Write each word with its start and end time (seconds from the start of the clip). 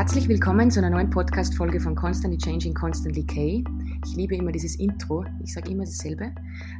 Herzlich 0.00 0.30
willkommen 0.30 0.70
zu 0.70 0.80
einer 0.80 0.88
neuen 0.88 1.10
Podcast-Folge 1.10 1.78
von 1.78 1.94
Constantly 1.94 2.38
Changing, 2.38 2.72
Constantly 2.72 3.22
K. 3.26 3.62
Ich 4.06 4.16
liebe 4.16 4.34
immer 4.34 4.50
dieses 4.50 4.76
Intro. 4.76 5.26
Ich 5.44 5.52
sage 5.52 5.70
immer 5.70 5.84
dasselbe. 5.84 6.34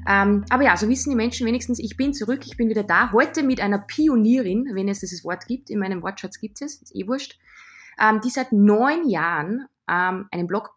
Ähm, 0.09 0.43
aber 0.48 0.62
ja, 0.62 0.75
so 0.75 0.89
wissen 0.89 1.11
die 1.11 1.16
Menschen 1.16 1.46
wenigstens, 1.46 1.79
ich 1.80 1.98
bin 1.98 2.14
zurück, 2.14 2.46
ich 2.46 2.57
bin 2.57 2.71
wieder 2.71 2.82
da. 2.82 3.12
Heute 3.12 3.43
mit 3.43 3.61
einer 3.61 3.79
Pionierin, 3.79 4.71
wenn 4.72 4.89
es 4.89 5.00
dieses 5.00 5.22
Wort 5.22 5.46
gibt. 5.46 5.68
In 5.68 5.80
meinem 5.80 6.03
Wortschatz 6.03 6.41
gibt 6.41 6.62
es, 6.62 6.80
ist 6.80 6.96
eh 6.96 7.07
wurscht. 7.07 7.39
Ähm, 8.00 8.22
die 8.22 8.30
seit 8.30 8.53
neun 8.53 9.07
Jahren 9.07 9.66
ähm, 9.87 10.27
einen 10.30 10.46
Blog 10.46 10.71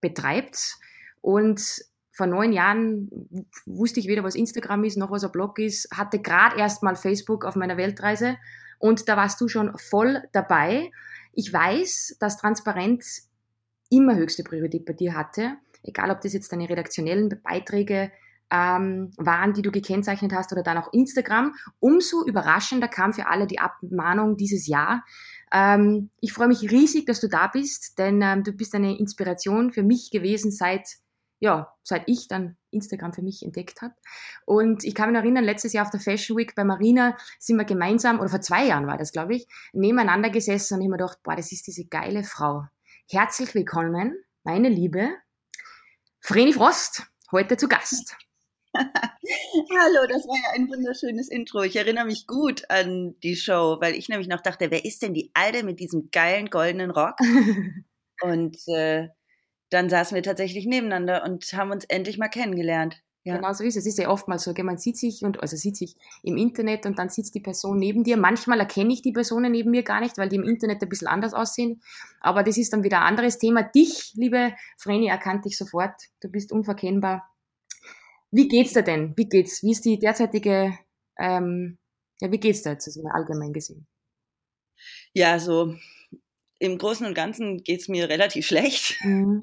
betreibt 0.00 0.78
und 1.20 1.60
vor 2.10 2.26
neun 2.26 2.54
Jahren 2.54 3.10
wusste 3.66 4.00
ich 4.00 4.08
weder, 4.08 4.24
was 4.24 4.34
Instagram 4.34 4.82
ist, 4.84 4.96
noch 4.96 5.10
was 5.10 5.24
ein 5.24 5.30
Blog 5.30 5.58
ist, 5.58 5.90
hatte 5.92 6.20
gerade 6.20 6.56
erst 6.56 6.82
mal 6.82 6.96
Facebook 6.96 7.44
auf 7.44 7.54
meiner 7.54 7.76
Weltreise 7.76 8.38
und 8.78 9.10
da 9.10 9.18
warst 9.18 9.40
du 9.42 9.48
schon 9.48 9.76
voll 9.76 10.22
dabei. 10.32 10.90
Ich 11.36 11.52
weiß, 11.52 12.16
dass 12.18 12.38
Transparenz 12.38 13.30
immer 13.90 14.16
höchste 14.16 14.42
Priorität 14.42 14.86
bei 14.86 14.94
dir 14.94 15.14
hatte, 15.14 15.58
egal 15.82 16.10
ob 16.10 16.22
das 16.22 16.32
jetzt 16.32 16.50
deine 16.50 16.68
redaktionellen 16.68 17.40
Beiträge 17.44 18.10
ähm, 18.50 19.10
waren, 19.18 19.52
die 19.52 19.60
du 19.62 19.70
gekennzeichnet 19.70 20.32
hast 20.32 20.50
oder 20.52 20.62
dann 20.62 20.78
auch 20.78 20.92
Instagram. 20.92 21.54
Umso 21.78 22.24
überraschender 22.24 22.88
kam 22.88 23.12
für 23.12 23.28
alle 23.28 23.46
die 23.46 23.58
Abmahnung 23.58 24.36
dieses 24.36 24.66
Jahr. 24.66 25.04
Ähm, 25.52 26.08
ich 26.20 26.32
freue 26.32 26.48
mich 26.48 26.70
riesig, 26.70 27.04
dass 27.04 27.20
du 27.20 27.28
da 27.28 27.48
bist, 27.48 27.98
denn 27.98 28.22
ähm, 28.22 28.42
du 28.42 28.52
bist 28.52 28.74
eine 28.74 28.98
Inspiration 28.98 29.72
für 29.72 29.82
mich 29.82 30.10
gewesen 30.10 30.50
seit 30.50 30.88
ja, 31.38 31.74
seit 31.82 32.04
ich 32.06 32.28
dann 32.28 32.56
Instagram 32.76 33.12
für 33.12 33.22
mich 33.22 33.42
entdeckt 33.42 33.82
habe. 33.82 33.94
Und 34.44 34.84
ich 34.84 34.94
kann 34.94 35.10
mich 35.10 35.18
erinnern, 35.18 35.44
letztes 35.44 35.72
Jahr 35.72 35.84
auf 35.84 35.90
der 35.90 36.00
Fashion 36.00 36.36
Week 36.36 36.54
bei 36.54 36.64
Marina 36.64 37.16
sind 37.38 37.56
wir 37.56 37.64
gemeinsam, 37.64 38.20
oder 38.20 38.28
vor 38.28 38.40
zwei 38.40 38.66
Jahren 38.66 38.86
war 38.86 38.98
das, 38.98 39.12
glaube 39.12 39.34
ich, 39.34 39.46
nebeneinander 39.72 40.30
gesessen 40.30 40.74
und 40.74 40.82
ich 40.82 40.88
mir 40.88 40.96
gedacht, 40.96 41.18
boah, 41.22 41.36
das 41.36 41.52
ist 41.52 41.66
diese 41.66 41.86
geile 41.86 42.22
Frau. 42.22 42.64
Herzlich 43.10 43.54
willkommen, 43.54 44.16
meine 44.44 44.68
Liebe, 44.68 45.10
Vreni 46.20 46.52
Frost, 46.52 47.04
heute 47.32 47.56
zu 47.56 47.68
Gast. 47.68 48.16
Hallo, 48.74 50.06
das 50.08 50.26
war 50.26 50.36
ja 50.36 50.50
ein 50.54 50.68
wunderschönes 50.68 51.28
Intro. 51.28 51.62
Ich 51.62 51.76
erinnere 51.76 52.04
mich 52.04 52.26
gut 52.26 52.68
an 52.68 53.14
die 53.22 53.36
Show, 53.36 53.78
weil 53.80 53.94
ich 53.94 54.08
nämlich 54.08 54.28
noch 54.28 54.42
dachte, 54.42 54.70
wer 54.70 54.84
ist 54.84 55.02
denn 55.02 55.14
die 55.14 55.30
Alte 55.34 55.64
mit 55.64 55.80
diesem 55.80 56.10
geilen 56.10 56.50
goldenen 56.50 56.90
Rock? 56.90 57.14
Und 58.22 58.56
äh, 58.68 59.08
dann 59.70 59.90
saßen 59.90 60.14
wir 60.14 60.22
tatsächlich 60.22 60.66
nebeneinander 60.66 61.24
und 61.24 61.44
haben 61.52 61.70
uns 61.70 61.84
endlich 61.84 62.18
mal 62.18 62.28
kennengelernt. 62.28 63.02
Ja. 63.26 63.36
Genau 63.36 63.52
so 63.52 63.64
ist 63.64 63.76
es. 63.76 63.86
Es 63.86 63.94
ist 63.94 63.98
ja 63.98 64.08
oftmals 64.08 64.44
so, 64.44 64.54
man 64.62 64.78
sieht 64.78 64.96
sich 64.96 65.22
und 65.24 65.40
also 65.40 65.56
sieht 65.56 65.76
sich 65.76 65.96
im 66.22 66.36
Internet 66.36 66.86
und 66.86 66.96
dann 66.96 67.08
sitzt 67.08 67.34
die 67.34 67.40
Person 67.40 67.76
neben 67.76 68.04
dir. 68.04 68.16
Manchmal 68.16 68.60
erkenne 68.60 68.92
ich 68.92 69.02
die 69.02 69.10
Personen 69.10 69.50
neben 69.50 69.72
mir 69.72 69.82
gar 69.82 70.00
nicht, 70.00 70.16
weil 70.16 70.28
die 70.28 70.36
im 70.36 70.44
Internet 70.44 70.80
ein 70.80 70.88
bisschen 70.88 71.08
anders 71.08 71.34
aussehen. 71.34 71.82
Aber 72.20 72.44
das 72.44 72.56
ist 72.56 72.72
dann 72.72 72.84
wieder 72.84 72.98
ein 72.98 73.08
anderes 73.08 73.38
Thema. 73.38 73.64
Dich, 73.64 74.12
liebe 74.14 74.54
Vreni, 74.78 75.08
erkannte 75.08 75.48
ich 75.48 75.58
sofort. 75.58 75.94
Du 76.20 76.28
bist 76.28 76.52
unverkennbar. 76.52 77.28
Wie 78.30 78.46
geht's 78.46 78.74
dir 78.74 78.82
denn? 78.82 79.12
Wie 79.16 79.28
geht's? 79.28 79.60
Wie 79.64 79.72
ist 79.72 79.84
die 79.84 79.98
derzeitige, 79.98 80.78
ähm, 81.18 81.78
ja, 82.20 82.30
wie 82.30 82.38
geht's 82.38 82.62
dir 82.62 82.70
jetzt 82.70 82.86
also 82.86 83.02
allgemein 83.12 83.52
gesehen? 83.52 83.88
Ja, 85.14 85.40
so 85.40 85.74
im 86.58 86.78
Großen 86.78 87.06
und 87.06 87.14
Ganzen 87.14 87.62
geht 87.62 87.80
es 87.80 87.88
mir 87.88 88.08
relativ 88.08 88.46
schlecht. 88.46 88.96
Mhm. 89.02 89.42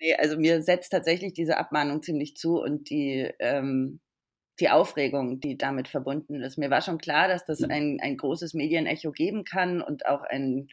Nee, 0.00 0.14
also 0.14 0.38
mir 0.38 0.62
setzt 0.62 0.92
tatsächlich 0.92 1.34
diese 1.34 1.58
Abmahnung 1.58 2.02
ziemlich 2.02 2.34
zu 2.36 2.60
und 2.60 2.88
die, 2.88 3.30
ähm, 3.38 4.00
die 4.58 4.70
Aufregung, 4.70 5.40
die 5.40 5.58
damit 5.58 5.88
verbunden 5.88 6.40
ist. 6.40 6.56
Mir 6.56 6.70
war 6.70 6.80
schon 6.80 6.98
klar, 6.98 7.28
dass 7.28 7.44
das 7.44 7.62
ein, 7.62 7.98
ein 8.00 8.16
großes 8.16 8.54
Medienecho 8.54 9.12
geben 9.12 9.44
kann 9.44 9.82
und 9.82 10.06
auch 10.06 10.22
ein 10.22 10.68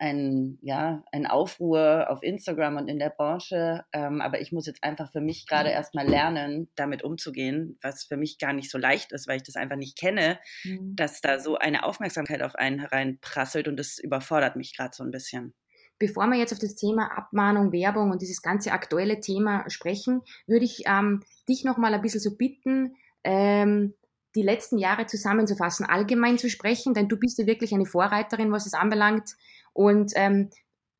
ein, 0.00 0.58
ja, 0.62 1.04
ein 1.12 1.26
Aufruhr 1.26 2.06
auf 2.08 2.22
Instagram 2.22 2.78
und 2.78 2.88
in 2.88 2.98
der 2.98 3.10
Branche. 3.10 3.84
Ähm, 3.92 4.22
aber 4.22 4.40
ich 4.40 4.50
muss 4.50 4.66
jetzt 4.66 4.82
einfach 4.82 5.12
für 5.12 5.20
mich 5.20 5.46
gerade 5.46 5.68
erstmal 5.68 6.08
lernen, 6.08 6.68
damit 6.74 7.04
umzugehen, 7.04 7.78
was 7.82 8.04
für 8.04 8.16
mich 8.16 8.38
gar 8.38 8.54
nicht 8.54 8.70
so 8.70 8.78
leicht 8.78 9.12
ist, 9.12 9.28
weil 9.28 9.36
ich 9.36 9.42
das 9.42 9.56
einfach 9.56 9.76
nicht 9.76 9.98
kenne, 9.98 10.38
mhm. 10.64 10.96
dass 10.96 11.20
da 11.20 11.38
so 11.38 11.56
eine 11.56 11.84
Aufmerksamkeit 11.84 12.42
auf 12.42 12.54
einen 12.54 12.80
hereinprasselt 12.80 13.68
und 13.68 13.76
das 13.76 13.98
überfordert 13.98 14.56
mich 14.56 14.74
gerade 14.74 14.94
so 14.94 15.04
ein 15.04 15.10
bisschen. 15.10 15.54
Bevor 15.98 16.26
wir 16.28 16.38
jetzt 16.38 16.54
auf 16.54 16.58
das 16.58 16.76
Thema 16.76 17.14
Abmahnung, 17.18 17.72
Werbung 17.72 18.10
und 18.10 18.22
dieses 18.22 18.40
ganze 18.40 18.72
aktuelle 18.72 19.20
Thema 19.20 19.68
sprechen, 19.68 20.22
würde 20.46 20.64
ich 20.64 20.84
ähm, 20.86 21.22
dich 21.46 21.62
nochmal 21.64 21.92
ein 21.92 22.00
bisschen 22.00 22.20
so 22.20 22.36
bitten, 22.38 22.96
ähm, 23.22 23.92
die 24.34 24.42
letzten 24.42 24.78
Jahre 24.78 25.06
zusammenzufassen, 25.06 25.84
allgemein 25.84 26.38
zu 26.38 26.48
sprechen, 26.48 26.94
denn 26.94 27.08
du 27.08 27.18
bist 27.18 27.38
ja 27.38 27.46
wirklich 27.46 27.74
eine 27.74 27.84
Vorreiterin, 27.84 28.52
was 28.52 28.64
es 28.64 28.74
anbelangt, 28.74 29.36
und 29.72 30.12
ähm, 30.14 30.50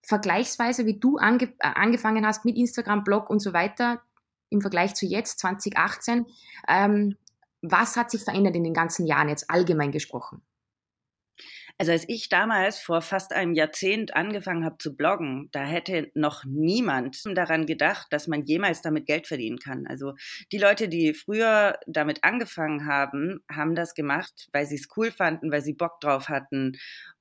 vergleichsweise, 0.03 0.87
wie 0.87 0.99
du 0.99 1.19
ange 1.19 1.53
äh, 1.59 1.69
angefangen 1.75 2.27
hast 2.27 2.45
mit 2.45 2.57
Instagram, 2.57 3.05
Blog 3.05 3.31
und 3.31 3.41
so 3.41 3.53
weiter, 3.53 4.03
im 4.49 4.61
Vergleich 4.61 4.95
zu 4.95 5.07
jetzt, 5.07 5.39
2018, 5.41 6.27
ähm, 6.69 7.17
was 7.63 7.97
hat 7.97 8.11
sich 8.11 8.25
verändert 8.25 8.57
in 8.57 8.65
den 8.65 8.75
ganzen 8.75 9.07
Jahren 9.07 9.29
jetzt 9.29 9.51
allgemein 9.51 9.93
gesprochen? 9.93 10.43
Also 11.81 11.93
als 11.93 12.07
ich 12.11 12.29
damals 12.29 12.79
vor 12.79 13.01
fast 13.01 13.33
einem 13.33 13.55
Jahrzehnt 13.55 14.15
angefangen 14.15 14.67
habe 14.67 14.77
zu 14.77 14.95
bloggen, 14.95 15.49
da 15.53 15.65
hätte 15.65 16.11
noch 16.13 16.45
niemand 16.45 17.23
daran 17.35 17.65
gedacht, 17.65 18.09
dass 18.11 18.27
man 18.27 18.45
jemals 18.45 18.83
damit 18.83 19.07
Geld 19.07 19.27
verdienen 19.27 19.59
kann. 19.59 19.87
Also 19.87 20.13
die 20.53 20.59
Leute, 20.59 20.91
die 20.91 21.15
früher 21.15 21.79
damit 21.87 22.23
angefangen 22.23 22.85
haben, 22.85 23.43
haben 23.51 23.75
das 23.75 23.95
gemacht, 23.95 24.51
weil 24.53 24.67
sie 24.67 24.75
es 24.75 24.89
cool 24.95 25.11
fanden, 25.11 25.51
weil 25.51 25.63
sie 25.63 25.73
Bock 25.73 26.01
drauf 26.03 26.29
hatten. 26.29 26.73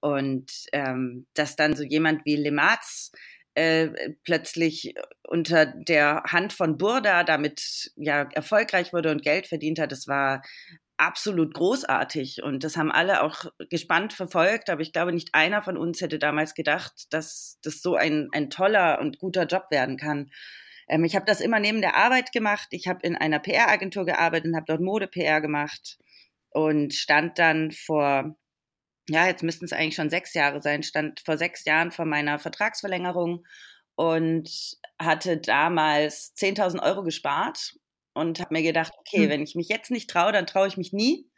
Und 0.02 0.52
ähm, 0.74 1.26
dass 1.36 1.56
dann 1.56 1.78
so 1.78 1.84
jemand 1.84 2.26
wie 2.26 2.36
Lematz 2.36 3.14
äh, 3.54 3.88
plötzlich 4.26 4.94
unter 5.26 5.68
der 5.68 6.24
Hand 6.28 6.52
von 6.52 6.78
Burda 6.78 7.24
damit 7.24 7.94
ja 7.96 8.24
erfolgreich 8.34 8.92
wurde 8.92 9.12
und 9.12 9.22
Geld 9.24 9.48
verdient 9.48 9.80
hat, 9.80 9.94
das 9.94 10.06
war 10.06 10.42
absolut 11.00 11.54
großartig 11.54 12.44
und 12.44 12.64
das 12.64 12.76
haben 12.76 12.92
alle 12.92 13.24
auch 13.24 13.46
gespannt 13.70 14.14
verfolgt, 14.14 14.70
aber 14.70 14.82
ich 14.82 14.92
glaube, 14.92 15.14
nicht 15.14 15.34
einer 15.34 15.62
von 15.62 15.78
uns 15.78 16.02
hätte 16.02 16.20
damals 16.20 16.54
gedacht, 16.54 17.06
dass 17.12 17.58
das 17.64 17.82
so 17.82 17.96
ein, 17.96 18.28
ein 18.34 18.50
toller 18.50 19.00
und 19.00 19.18
guter 19.18 19.46
Job 19.46 19.72
werden 19.72 19.98
kann. 19.98 20.30
Ähm, 20.90 21.06
ich 21.06 21.16
habe 21.16 21.26
das 21.26 21.40
immer 21.40 21.60
neben 21.60 21.82
der 21.82 21.96
Arbeit 21.96 22.32
gemacht. 22.34 22.68
Ich 22.72 22.88
habe 22.88 23.00
in 23.04 23.16
einer 23.16 23.40
PR-Agentur 23.40 24.06
gearbeitet 24.06 24.48
und 24.48 24.56
habe 24.56 24.66
dort 24.68 24.82
Mode-PR 24.82 25.40
gemacht 25.40 25.98
und 26.50 26.94
stand 26.94 27.40
dann 27.40 27.72
vor, 27.72 28.36
ja, 29.08 29.28
jetzt 29.28 29.44
müssten 29.44 29.66
es 29.66 29.74
eigentlich 29.74 29.96
schon 29.96 30.10
sechs 30.10 30.34
Jahre 30.34 30.62
sein, 30.62 30.84
stand 30.84 31.22
vor 31.22 31.38
sechs 31.38 31.64
Jahren 31.66 31.92
vor 31.92 32.06
meiner 32.06 32.40
Vertragsverlängerung 32.40 33.46
und 33.96 34.78
hatte 35.00 35.38
damals 35.38 36.34
10.000 36.36 36.84
Euro 36.84 37.04
gespart 37.04 37.76
und 38.20 38.40
habe 38.40 38.54
mir 38.54 38.64
gedacht, 38.64 38.94
okay, 39.00 39.24
hm. 39.24 39.30
wenn 39.30 39.44
ich 39.44 39.56
mich 39.56 39.70
jetzt 39.70 39.92
nicht 39.92 40.10
traue, 40.10 40.32
dann 40.32 40.48
traue 40.48 40.68
ich 40.68 40.78
mich 40.78 40.94
nie. 40.94 41.30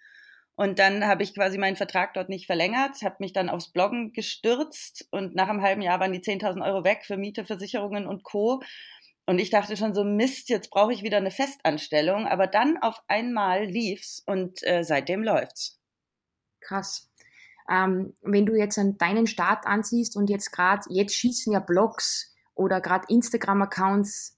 Und 0.56 0.80
dann 0.80 1.08
habe 1.08 1.24
ich 1.24 1.34
quasi 1.34 1.58
meinen 1.58 1.76
Vertrag 1.76 2.14
dort 2.14 2.30
nicht 2.30 2.46
verlängert, 2.46 3.02
habe 3.04 3.16
mich 3.20 3.34
dann 3.34 3.50
aufs 3.50 3.72
Bloggen 3.72 4.12
gestürzt 4.12 5.08
und 5.10 5.34
nach 5.34 5.48
einem 5.48 5.62
halben 5.62 5.82
Jahr 5.82 6.00
waren 6.00 6.12
die 6.12 6.20
10.000 6.20 6.64
Euro 6.64 6.84
weg 6.84 7.04
für 7.06 7.18
Miete, 7.18 7.46
Versicherungen 7.46 8.06
und 8.06 8.24
Co. 8.24 8.62
Und 9.26 9.40
ich 9.40 9.50
dachte 9.50 9.78
schon 9.78 9.94
so, 9.94 10.04
Mist, 10.04 10.50
jetzt 10.50 10.70
brauche 10.70 10.94
ich 10.94 11.04
wieder 11.04 11.18
eine 11.18 11.32
Festanstellung. 11.32 12.28
Aber 12.28 12.48
dann 12.48 12.78
auf 12.82 13.02
einmal 13.08 13.64
lief's 13.66 14.22
und 14.26 14.62
äh, 14.64 14.84
seitdem 14.84 15.24
läuft's. 15.24 15.80
Krass. 16.60 17.10
Ähm, 17.70 18.14
wenn 18.22 18.46
du 18.46 18.56
jetzt 18.56 18.78
an 18.78 18.98
deinen 18.98 19.28
Start 19.28 19.66
ansiehst 19.66 20.18
und 20.18 20.30
jetzt 20.30 20.52
gerade, 20.52 20.84
jetzt 20.90 21.16
schießen 21.16 21.54
ja 21.54 21.60
Blogs 21.60 22.36
oder 22.56 22.82
gerade 22.82 23.06
Instagram-Accounts 23.08 24.38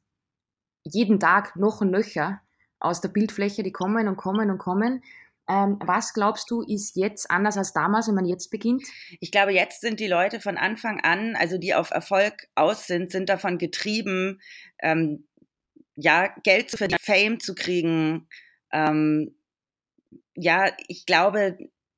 jeden 0.84 1.20
Tag 1.20 1.56
noch 1.56 1.82
und 1.82 1.92
nöcher 1.92 2.42
aus 2.80 3.02
der 3.02 3.10
Bildfläche, 3.10 3.64
die 3.64 3.72
kommen 3.72 4.08
und 4.08 4.18
kommen 4.18 4.50
und 4.50 4.58
kommen. 4.58 5.04
Ähm, 5.48 5.78
was 5.84 6.14
glaubst 6.14 6.50
du, 6.52 6.62
ist 6.62 6.96
jetzt 6.96 7.30
anders 7.30 7.58
als 7.58 7.74
damals, 7.74 8.08
wenn 8.08 8.16
man 8.16 8.26
jetzt 8.26 8.50
beginnt? 8.50 8.84
Ich 9.20 9.32
glaube, 9.32 9.54
jetzt 9.54 9.82
sind 9.82 10.00
die 10.00 10.08
Leute 10.08 10.40
von 10.40 10.58
Anfang 10.58 11.02
an, 11.02 11.36
also 11.36 11.58
die 11.58 11.74
auf 11.76 11.92
Erfolg 11.92 12.48
aus 12.56 12.88
sind, 12.88 13.12
sind 13.12 13.30
davon 13.30 13.58
getrieben, 13.58 14.42
ähm, 14.80 15.26
ja, 15.96 16.34
Geld 16.44 16.70
zu 16.70 16.78
verdienen, 16.78 17.00
Fame 17.02 17.40
zu 17.40 17.56
kriegen. 17.56 18.28
Ähm, 18.72 19.36
ja, 20.36 20.72
ich 20.88 21.06
glaube, 21.06 21.58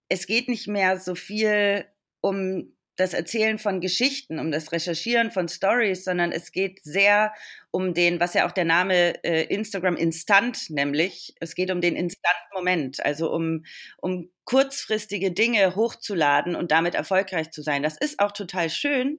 es 0.09 0.27
geht 0.27 0.47
nicht 0.47 0.67
mehr 0.67 0.99
so 0.99 1.15
viel 1.15 1.85
um 2.21 2.74
das 2.95 3.13
Erzählen 3.13 3.59
von 3.59 3.81
Geschichten, 3.81 4.39
um 4.39 4.51
das 4.51 4.71
Recherchieren 4.71 5.31
von 5.31 5.47
Stories, 5.47 6.03
sondern 6.03 6.31
es 6.31 6.51
geht 6.51 6.83
sehr 6.83 7.33
um 7.71 7.93
den, 7.93 8.19
was 8.19 8.33
ja 8.33 8.47
auch 8.47 8.51
der 8.51 8.65
Name 8.65 9.23
äh, 9.23 9.43
Instagram 9.43 9.97
Instant 9.97 10.69
nämlich, 10.69 11.35
es 11.39 11.55
geht 11.55 11.71
um 11.71 11.81
den 11.81 11.95
Instant-Moment, 11.95 13.05
also 13.05 13.31
um, 13.31 13.65
um 13.97 14.29
kurzfristige 14.45 15.31
Dinge 15.31 15.75
hochzuladen 15.75 16.55
und 16.55 16.71
damit 16.71 16.95
erfolgreich 16.95 17.51
zu 17.51 17.61
sein. 17.61 17.83
Das 17.83 17.97
ist 17.97 18.19
auch 18.19 18.31
total 18.31 18.69
schön. 18.69 19.17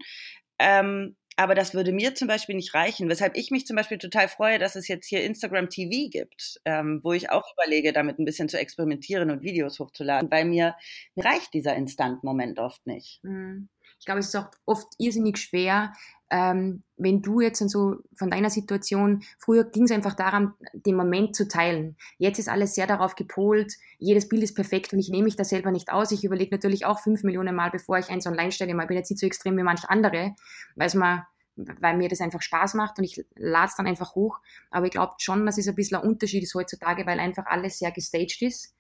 Ähm, 0.59 1.17
aber 1.37 1.55
das 1.55 1.75
würde 1.75 1.93
mir 1.93 2.15
zum 2.15 2.29
Beispiel 2.29 2.55
nicht 2.57 2.75
reichen, 2.75 3.09
weshalb 3.09 3.37
ich 3.37 3.51
mich 3.51 3.67
zum 3.67 3.77
Beispiel 3.77 3.99
total 3.99 4.29
freue, 4.29 4.59
dass 4.59 4.77
es 4.77 4.89
jetzt 4.89 5.07
hier 5.07 5.23
Instagram 5.25 5.69
TV 5.69 6.09
gibt, 6.11 6.61
ähm, 6.65 7.01
wo 7.03 7.13
ich 7.13 7.31
auch 7.31 7.45
überlege, 7.55 7.93
damit 7.93 8.19
ein 8.19 8.25
bisschen 8.25 8.49
zu 8.49 8.59
experimentieren 8.59 9.31
und 9.31 9.43
Videos 9.43 9.79
hochzuladen, 9.79 10.31
weil 10.31 10.45
mir, 10.47 10.77
reicht 11.17 11.55
dieser 11.55 11.75
Instant-Moment 11.77 12.59
oft 12.59 12.87
nicht. 12.87 13.21
Mhm. 13.23 13.69
Ich 13.99 14.07
glaube, 14.07 14.21
es 14.21 14.29
ist 14.29 14.37
auch 14.37 14.51
oft 14.65 14.87
irrsinnig 14.99 15.39
schwer, 15.39 15.93
ähm, 16.31 16.83
wenn 16.97 17.23
du 17.23 17.41
jetzt 17.41 17.59
so 17.69 17.97
von 18.17 18.31
deiner 18.31 18.51
Situation, 18.51 19.23
früher 19.39 19.65
ging 19.65 19.85
es 19.85 19.93
einfach 19.93 20.15
darum, 20.15 20.55
den 20.73 20.97
Moment 20.97 21.37
zu 21.37 21.47
teilen. 21.47 21.97
Jetzt 22.19 22.39
ist 22.39 22.49
alles 22.49 22.75
sehr 22.75 22.87
darauf 22.87 23.15
gepolt, 23.15 23.75
jedes 23.99 24.29
Bild 24.29 24.43
ist 24.43 24.55
perfekt 24.55 24.93
und 24.93 24.99
ich 24.99 25.09
nehme 25.09 25.25
mich 25.25 25.37
da 25.37 25.45
selber 25.45 25.71
nicht 25.71 25.93
aus. 25.93 26.11
Ich 26.11 26.25
überlege 26.25 26.55
natürlich 26.55 26.85
auch 26.85 26.99
fünf 26.99 27.23
Millionen 27.23 27.55
Mal, 27.55 27.71
bevor 27.71 27.99
ich 27.99 28.11
eins 28.11 28.27
online 28.27 28.51
stelle. 28.51 28.73
Ich 28.73 28.87
bin 28.89 28.97
jetzt 28.97 29.11
nicht 29.11 29.21
so 29.21 29.27
extrem 29.27 29.57
wie 29.57 29.63
manche 29.63 29.89
andere, 29.89 30.35
weil 30.75 30.91
man 30.95 31.23
weil 31.57 31.97
mir 31.97 32.11
das 32.11 32.21
einfach 32.21 32.43
Spaß 32.43 32.75
macht 32.75 32.99
und 32.99 33.05
ich 33.05 33.25
lade 33.35 33.69
es 33.69 33.77
dann 33.77 33.87
einfach 33.87 34.15
hoch. 34.15 34.41
Aber 34.71 34.85
ich 34.85 34.93
glaube 34.93 35.15
schon, 35.19 35.47
dass 35.47 35.57
es 35.57 35.67
ein 35.67 35.75
bisschen 35.75 35.97
ein 35.97 36.07
Unterschied 36.07 36.43
ist 36.43 36.55
heutzutage, 36.55 37.07
weil 37.07 37.19
einfach 37.19 37.47
alles 37.47 37.79
sehr 37.79 37.93
gestaged 37.93 38.43
ist. 38.43 38.76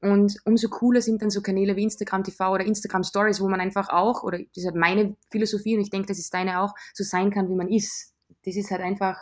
Und 0.00 0.36
umso 0.44 0.68
cooler 0.68 1.02
sind 1.02 1.22
dann 1.22 1.30
so 1.30 1.42
Kanäle 1.42 1.74
wie 1.74 1.82
Instagram 1.82 2.22
TV 2.22 2.52
oder 2.52 2.64
Instagram 2.64 3.02
Stories, 3.02 3.40
wo 3.40 3.48
man 3.48 3.60
einfach 3.60 3.88
auch, 3.88 4.22
oder 4.22 4.38
das 4.38 4.56
ist 4.56 4.66
halt 4.66 4.76
meine 4.76 5.16
Philosophie 5.30 5.74
und 5.74 5.80
ich 5.80 5.90
denke, 5.90 6.08
das 6.08 6.18
ist 6.18 6.32
deine 6.32 6.60
auch, 6.60 6.72
so 6.94 7.02
sein 7.02 7.30
kann, 7.30 7.48
wie 7.48 7.56
man 7.56 7.68
ist. 7.68 8.14
Das 8.44 8.54
ist 8.54 8.70
halt 8.70 8.80
einfach, 8.80 9.16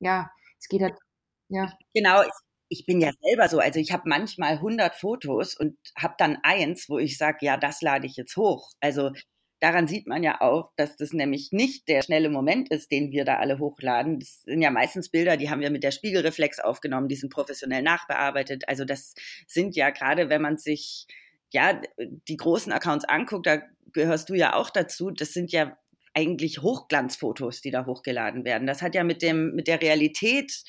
ja, 0.00 0.30
es 0.58 0.68
geht 0.68 0.82
halt, 0.82 0.98
ja. 1.48 1.72
Genau, 1.94 2.22
ich, 2.68 2.86
bin 2.86 3.00
ja 3.00 3.12
selber 3.22 3.48
so. 3.48 3.60
Also 3.60 3.78
ich 3.78 3.92
habe 3.92 4.08
manchmal 4.08 4.54
100 4.54 4.96
Fotos 4.96 5.56
und 5.56 5.78
habe 5.96 6.14
dann 6.18 6.38
eins, 6.42 6.88
wo 6.88 6.98
ich 6.98 7.18
sage, 7.18 7.38
ja, 7.42 7.56
das 7.56 7.80
lade 7.80 8.06
ich 8.06 8.16
jetzt 8.16 8.36
hoch. 8.36 8.72
Also 8.80 9.12
daran 9.60 9.88
sieht 9.88 10.06
man 10.06 10.22
ja 10.22 10.40
auch, 10.40 10.72
dass 10.76 10.96
das 10.96 11.12
nämlich 11.12 11.52
nicht 11.52 11.88
der 11.88 12.02
schnelle 12.02 12.28
Moment 12.28 12.70
ist, 12.70 12.90
den 12.90 13.10
wir 13.10 13.24
da 13.24 13.36
alle 13.36 13.58
hochladen. 13.58 14.20
Das 14.20 14.42
sind 14.42 14.62
ja 14.62 14.70
meistens 14.70 15.08
Bilder, 15.08 15.36
die 15.36 15.50
haben 15.50 15.60
wir 15.60 15.70
mit 15.70 15.82
der 15.82 15.90
Spiegelreflex 15.90 16.60
aufgenommen, 16.60 17.08
die 17.08 17.16
sind 17.16 17.32
professionell 17.32 17.82
nachbearbeitet. 17.82 18.68
Also 18.68 18.84
das 18.84 19.14
sind 19.46 19.76
ja 19.76 19.90
gerade, 19.90 20.28
wenn 20.28 20.42
man 20.42 20.58
sich 20.58 21.06
ja 21.50 21.80
die 21.98 22.36
großen 22.36 22.72
Accounts 22.72 23.04
anguckt, 23.04 23.46
da 23.46 23.62
gehörst 23.92 24.28
du 24.28 24.34
ja 24.34 24.54
auch 24.54 24.70
dazu. 24.70 25.10
Das 25.10 25.32
sind 25.32 25.52
ja 25.52 25.76
eigentlich 26.12 26.62
Hochglanzfotos, 26.62 27.60
die 27.60 27.70
da 27.70 27.84
hochgeladen 27.84 28.44
werden. 28.44 28.66
Das 28.66 28.80
hat 28.80 28.94
ja 28.94 29.04
mit 29.04 29.20
dem 29.20 29.54
mit 29.54 29.68
der 29.68 29.82
Realität 29.82 30.64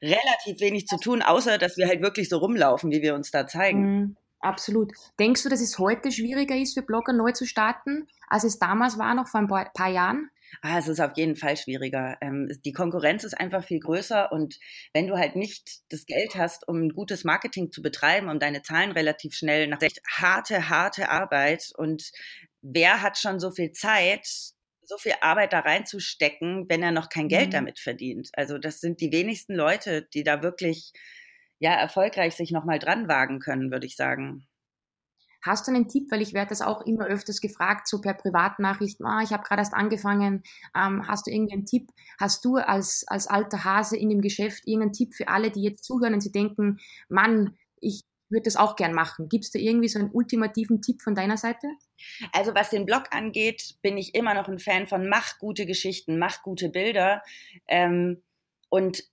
relativ 0.00 0.60
wenig 0.60 0.86
zu 0.86 0.98
tun, 0.98 1.20
außer 1.20 1.58
dass 1.58 1.76
wir 1.76 1.88
halt 1.88 2.00
wirklich 2.00 2.28
so 2.28 2.38
rumlaufen, 2.38 2.92
wie 2.92 3.02
wir 3.02 3.14
uns 3.14 3.30
da 3.30 3.46
zeigen. 3.46 3.80
Mhm. 3.80 4.16
Absolut. 4.44 4.92
Denkst 5.18 5.42
du, 5.42 5.48
dass 5.48 5.62
es 5.62 5.78
heute 5.78 6.12
schwieriger 6.12 6.54
ist 6.54 6.74
für 6.74 6.82
Blogger 6.82 7.14
neu 7.14 7.32
zu 7.32 7.46
starten, 7.46 8.06
als 8.28 8.44
es 8.44 8.58
damals 8.58 8.98
war, 8.98 9.14
noch 9.14 9.26
vor 9.26 9.40
ein 9.40 9.48
paar, 9.48 9.70
paar 9.72 9.90
Jahren? 9.90 10.30
Ah, 10.60 10.78
es 10.78 10.86
ist 10.86 11.00
auf 11.00 11.16
jeden 11.16 11.34
Fall 11.34 11.56
schwieriger. 11.56 12.18
Ähm, 12.20 12.50
die 12.64 12.72
Konkurrenz 12.72 13.24
ist 13.24 13.40
einfach 13.40 13.64
viel 13.64 13.80
größer 13.80 14.30
und 14.32 14.58
wenn 14.92 15.06
du 15.06 15.16
halt 15.16 15.34
nicht 15.34 15.80
das 15.90 16.04
Geld 16.04 16.34
hast, 16.36 16.68
um 16.68 16.90
gutes 16.90 17.24
Marketing 17.24 17.72
zu 17.72 17.80
betreiben, 17.80 18.28
um 18.28 18.38
deine 18.38 18.60
Zahlen 18.60 18.92
relativ 18.92 19.34
schnell 19.34 19.66
nach 19.66 19.80
echt 19.80 20.00
harte, 20.06 20.68
harte 20.68 21.08
Arbeit 21.08 21.72
und 21.78 22.12
wer 22.60 23.00
hat 23.00 23.16
schon 23.16 23.40
so 23.40 23.50
viel 23.50 23.72
Zeit, 23.72 24.26
so 24.82 24.98
viel 24.98 25.14
Arbeit 25.22 25.54
da 25.54 25.60
reinzustecken, 25.60 26.66
wenn 26.68 26.82
er 26.82 26.92
noch 26.92 27.08
kein 27.08 27.28
Geld 27.28 27.46
mhm. 27.46 27.52
damit 27.52 27.78
verdient? 27.78 28.28
Also 28.34 28.58
das 28.58 28.80
sind 28.80 29.00
die 29.00 29.10
wenigsten 29.10 29.54
Leute, 29.54 30.02
die 30.12 30.22
da 30.22 30.42
wirklich 30.42 30.92
ja, 31.64 31.72
erfolgreich 31.72 32.34
sich 32.36 32.50
nochmal 32.50 32.78
dran 32.78 33.08
wagen 33.08 33.38
können, 33.38 33.70
würde 33.70 33.86
ich 33.86 33.96
sagen. 33.96 34.46
Hast 35.40 35.66
du 35.66 35.72
einen 35.72 35.88
Tipp, 35.88 36.10
weil 36.10 36.20
ich 36.20 36.34
werde 36.34 36.50
das 36.50 36.60
auch 36.60 36.82
immer 36.82 37.06
öfters 37.06 37.40
gefragt, 37.40 37.88
so 37.88 38.02
per 38.02 38.12
Privatnachricht, 38.12 38.98
ah, 39.02 39.22
ich 39.22 39.32
habe 39.32 39.44
gerade 39.44 39.62
erst 39.62 39.72
angefangen, 39.72 40.42
ähm, 40.76 41.08
hast 41.08 41.26
du 41.26 41.30
irgendeinen 41.30 41.64
Tipp? 41.64 41.88
Hast 42.20 42.44
du 42.44 42.56
als, 42.56 43.06
als 43.08 43.28
alter 43.28 43.64
Hase 43.64 43.96
in 43.96 44.10
dem 44.10 44.20
Geschäft 44.20 44.66
irgendeinen 44.66 44.92
Tipp 44.92 45.14
für 45.14 45.28
alle, 45.28 45.50
die 45.50 45.62
jetzt 45.62 45.84
zuhören 45.84 46.12
und 46.12 46.20
sie 46.20 46.32
denken, 46.32 46.80
Mann, 47.08 47.56
ich 47.80 48.02
würde 48.28 48.44
das 48.44 48.56
auch 48.56 48.76
gern 48.76 48.92
machen. 48.92 49.30
Gibt 49.30 49.44
es 49.44 49.50
da 49.50 49.58
irgendwie 49.58 49.88
so 49.88 49.98
einen 49.98 50.10
ultimativen 50.10 50.82
Tipp 50.82 51.00
von 51.00 51.14
deiner 51.14 51.38
Seite? 51.38 51.68
Also 52.32 52.54
was 52.54 52.68
den 52.68 52.84
Blog 52.84 53.04
angeht, 53.10 53.76
bin 53.80 53.96
ich 53.96 54.14
immer 54.14 54.34
noch 54.34 54.48
ein 54.48 54.58
Fan 54.58 54.86
von 54.86 55.08
mach 55.08 55.38
gute 55.38 55.64
Geschichten, 55.64 56.18
mach 56.18 56.42
gute 56.42 56.68
Bilder. 56.68 57.22
Ähm, 57.68 58.22
und 58.68 59.04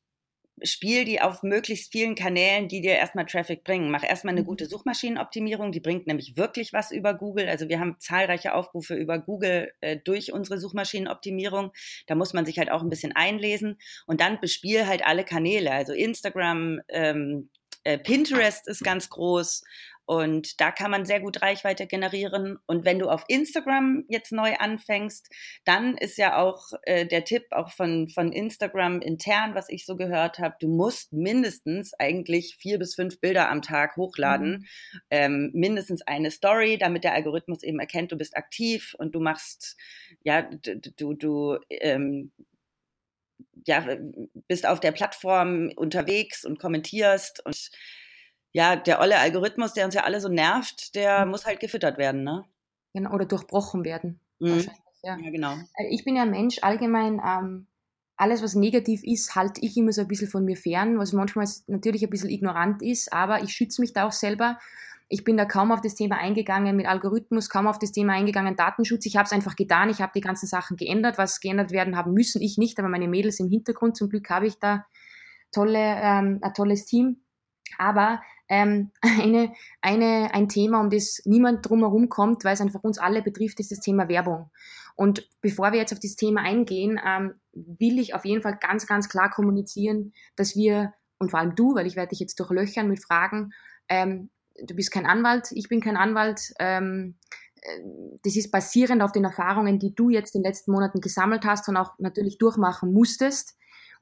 spiel 0.63 1.05
die 1.05 1.21
auf 1.21 1.43
möglichst 1.43 1.91
vielen 1.91 2.15
Kanälen, 2.15 2.67
die 2.67 2.81
dir 2.81 2.95
erstmal 2.95 3.25
Traffic 3.25 3.63
bringen. 3.63 3.91
Mach 3.91 4.03
erstmal 4.03 4.33
eine 4.33 4.41
mhm. 4.41 4.47
gute 4.47 4.65
Suchmaschinenoptimierung, 4.65 5.71
die 5.71 5.79
bringt 5.79 6.07
nämlich 6.07 6.37
wirklich 6.37 6.73
was 6.73 6.91
über 6.91 7.13
Google. 7.13 7.47
Also 7.47 7.69
wir 7.69 7.79
haben 7.79 7.95
zahlreiche 7.99 8.53
Aufrufe 8.53 8.95
über 8.95 9.19
Google 9.19 9.71
äh, 9.81 9.97
durch 9.97 10.33
unsere 10.33 10.59
Suchmaschinenoptimierung. 10.59 11.71
Da 12.07 12.15
muss 12.15 12.33
man 12.33 12.45
sich 12.45 12.59
halt 12.59 12.71
auch 12.71 12.81
ein 12.81 12.89
bisschen 12.89 13.15
einlesen 13.15 13.77
und 14.05 14.21
dann 14.21 14.39
bespiel 14.39 14.87
halt 14.87 15.05
alle 15.05 15.23
Kanäle. 15.23 15.71
Also 15.71 15.93
Instagram, 15.93 16.81
ähm, 16.89 17.49
äh, 17.83 17.97
Pinterest 17.97 18.67
ist 18.67 18.83
ganz 18.83 19.09
groß 19.09 19.63
und 20.05 20.59
da 20.59 20.71
kann 20.71 20.91
man 20.91 21.05
sehr 21.05 21.19
gut 21.19 21.41
Reichweite 21.41 21.87
generieren. 21.87 22.57
Und 22.65 22.85
wenn 22.85 22.99
du 22.99 23.09
auf 23.09 23.23
Instagram 23.27 24.03
jetzt 24.07 24.31
neu 24.31 24.55
anfängst, 24.55 25.29
dann 25.63 25.95
ist 25.97 26.17
ja 26.17 26.37
auch 26.37 26.73
äh, 26.83 27.05
der 27.05 27.23
Tipp 27.23 27.45
auch 27.51 27.71
von, 27.71 28.09
von 28.09 28.31
Instagram 28.31 29.01
intern, 29.01 29.55
was 29.55 29.69
ich 29.69 29.85
so 29.85 29.95
gehört 29.95 30.39
habe, 30.39 30.55
du 30.59 30.67
musst 30.67 31.13
mindestens 31.13 31.93
eigentlich 31.93 32.57
vier 32.59 32.79
bis 32.79 32.95
fünf 32.95 33.19
Bilder 33.19 33.49
am 33.49 33.61
Tag 33.61 33.95
hochladen, 33.95 34.51
mhm. 34.51 34.99
ähm, 35.09 35.51
mindestens 35.53 36.01
eine 36.01 36.31
Story, 36.31 36.77
damit 36.77 37.03
der 37.03 37.13
Algorithmus 37.13 37.63
eben 37.63 37.79
erkennt, 37.79 38.11
du 38.11 38.17
bist 38.17 38.35
aktiv 38.35 38.95
und 38.97 39.15
du 39.15 39.19
machst, 39.19 39.77
ja, 40.23 40.41
du, 40.41 41.13
du, 41.13 41.57
ähm, 41.69 42.31
ja, 43.65 43.85
bist 44.47 44.65
auf 44.65 44.79
der 44.79 44.91
Plattform 44.91 45.71
unterwegs 45.75 46.45
und 46.45 46.59
kommentierst 46.59 47.45
und 47.45 47.69
ja, 48.53 48.75
der 48.75 48.99
olle 48.99 49.19
Algorithmus, 49.19 49.73
der 49.73 49.85
uns 49.85 49.95
ja 49.95 50.03
alle 50.03 50.19
so 50.19 50.29
nervt, 50.29 50.95
der 50.95 51.25
mhm. 51.25 51.31
muss 51.31 51.45
halt 51.45 51.59
gefüttert 51.59 51.97
werden, 51.97 52.23
ne? 52.23 52.45
Genau, 52.93 53.13
oder 53.13 53.25
durchbrochen 53.25 53.85
werden. 53.85 54.19
Mhm. 54.39 54.65
Ja. 55.03 55.17
ja. 55.17 55.29
genau. 55.29 55.53
Äh, 55.75 55.87
ich 55.89 56.03
bin 56.03 56.15
ja 56.15 56.23
ein 56.23 56.31
Mensch, 56.31 56.59
allgemein, 56.61 57.21
ähm, 57.25 57.67
alles, 58.17 58.43
was 58.43 58.53
negativ 58.55 59.03
ist, 59.03 59.35
halte 59.35 59.61
ich 59.61 59.75
immer 59.77 59.91
so 59.91 60.01
ein 60.01 60.07
bisschen 60.07 60.27
von 60.27 60.45
mir 60.45 60.55
fern, 60.55 60.99
was 60.99 61.13
manchmal 61.13 61.47
natürlich 61.67 62.03
ein 62.03 62.09
bisschen 62.09 62.29
ignorant 62.29 62.81
ist, 62.83 63.11
aber 63.11 63.41
ich 63.41 63.51
schütze 63.51 63.81
mich 63.81 63.93
da 63.93 64.05
auch 64.05 64.11
selber. 64.11 64.59
Ich 65.09 65.23
bin 65.23 65.37
da 65.37 65.45
kaum 65.45 65.71
auf 65.71 65.81
das 65.81 65.95
Thema 65.95 66.19
eingegangen 66.19 66.75
mit 66.75 66.85
Algorithmus, 66.85 67.49
kaum 67.49 67.67
auf 67.67 67.79
das 67.79 67.91
Thema 67.91 68.13
eingegangen 68.13 68.55
Datenschutz. 68.55 69.05
Ich 69.05 69.17
habe 69.17 69.25
es 69.25 69.33
einfach 69.33 69.57
getan. 69.57 69.89
Ich 69.89 70.01
habe 70.01 70.13
die 70.15 70.21
ganzen 70.21 70.45
Sachen 70.45 70.77
geändert, 70.77 71.17
was 71.17 71.41
geändert 71.41 71.71
werden 71.71 71.97
haben 71.97 72.13
müssen. 72.13 72.41
Ich 72.41 72.57
nicht, 72.57 72.79
aber 72.79 72.87
meine 72.87 73.09
Mädels 73.09 73.39
im 73.41 73.49
Hintergrund. 73.49 73.97
Zum 73.97 74.07
Glück 74.07 74.29
habe 74.29 74.47
ich 74.47 74.57
da 74.59 74.85
tolle, 75.51 75.79
ähm, 75.79 76.39
ein 76.41 76.53
tolles 76.53 76.85
Team. 76.85 77.23
Aber 77.77 78.21
ähm, 78.51 78.91
eine, 79.01 79.53
eine, 79.81 80.33
ein 80.33 80.49
Thema, 80.49 80.81
um 80.81 80.91
das 80.91 81.21
niemand 81.25 81.67
drumherum 81.67 82.09
kommt, 82.09 82.43
weil 82.43 82.53
es 82.53 82.61
einfach 82.61 82.83
uns 82.83 82.99
alle 82.99 83.23
betrifft, 83.23 83.59
ist 83.59 83.71
das 83.71 83.79
Thema 83.79 84.07
Werbung. 84.09 84.51
Und 84.95 85.27
bevor 85.39 85.71
wir 85.71 85.79
jetzt 85.79 85.93
auf 85.93 85.99
das 85.99 86.17
Thema 86.17 86.41
eingehen, 86.41 86.99
ähm, 87.03 87.33
will 87.53 87.97
ich 87.97 88.13
auf 88.13 88.25
jeden 88.25 88.41
Fall 88.41 88.57
ganz, 88.59 88.85
ganz 88.85 89.09
klar 89.09 89.31
kommunizieren, 89.31 90.13
dass 90.35 90.55
wir, 90.55 90.93
und 91.17 91.31
vor 91.31 91.39
allem 91.39 91.55
du, 91.55 91.75
weil 91.75 91.87
ich 91.87 91.95
werde 91.95 92.09
dich 92.09 92.19
jetzt 92.19 92.39
durchlöchern 92.39 92.87
mit 92.87 93.01
Fragen, 93.01 93.53
ähm, 93.87 94.29
du 94.61 94.75
bist 94.75 94.91
kein 94.91 95.05
Anwalt, 95.05 95.51
ich 95.53 95.69
bin 95.69 95.79
kein 95.79 95.95
Anwalt, 95.95 96.53
ähm, 96.59 97.15
äh, 97.61 97.79
das 98.23 98.35
ist 98.35 98.51
basierend 98.51 99.01
auf 99.01 99.13
den 99.13 99.23
Erfahrungen, 99.23 99.79
die 99.79 99.95
du 99.95 100.09
jetzt 100.09 100.35
in 100.35 100.41
den 100.41 100.49
letzten 100.49 100.73
Monaten 100.73 100.99
gesammelt 100.99 101.45
hast 101.45 101.69
und 101.69 101.77
auch 101.77 101.97
natürlich 101.99 102.37
durchmachen 102.37 102.93
musstest. 102.93 103.57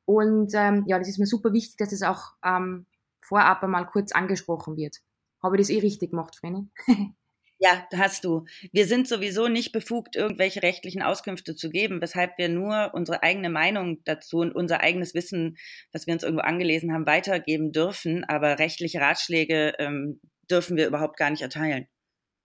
Und 0.06 0.54
ähm, 0.56 0.86
ja, 0.88 0.98
das 0.98 1.08
ist 1.08 1.20
mir 1.20 1.28
super 1.28 1.54
wichtig, 1.54 1.78
dass 1.78 1.92
es 1.92 2.02
auch 2.02 2.34
ähm, 2.44 2.88
vorab 3.30 3.64
einmal 3.64 3.86
kurz 3.86 4.12
angesprochen 4.12 4.76
wird. 4.76 4.98
Habe 5.42 5.56
ich 5.56 5.62
das 5.62 5.70
eh 5.70 5.80
richtig 5.80 6.12
gemacht, 6.12 6.36
Vreni? 6.36 6.68
Ja, 7.62 7.86
hast 7.94 8.24
du. 8.24 8.46
Wir 8.72 8.88
sind 8.88 9.06
sowieso 9.06 9.50
nicht 9.50 9.74
befugt, 9.74 10.16
irgendwelche 10.16 10.64
rechtlichen 10.64 11.02
Auskünfte 11.02 11.58
zu 11.58 11.70
geben, 11.70 12.02
weshalb 12.02 12.38
wir 12.38 12.48
nur 12.48 12.92
unsere 12.94 13.22
eigene 13.22 13.50
Meinung 13.50 14.02
dazu 14.06 14.38
und 14.38 14.56
unser 14.56 14.80
eigenes 14.80 15.14
Wissen, 15.14 15.58
was 15.92 16.08
wir 16.08 16.14
uns 16.14 16.24
irgendwo 16.24 16.44
angelesen 16.44 16.94
haben, 16.94 17.06
weitergeben 17.06 17.74
dürfen. 17.74 18.24
Aber 18.24 18.60
rechtliche 18.60 19.02
Ratschläge 19.02 19.74
ähm, 19.78 20.22
dürfen 20.50 20.78
wir 20.78 20.88
überhaupt 20.88 21.18
gar 21.18 21.32
nicht 21.32 21.42
erteilen. 21.42 21.90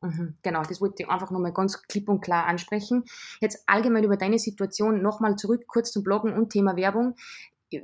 Mhm, 0.01 0.37
genau, 0.43 0.63
das 0.63 0.81
wollte 0.81 1.05
ich 1.05 1.09
einfach 1.09 1.31
nochmal 1.31 1.53
ganz 1.53 1.81
klipp 1.85 2.09
und 2.09 2.21
klar 2.21 2.47
ansprechen. 2.47 3.05
Jetzt 3.41 3.63
allgemein 3.67 4.03
über 4.03 4.17
deine 4.17 4.41
Situation 4.41 5.01
nochmal 5.01 5.37
zurück, 5.37 5.63
kurz 5.69 5.93
zum 5.93 6.03
Bloggen 6.03 6.35
und 6.35 6.51
Thema 6.51 6.77
Werbung 6.77 7.15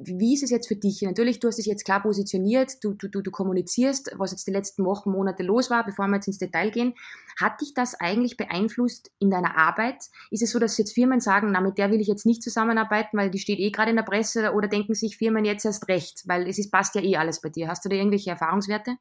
wie 0.01 0.35
ist 0.35 0.43
es 0.43 0.51
jetzt 0.51 0.69
für 0.69 0.77
dich? 0.77 1.03
Natürlich, 1.03 1.41
du 1.41 1.49
hast 1.49 1.57
dich 1.57 1.67
jetzt 1.67 1.85
klar 1.85 2.03
positioniert, 2.03 2.83
du, 2.83 2.95
du, 2.95 3.09
du, 3.09 3.23
du 3.23 3.31
kommunizierst, 3.31 4.13
was 4.17 4.31
jetzt 4.33 4.47
die 4.47 4.53
letzten 4.53 4.85
Wochen, 4.85 5.11
Monate 5.11 5.43
los 5.43 5.71
war, 5.71 5.85
bevor 5.85 6.07
wir 6.09 6.17
jetzt 6.17 6.27
ins 6.27 6.39
Detail 6.39 6.71
gehen. 6.71 6.95
Hat 7.41 7.61
dich 7.61 7.75
das 7.75 7.95
eigentlich 7.95 8.37
beeinflusst 8.37 9.11
in 9.19 9.31
deiner 9.31 9.57
Arbeit? 9.57 10.05
Ist 10.31 10.43
es 10.43 10.51
so, 10.51 10.59
dass 10.59 10.79
jetzt 10.79 10.95
Firmen 10.95 11.21
sagen, 11.21 11.53
na, 11.53 11.61
mit 11.61 11.79
der 11.79 11.91
will 11.91 12.01
ich 12.01 12.09
jetzt 12.09 12.27
nicht 12.27 12.43
zusammenarbeiten, 12.43 13.17
weil 13.17 13.31
die 13.31 13.39
steht 13.39 13.59
eh 13.59 13.71
gerade 13.71 13.91
in 13.91 13.97
der 13.97 14.03
Presse 14.05 14.53
oder 14.53 14.69
denken 14.69 14.95
sich 14.95 15.17
Firmen 15.17 15.45
jetzt 15.45 15.65
erst 15.65 15.89
recht, 15.89 16.23
weil 16.27 16.49
es 16.49 16.59
ist, 16.59 16.71
passt 16.71 16.95
ja 16.95 17.03
eh 17.03 17.17
alles 17.17 17.41
bei 17.41 17.49
dir. 17.49 17.69
Hast 17.69 17.85
du 17.85 17.89
da 17.89 17.97
irgendwelche 17.97 18.31
Erfahrungswerte? 18.31 18.97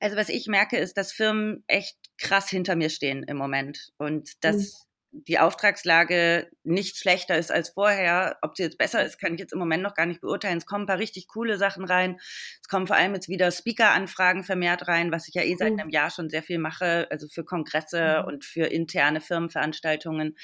Also 0.00 0.16
was 0.16 0.28
ich 0.28 0.46
merke, 0.48 0.76
ist, 0.76 0.96
dass 0.96 1.12
Firmen 1.12 1.62
echt 1.66 1.96
krass 2.18 2.48
hinter 2.48 2.76
mir 2.76 2.90
stehen 2.90 3.22
im 3.22 3.36
Moment 3.36 3.92
und 3.96 4.44
dass 4.44 4.56
mhm 4.56 4.87
die 5.10 5.38
Auftragslage 5.38 6.50
nicht 6.64 6.98
schlechter 6.98 7.36
ist 7.38 7.50
als 7.50 7.70
vorher. 7.70 8.38
Ob 8.42 8.56
sie 8.56 8.62
jetzt 8.62 8.78
besser 8.78 9.04
ist, 9.04 9.18
kann 9.18 9.34
ich 9.34 9.40
jetzt 9.40 9.52
im 9.52 9.58
Moment 9.58 9.82
noch 9.82 9.94
gar 9.94 10.06
nicht 10.06 10.20
beurteilen. 10.20 10.58
Es 10.58 10.66
kommen 10.66 10.84
ein 10.84 10.86
paar 10.86 10.98
richtig 10.98 11.28
coole 11.28 11.56
Sachen 11.56 11.84
rein. 11.84 12.18
Es 12.60 12.68
kommen 12.68 12.86
vor 12.86 12.96
allem 12.96 13.14
jetzt 13.14 13.28
wieder 13.28 13.50
Speaker-Anfragen 13.50 14.44
vermehrt 14.44 14.86
rein, 14.88 15.10
was 15.10 15.28
ich 15.28 15.34
ja 15.34 15.42
eh 15.42 15.56
seit 15.56 15.72
mhm. 15.72 15.80
einem 15.80 15.90
Jahr 15.90 16.10
schon 16.10 16.28
sehr 16.28 16.42
viel 16.42 16.58
mache, 16.58 17.06
also 17.10 17.26
für 17.28 17.44
Kongresse 17.44 18.20
mhm. 18.20 18.28
und 18.28 18.44
für 18.44 18.66
interne 18.66 19.20
Firmenveranstaltungen. 19.20 20.36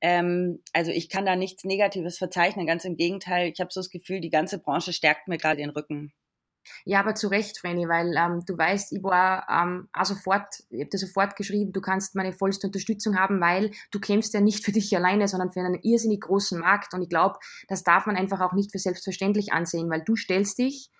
Ähm, 0.00 0.62
also 0.72 0.90
ich 0.90 1.08
kann 1.08 1.26
da 1.26 1.36
nichts 1.36 1.64
Negatives 1.64 2.18
verzeichnen, 2.18 2.66
ganz 2.66 2.84
im 2.84 2.96
Gegenteil. 2.96 3.50
Ich 3.52 3.60
habe 3.60 3.72
so 3.72 3.80
das 3.80 3.90
Gefühl, 3.90 4.20
die 4.20 4.30
ganze 4.30 4.58
Branche 4.58 4.92
stärkt 4.92 5.28
mir 5.28 5.38
gerade 5.38 5.56
den 5.56 5.70
Rücken. 5.70 6.12
Ja, 6.84 7.00
aber 7.00 7.14
zu 7.14 7.28
Recht, 7.28 7.58
Vreni, 7.58 7.88
weil 7.88 8.14
ähm, 8.16 8.42
du 8.46 8.56
weißt, 8.56 8.92
ich 8.92 9.02
war 9.02 9.46
ähm, 9.50 9.88
auch 9.92 10.04
sofort, 10.04 10.46
ich 10.70 10.80
habe 10.80 10.90
dir 10.90 10.98
sofort 10.98 11.36
geschrieben, 11.36 11.72
du 11.72 11.80
kannst 11.80 12.14
meine 12.14 12.32
vollste 12.32 12.66
Unterstützung 12.66 13.16
haben, 13.16 13.40
weil 13.40 13.70
du 13.90 14.00
kämpfst 14.00 14.34
ja 14.34 14.40
nicht 14.40 14.64
für 14.64 14.72
dich 14.72 14.94
alleine, 14.96 15.28
sondern 15.28 15.52
für 15.52 15.60
einen 15.60 15.80
irrsinnig 15.82 16.20
großen 16.20 16.58
Markt. 16.58 16.94
Und 16.94 17.02
ich 17.02 17.08
glaube, 17.08 17.38
das 17.68 17.84
darf 17.84 18.06
man 18.06 18.16
einfach 18.16 18.40
auch 18.40 18.52
nicht 18.52 18.72
für 18.72 18.78
selbstverständlich 18.78 19.52
ansehen, 19.52 19.90
weil 19.90 20.02
du 20.02 20.16
stellst 20.16 20.58
dich 20.58 20.90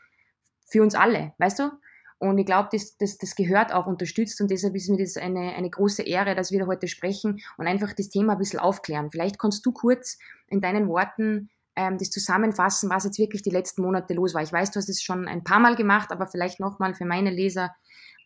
für 0.71 0.83
uns 0.83 0.95
alle, 0.95 1.33
weißt 1.39 1.59
du? 1.61 1.71
Und 2.19 2.37
ich 2.39 2.47
glaube, 2.47 2.69
das, 2.73 2.97
das, 2.97 3.17
das 3.17 3.37
gehört 3.37 3.73
auch 3.73 3.87
unterstützt 3.87 4.41
und 4.41 4.51
deshalb 4.51 4.75
ist 4.75 4.89
mir 4.89 4.99
das 4.99 5.17
eine, 5.17 5.55
eine 5.55 5.71
große 5.71 6.03
Ehre, 6.03 6.35
dass 6.35 6.51
wir 6.51 6.59
da 6.59 6.67
heute 6.67 6.89
sprechen 6.89 7.41
und 7.57 7.67
einfach 7.69 7.93
das 7.93 8.09
Thema 8.09 8.33
ein 8.33 8.39
bisschen 8.39 8.59
aufklären. 8.59 9.11
Vielleicht 9.13 9.39
kannst 9.39 9.65
du 9.65 9.71
kurz 9.71 10.19
in 10.49 10.61
deinen 10.61 10.89
Worten 10.89 11.49
ähm, 11.79 11.97
das 11.97 12.11
zusammenfassen, 12.11 12.91
was 12.91 13.05
jetzt 13.05 13.21
wirklich 13.21 13.43
die 13.43 13.51
letzten 13.51 13.83
Monate 13.83 14.13
los 14.13 14.35
war. 14.35 14.43
Ich 14.43 14.53
weiß, 14.53 14.73
du 14.73 14.79
hast 14.79 14.89
es 14.89 15.01
schon 15.01 15.29
ein 15.29 15.45
paar 15.45 15.61
Mal 15.61 15.77
gemacht, 15.77 16.11
aber 16.11 16.27
vielleicht 16.27 16.59
nochmal 16.59 16.95
für 16.95 17.05
meine 17.05 17.31
Leser 17.31 17.73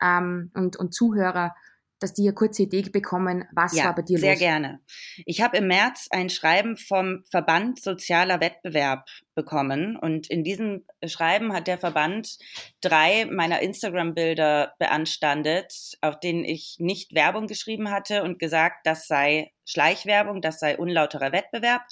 ähm, 0.02 0.50
und, 0.54 0.76
und 0.76 0.94
Zuhörer, 0.94 1.54
dass 2.00 2.14
die 2.14 2.23
eine 2.23 2.32
kurze 2.32 2.62
Idee 2.62 2.82
bekommen, 2.82 3.44
was 3.52 3.76
ja, 3.76 3.85
war 3.85 3.94
bei 3.94 4.02
dir 4.02 4.18
sehr 4.18 4.30
los? 4.30 4.38
Sehr 4.38 4.49
gerne. 4.49 4.80
Ich 5.26 5.42
habe 5.42 5.59
im 5.59 5.68
März 5.68 6.09
ein 6.11 6.30
Schreiben 6.30 6.78
vom 6.78 7.23
Verband 7.30 7.80
Sozialer 7.80 8.40
Wettbewerb 8.40 9.06
bekommen 9.35 9.97
und 9.97 10.30
in 10.30 10.42
diesem 10.42 10.85
Schreiben 11.04 11.52
hat 11.52 11.66
der 11.66 11.78
Verband 11.78 12.38
drei 12.80 13.26
meiner 13.26 13.61
Instagram-Bilder 13.61 14.75
beanstandet, 14.78 15.99
auf 16.00 16.18
denen 16.18 16.44
ich 16.44 16.76
nicht 16.78 17.14
Werbung 17.14 17.47
geschrieben 17.47 17.90
hatte 17.90 18.23
und 18.23 18.38
gesagt, 18.38 18.87
das 18.87 19.06
sei 19.06 19.52
Schleichwerbung, 19.66 20.40
das 20.40 20.59
sei 20.59 20.78
unlauterer 20.78 21.32
Wettbewerb 21.32 21.82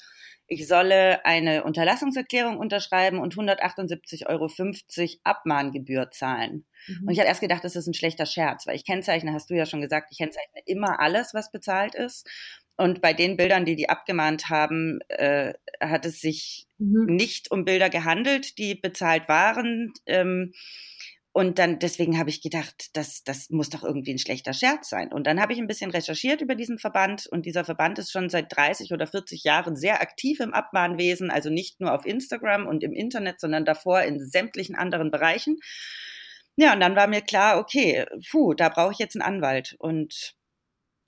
ich 0.51 0.67
solle 0.67 1.23
eine 1.25 1.63
Unterlassungserklärung 1.63 2.57
unterschreiben 2.57 3.19
und 3.19 3.35
178,50 3.35 4.27
Euro 4.27 4.49
Abmahngebühr 5.23 6.11
zahlen. 6.11 6.65
Mhm. 6.87 7.07
Und 7.07 7.13
ich 7.13 7.19
hatte 7.19 7.29
erst 7.29 7.39
gedacht, 7.39 7.63
das 7.63 7.77
ist 7.77 7.87
ein 7.87 7.93
schlechter 7.93 8.25
Scherz, 8.25 8.67
weil 8.67 8.75
ich 8.75 8.85
kennzeichne, 8.85 9.31
hast 9.31 9.49
du 9.49 9.53
ja 9.53 9.65
schon 9.65 9.79
gesagt, 9.79 10.09
ich 10.11 10.17
kennzeichne 10.17 10.61
immer 10.65 10.99
alles, 10.99 11.33
was 11.33 11.53
bezahlt 11.53 11.95
ist. 11.95 12.29
Und 12.75 13.01
bei 13.01 13.13
den 13.13 13.37
Bildern, 13.37 13.63
die 13.63 13.77
die 13.77 13.87
abgemahnt 13.87 14.49
haben, 14.49 14.99
äh, 15.07 15.53
hat 15.79 16.05
es 16.05 16.19
sich 16.19 16.67
mhm. 16.79 17.05
nicht 17.05 17.49
um 17.49 17.63
Bilder 17.63 17.89
gehandelt, 17.89 18.57
die 18.57 18.75
bezahlt 18.75 19.29
waren. 19.29 19.93
Ähm, 20.05 20.51
und 21.33 21.59
dann, 21.59 21.79
deswegen 21.79 22.19
habe 22.19 22.29
ich 22.29 22.41
gedacht, 22.41 22.89
das, 22.93 23.23
das 23.23 23.49
muss 23.49 23.69
doch 23.69 23.83
irgendwie 23.83 24.13
ein 24.13 24.19
schlechter 24.19 24.51
Scherz 24.51 24.89
sein. 24.89 25.13
Und 25.13 25.27
dann 25.27 25.41
habe 25.41 25.53
ich 25.53 25.59
ein 25.59 25.67
bisschen 25.67 25.91
recherchiert 25.91 26.41
über 26.41 26.55
diesen 26.55 26.77
Verband. 26.77 27.25
Und 27.25 27.45
dieser 27.45 27.63
Verband 27.63 27.99
ist 27.99 28.11
schon 28.11 28.29
seit 28.29 28.53
30 28.55 28.91
oder 28.91 29.07
40 29.07 29.45
Jahren 29.45 29.77
sehr 29.77 30.01
aktiv 30.01 30.41
im 30.41 30.53
Abmahnwesen. 30.53 31.31
Also 31.31 31.49
nicht 31.49 31.79
nur 31.79 31.93
auf 31.93 32.05
Instagram 32.05 32.67
und 32.67 32.83
im 32.83 32.91
Internet, 32.91 33.39
sondern 33.39 33.63
davor 33.63 34.01
in 34.01 34.19
sämtlichen 34.19 34.75
anderen 34.75 35.09
Bereichen. 35.09 35.57
Ja, 36.57 36.73
und 36.73 36.81
dann 36.81 36.97
war 36.97 37.07
mir 37.07 37.21
klar, 37.21 37.59
okay, 37.59 38.05
puh, 38.29 38.53
da 38.53 38.67
brauche 38.67 38.91
ich 38.91 38.99
jetzt 38.99 39.15
einen 39.15 39.35
Anwalt. 39.35 39.75
Und 39.79 40.35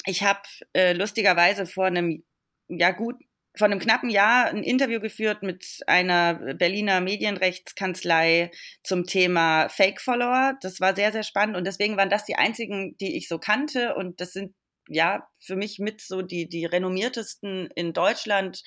ich 0.05 0.23
habe 0.23 0.41
äh, 0.71 0.93
lustigerweise 0.93 1.65
vor 1.65 1.87
einem, 1.87 2.23
ja 2.69 2.91
gut, 2.91 3.17
vor 3.55 3.65
einem 3.65 3.79
knappen 3.79 4.09
Jahr 4.09 4.47
ein 4.47 4.63
Interview 4.63 4.99
geführt 4.99 5.43
mit 5.43 5.81
einer 5.85 6.55
Berliner 6.55 7.01
Medienrechtskanzlei 7.01 8.51
zum 8.83 9.05
Thema 9.05 9.69
Fake-Follower. 9.69 10.57
Das 10.61 10.79
war 10.79 10.95
sehr, 10.95 11.11
sehr 11.11 11.23
spannend 11.23 11.55
und 11.55 11.65
deswegen 11.65 11.95
waren 11.97 12.09
das 12.09 12.25
die 12.25 12.35
einzigen, 12.35 12.97
die 12.97 13.15
ich 13.15 13.27
so 13.27 13.37
kannte 13.37 13.95
und 13.95 14.21
das 14.21 14.33
sind 14.33 14.55
ja 14.87 15.27
für 15.39 15.55
mich 15.55 15.79
mit 15.79 16.01
so 16.01 16.21
die, 16.21 16.49
die 16.49 16.65
renommiertesten 16.65 17.69
in 17.75 17.93
Deutschland. 17.93 18.63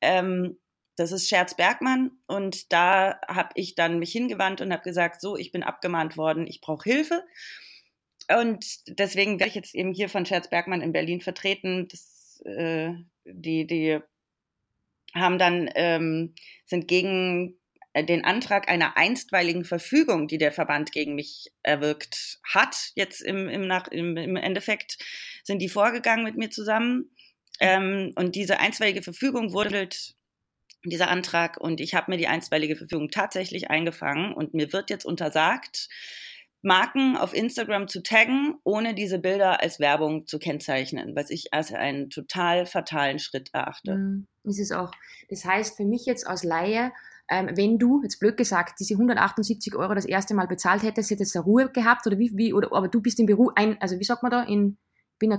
Ähm, 0.00 0.58
das 0.96 1.12
ist 1.12 1.28
Scherz 1.28 1.54
Bergmann 1.56 2.10
und 2.26 2.72
da 2.72 3.18
habe 3.28 3.50
ich 3.54 3.74
dann 3.74 3.98
mich 3.98 4.12
hingewandt 4.12 4.60
und 4.60 4.72
habe 4.72 4.82
gesagt, 4.82 5.20
so, 5.20 5.36
ich 5.36 5.52
bin 5.52 5.62
abgemahnt 5.62 6.16
worden, 6.16 6.46
ich 6.46 6.60
brauche 6.60 6.88
Hilfe. 6.88 7.22
Und 8.28 8.64
deswegen 8.98 9.38
werde 9.38 9.50
ich 9.50 9.54
jetzt 9.54 9.74
eben 9.74 9.92
hier 9.92 10.08
von 10.08 10.26
Scherz 10.26 10.50
Bergmann 10.50 10.80
in 10.80 10.92
Berlin 10.92 11.20
vertreten. 11.20 11.86
Das, 11.88 12.42
äh, 12.44 12.92
die, 13.24 13.66
die 13.66 14.00
haben 15.16 15.38
dann, 15.38 15.70
ähm, 15.74 16.34
sind 16.64 16.88
gegen 16.88 17.58
äh, 17.92 18.04
den 18.04 18.24
Antrag 18.24 18.68
einer 18.68 18.96
einstweiligen 18.96 19.64
Verfügung, 19.64 20.28
die 20.28 20.38
der 20.38 20.52
Verband 20.52 20.92
gegen 20.92 21.14
mich 21.14 21.52
erwirkt 21.62 22.38
hat, 22.44 22.92
jetzt 22.94 23.22
im, 23.22 23.48
im, 23.48 23.66
nach, 23.66 23.88
im, 23.88 24.16
im 24.16 24.36
Endeffekt, 24.36 24.98
sind 25.44 25.60
die 25.60 25.68
vorgegangen 25.68 26.24
mit 26.24 26.36
mir 26.36 26.50
zusammen. 26.50 27.10
Ähm, 27.60 28.12
und 28.16 28.34
diese 28.34 28.60
einstweilige 28.60 29.02
Verfügung 29.02 29.52
wurde 29.52 29.88
dieser 30.84 31.08
Antrag 31.08 31.56
und 31.56 31.80
ich 31.80 31.94
habe 31.94 32.10
mir 32.10 32.18
die 32.18 32.28
einstweilige 32.28 32.76
Verfügung 32.76 33.10
tatsächlich 33.10 33.70
eingefangen 33.70 34.32
und 34.32 34.54
mir 34.54 34.72
wird 34.72 34.90
jetzt 34.90 35.04
untersagt, 35.04 35.88
Marken 36.62 37.16
auf 37.16 37.32
Instagram 37.32 37.86
zu 37.86 38.02
taggen, 38.02 38.56
ohne 38.64 38.94
diese 38.94 39.18
Bilder 39.18 39.62
als 39.62 39.78
Werbung 39.78 40.26
zu 40.26 40.38
kennzeichnen, 40.38 41.14
was 41.14 41.30
ich 41.30 41.54
als 41.54 41.72
einen 41.72 42.10
total 42.10 42.66
fatalen 42.66 43.18
Schritt 43.18 43.50
erachte. 43.54 43.94
Mhm, 43.94 44.26
ist 44.46 44.60
es 44.60 44.72
auch. 44.72 44.90
Das 45.28 45.44
heißt 45.44 45.76
für 45.76 45.84
mich 45.84 46.06
jetzt 46.06 46.26
als 46.26 46.44
Laie, 46.44 46.92
ähm, 47.28 47.50
wenn 47.54 47.78
du, 47.78 48.02
jetzt 48.02 48.20
blöd 48.20 48.36
gesagt, 48.36 48.78
diese 48.78 48.94
178 48.94 49.74
Euro 49.74 49.94
das 49.94 50.04
erste 50.04 50.34
Mal 50.34 50.46
bezahlt 50.46 50.82
hättest, 50.82 51.10
hättest 51.10 51.34
du 51.34 51.40
Ruhe 51.40 51.70
gehabt 51.70 52.06
oder 52.06 52.18
wie, 52.18 52.30
wie, 52.34 52.52
oder, 52.52 52.72
aber 52.72 52.88
du 52.88 53.00
bist 53.00 53.18
im 53.18 53.26
Büro 53.26 53.50
ein, 53.54 53.80
also 53.80 53.98
wie 53.98 54.04
sagt 54.04 54.22
man 54.22 54.30
da, 54.30 54.42
in, 54.42 54.78
bin 55.18 55.32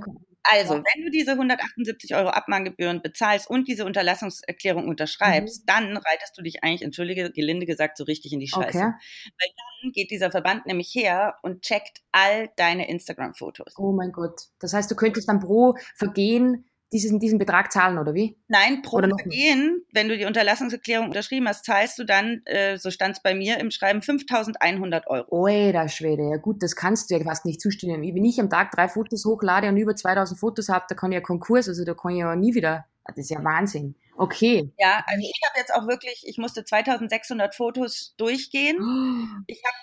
also, 0.49 0.75
wenn 0.75 1.03
du 1.03 1.11
diese 1.11 1.31
178 1.31 2.15
Euro 2.15 2.29
Abmahngebühren 2.29 3.01
bezahlst 3.01 3.49
und 3.49 3.67
diese 3.67 3.85
Unterlassungserklärung 3.85 4.87
unterschreibst, 4.87 5.61
mhm. 5.61 5.65
dann 5.65 5.97
reitest 5.97 6.37
du 6.37 6.41
dich 6.41 6.63
eigentlich, 6.63 6.83
entschuldige, 6.83 7.31
gelinde 7.31 7.65
gesagt, 7.65 7.97
so 7.97 8.05
richtig 8.05 8.31
in 8.31 8.39
die 8.39 8.47
Scheiße. 8.47 8.77
Okay. 8.77 8.79
Weil 8.81 9.49
dann 9.81 9.91
geht 9.91 10.09
dieser 10.09 10.31
Verband 10.31 10.65
nämlich 10.65 10.93
her 10.95 11.35
und 11.41 11.63
checkt 11.63 12.01
all 12.11 12.49
deine 12.55 12.87
Instagram-Fotos. 12.87 13.73
Oh 13.77 13.91
mein 13.91 14.11
Gott. 14.11 14.41
Das 14.59 14.73
heißt, 14.73 14.89
du 14.89 14.95
könntest 14.95 15.27
dann 15.27 15.39
pro 15.39 15.75
Vergehen 15.95 16.65
diesen, 16.91 17.19
diesen 17.19 17.37
Betrag 17.37 17.71
zahlen, 17.71 17.97
oder 17.97 18.13
wie? 18.13 18.37
Nein, 18.47 18.81
pro 18.81 18.99
Vergehen, 18.99 19.85
wenn 19.91 20.07
du 20.07 20.17
die 20.17 20.25
Unterlassungserklärung 20.25 21.07
unterschrieben 21.07 21.47
hast, 21.47 21.65
zahlst 21.65 21.99
du 21.99 22.05
dann, 22.05 22.41
äh, 22.45 22.77
so 22.77 22.91
stand 22.91 23.17
es 23.17 23.21
bei 23.21 23.35
mir 23.35 23.59
im 23.59 23.71
Schreiben, 23.71 23.99
5.100 23.99 25.07
Euro. 25.07 25.27
Oida 25.29 25.87
Schwede, 25.87 26.29
ja 26.29 26.37
gut, 26.37 26.63
das 26.63 26.75
kannst 26.75 27.09
du 27.09 27.15
ja 27.17 27.23
fast 27.23 27.45
nicht 27.45 27.61
zustimmen. 27.61 28.01
Wenn 28.01 28.25
ich 28.25 28.39
am 28.39 28.49
Tag 28.49 28.71
drei 28.71 28.87
Fotos 28.87 29.25
hochlade 29.25 29.67
und 29.67 29.77
über 29.77 29.93
2.000 29.93 30.37
Fotos 30.37 30.69
habe, 30.69 30.85
da 30.87 30.95
kann 30.95 31.11
ich 31.11 31.15
ja 31.15 31.21
Konkurs, 31.21 31.67
also 31.67 31.83
da 31.83 31.93
kann 31.93 32.11
ich 32.11 32.19
ja 32.19 32.35
nie 32.35 32.55
wieder, 32.55 32.85
das 33.05 33.17
ist 33.17 33.29
ja 33.29 33.43
Wahnsinn. 33.43 33.95
Okay. 34.15 34.71
Ja, 34.79 35.03
also 35.05 35.21
ich 35.21 35.41
habe 35.47 35.59
jetzt 35.59 35.73
auch 35.73 35.87
wirklich, 35.87 36.23
ich 36.25 36.37
musste 36.37 36.65
2600 36.65 37.53
Fotos 37.53 38.15
durchgehen. 38.17 38.77
Oh. 38.79 39.43
Ich 39.45 39.61
habe 39.63 39.75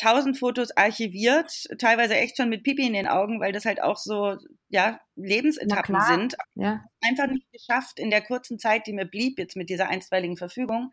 1000 0.00 0.36
äh, 0.36 0.38
Fotos 0.38 0.76
archiviert, 0.76 1.50
teilweise 1.78 2.14
echt 2.16 2.36
schon 2.36 2.48
mit 2.48 2.62
Pipi 2.62 2.86
in 2.86 2.92
den 2.92 3.06
Augen, 3.06 3.40
weil 3.40 3.52
das 3.52 3.64
halt 3.64 3.82
auch 3.82 3.96
so, 3.96 4.36
ja, 4.68 5.00
Lebensetappen 5.16 6.00
sind. 6.02 6.36
Ja. 6.54 6.84
Einfach 7.02 7.26
nicht 7.26 7.50
geschafft, 7.52 7.98
in 7.98 8.10
der 8.10 8.22
kurzen 8.22 8.58
Zeit, 8.58 8.86
die 8.86 8.92
mir 8.92 9.06
blieb, 9.06 9.38
jetzt 9.38 9.56
mit 9.56 9.70
dieser 9.70 9.88
einstweiligen 9.88 10.36
Verfügung, 10.36 10.90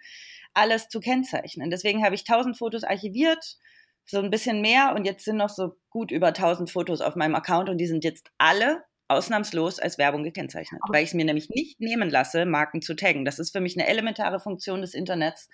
alles 0.54 0.88
zu 0.90 1.00
kennzeichnen. 1.00 1.70
Deswegen 1.70 2.04
habe 2.04 2.16
ich 2.16 2.22
1000 2.22 2.58
Fotos 2.58 2.84
archiviert, 2.84 3.58
so 4.06 4.20
ein 4.20 4.30
bisschen 4.30 4.62
mehr 4.62 4.94
und 4.96 5.06
jetzt 5.06 5.26
sind 5.26 5.38
noch 5.38 5.50
so 5.50 5.76
gut 5.90 6.12
über 6.12 6.28
1000 6.28 6.72
Fotos 6.72 7.02
auf 7.02 7.16
meinem 7.16 7.36
Account 7.36 7.70
und 7.70 7.78
die 7.78 7.88
sind 7.88 8.06
jetzt 8.06 8.30
alle 8.38 8.84
ausnahmslos 9.10 9.80
als 9.80 9.98
Werbung 9.98 10.24
gekennzeichnet, 10.24 10.82
weil 10.90 11.04
ich 11.04 11.10
es 11.10 11.14
mir 11.14 11.26
nämlich 11.26 11.50
nicht 11.50 11.80
nehmen 11.80 12.10
lasse, 12.10 12.46
Marken 12.46 12.82
zu 12.82 12.96
taggen. 12.96 13.26
Das 13.26 13.40
ist 13.40 13.52
für 13.52 13.62
mich 13.62 13.78
eine 13.78 13.88
elementare 13.88 14.40
Funktion 14.40 14.82
des 14.82 14.94
Internets. 14.94 15.50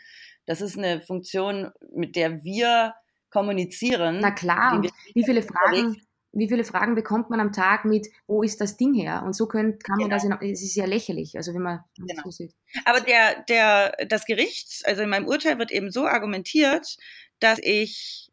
Das 0.46 0.62
ist 0.62 0.78
eine 0.78 1.02
Funktion, 1.02 1.72
mit 1.96 2.16
der 2.16 2.44
wir 2.44 2.94
kommunizieren. 3.34 4.20
Na 4.22 4.32
klar, 4.32 4.76
und 4.76 4.90
wie 5.14 5.26
viele 5.26 5.42
Fragen, 5.42 5.98
wie 6.32 6.48
viele 6.48 6.64
Fragen 6.64 6.96
bekommt 6.96 7.30
man 7.30 7.40
am 7.40 7.52
Tag 7.52 7.84
mit, 7.84 8.08
wo 8.28 8.44
ist 8.44 8.62
das 8.62 8.78
Ding 8.78 8.94
her? 8.94 9.24
Und 9.26 9.36
so 9.36 9.48
könnt, 9.48 9.84
kann 9.84 9.98
man 9.98 10.10
genau. 10.10 10.38
das, 10.38 10.42
es 10.42 10.64
ist 10.64 10.76
ja 10.76 10.86
lächerlich, 10.86 11.36
also 11.36 11.54
wenn 11.54 11.64
man 11.64 11.80
genau. 11.98 12.22
so 12.24 12.32
sieht. 12.32 12.54
Aber 12.86 13.02
der, 13.02 13.44
der, 13.50 13.96
das 14.08 14.26
Gericht, 14.26 14.84
also 14.86 15.02
in 15.02 15.10
meinem 15.10 15.28
Urteil 15.28 15.60
wird 15.60 15.72
eben 15.72 15.92
so 15.92 16.06
argumentiert, 16.08 16.98
dass 17.40 17.60
ich 17.62 18.32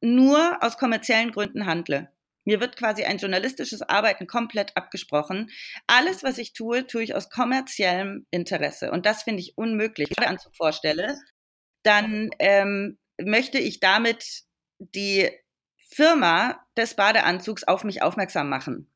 nur 0.00 0.58
aus 0.62 0.78
kommerziellen 0.78 1.32
Gründen 1.32 1.66
handle. 1.66 2.10
Mir 2.44 2.60
wird 2.60 2.76
quasi 2.76 3.04
ein 3.04 3.18
journalistisches 3.18 3.82
Arbeiten 3.82 4.26
komplett 4.26 4.76
abgesprochen. 4.76 5.50
Alles, 5.86 6.24
was 6.24 6.38
ich 6.38 6.52
tue, 6.52 6.86
tue 6.86 7.02
ich 7.02 7.14
aus 7.14 7.28
kommerziellem 7.28 8.26
Interesse. 8.30 8.90
Und 8.90 9.06
das 9.06 9.22
finde 9.22 9.40
ich 9.40 9.58
unmöglich. 9.58 10.08
Wenn 10.16 10.34
ich 10.34 10.44
mir 10.44 10.52
vorstelle, 10.54 11.18
dann 11.82 12.30
ähm, 12.38 12.98
möchte 13.24 13.58
ich 13.58 13.80
damit 13.80 14.42
die 14.78 15.30
Firma 15.90 16.64
des 16.76 16.94
Badeanzugs 16.94 17.64
auf 17.64 17.84
mich 17.84 18.02
aufmerksam 18.02 18.48
machen. 18.48 18.90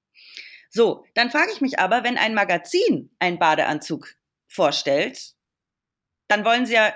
So, 0.70 1.04
dann 1.14 1.30
frage 1.30 1.52
ich 1.52 1.60
mich 1.60 1.78
aber, 1.78 2.04
wenn 2.04 2.18
ein 2.18 2.34
Magazin 2.34 3.10
einen 3.18 3.38
Badeanzug 3.38 4.14
vorstellt, 4.48 5.34
dann 6.28 6.44
wollen 6.44 6.66
sie 6.66 6.74
ja 6.74 6.92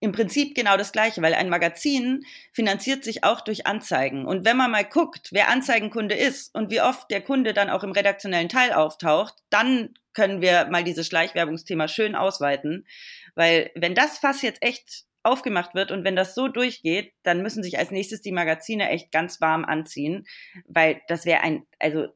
im 0.00 0.12
Prinzip 0.12 0.54
genau 0.54 0.76
das 0.76 0.92
Gleiche, 0.92 1.22
weil 1.22 1.34
ein 1.34 1.48
Magazin 1.48 2.24
finanziert 2.52 3.04
sich 3.04 3.24
auch 3.24 3.40
durch 3.40 3.66
Anzeigen. 3.66 4.26
Und 4.26 4.44
wenn 4.44 4.56
man 4.56 4.70
mal 4.70 4.84
guckt, 4.84 5.30
wer 5.32 5.48
Anzeigenkunde 5.48 6.14
ist 6.14 6.54
und 6.54 6.70
wie 6.70 6.82
oft 6.82 7.10
der 7.10 7.22
Kunde 7.22 7.54
dann 7.54 7.70
auch 7.70 7.82
im 7.82 7.92
redaktionellen 7.92 8.50
Teil 8.50 8.72
auftaucht, 8.72 9.34
dann 9.48 9.94
können 10.12 10.42
wir 10.42 10.66
mal 10.66 10.84
dieses 10.84 11.06
Schleichwerbungsthema 11.06 11.88
schön 11.88 12.14
ausweiten. 12.14 12.86
Weil 13.34 13.70
wenn 13.74 13.94
das 13.94 14.18
Fass 14.18 14.42
jetzt 14.42 14.62
echt 14.62 15.04
aufgemacht 15.24 15.74
wird 15.74 15.90
und 15.90 16.04
wenn 16.04 16.16
das 16.16 16.34
so 16.34 16.48
durchgeht, 16.48 17.12
dann 17.22 17.42
müssen 17.42 17.62
sich 17.62 17.78
als 17.78 17.90
nächstes 17.90 18.20
die 18.20 18.32
Magazine 18.32 18.90
echt 18.90 19.10
ganz 19.10 19.40
warm 19.40 19.64
anziehen, 19.64 20.26
weil 20.66 21.00
das 21.08 21.24
wäre 21.24 21.40
ein, 21.40 21.66
also 21.78 22.08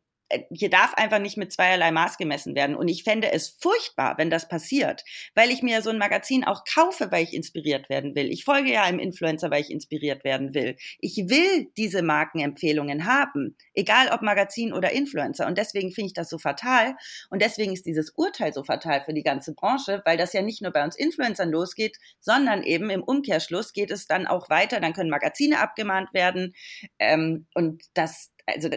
hier 0.50 0.70
darf 0.70 0.94
einfach 0.94 1.18
nicht 1.18 1.36
mit 1.36 1.52
zweierlei 1.52 1.90
Maß 1.90 2.18
gemessen 2.18 2.54
werden. 2.54 2.76
Und 2.76 2.88
ich 2.88 3.02
fände 3.02 3.32
es 3.32 3.48
furchtbar, 3.48 4.18
wenn 4.18 4.30
das 4.30 4.48
passiert, 4.48 5.04
weil 5.34 5.50
ich 5.50 5.62
mir 5.62 5.80
so 5.82 5.90
ein 5.90 5.98
Magazin 5.98 6.44
auch 6.44 6.64
kaufe, 6.64 7.10
weil 7.10 7.24
ich 7.24 7.34
inspiriert 7.34 7.88
werden 7.88 8.14
will. 8.14 8.30
Ich 8.30 8.44
folge 8.44 8.72
ja 8.72 8.82
einem 8.82 8.98
Influencer, 8.98 9.50
weil 9.50 9.62
ich 9.62 9.70
inspiriert 9.70 10.24
werden 10.24 10.54
will. 10.54 10.76
Ich 11.00 11.16
will 11.16 11.68
diese 11.76 12.02
Markenempfehlungen 12.02 13.06
haben, 13.06 13.56
egal 13.74 14.08
ob 14.12 14.22
Magazin 14.22 14.72
oder 14.72 14.92
Influencer. 14.92 15.46
Und 15.46 15.56
deswegen 15.56 15.92
finde 15.92 16.08
ich 16.08 16.14
das 16.14 16.28
so 16.28 16.38
fatal. 16.38 16.96
Und 17.30 17.40
deswegen 17.40 17.72
ist 17.72 17.86
dieses 17.86 18.10
Urteil 18.10 18.52
so 18.52 18.64
fatal 18.64 19.02
für 19.02 19.14
die 19.14 19.22
ganze 19.22 19.54
Branche, 19.54 20.02
weil 20.04 20.18
das 20.18 20.32
ja 20.32 20.42
nicht 20.42 20.60
nur 20.62 20.72
bei 20.72 20.84
uns 20.84 20.96
Influencern 20.96 21.50
losgeht, 21.50 21.96
sondern 22.20 22.62
eben 22.62 22.90
im 22.90 23.02
Umkehrschluss 23.02 23.72
geht 23.72 23.90
es 23.90 24.06
dann 24.06 24.26
auch 24.26 24.50
weiter. 24.50 24.80
Dann 24.80 24.92
können 24.92 25.10
Magazine 25.10 25.60
abgemahnt 25.60 26.12
werden. 26.12 26.54
Ähm, 26.98 27.46
und 27.54 27.82
das, 27.94 28.30
also 28.54 28.68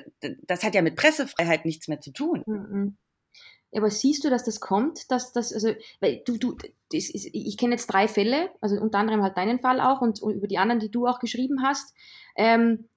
das 0.44 0.64
hat 0.64 0.76
ja 0.76 0.82
mit 0.82 0.96
Pressefreiheit 0.96 1.66
nichts 1.66 1.88
mehr 1.88 2.00
zu 2.00 2.12
tun. 2.12 2.44
Mhm. 2.46 2.98
Aber 3.74 3.90
siehst 3.90 4.24
du, 4.24 4.30
dass 4.30 4.44
das 4.44 4.60
kommt, 4.60 5.10
dass 5.12 5.32
das, 5.32 5.54
also, 5.54 5.74
weil 6.02 6.22
du, 6.26 6.38
du, 6.38 6.58
ist, 6.92 7.14
ich 7.14 7.58
kenne 7.58 7.76
jetzt 7.76 7.88
drei 7.88 8.08
Fälle, 8.08 8.50
also 8.60 8.76
unter 8.76 8.98
anderem 8.98 9.22
halt 9.24 9.38
deinen 9.38 9.60
Fall 9.60 9.80
auch 9.80 10.02
und, 10.02 10.22
und 10.22 10.34
über 10.36 10.48
die 10.48 10.58
anderen, 10.58 10.82
die 10.82 10.92
du 10.92 11.08
auch 11.08 11.20
geschrieben 11.20 11.64
hast. 11.64 11.96
Ähm, 12.36 12.90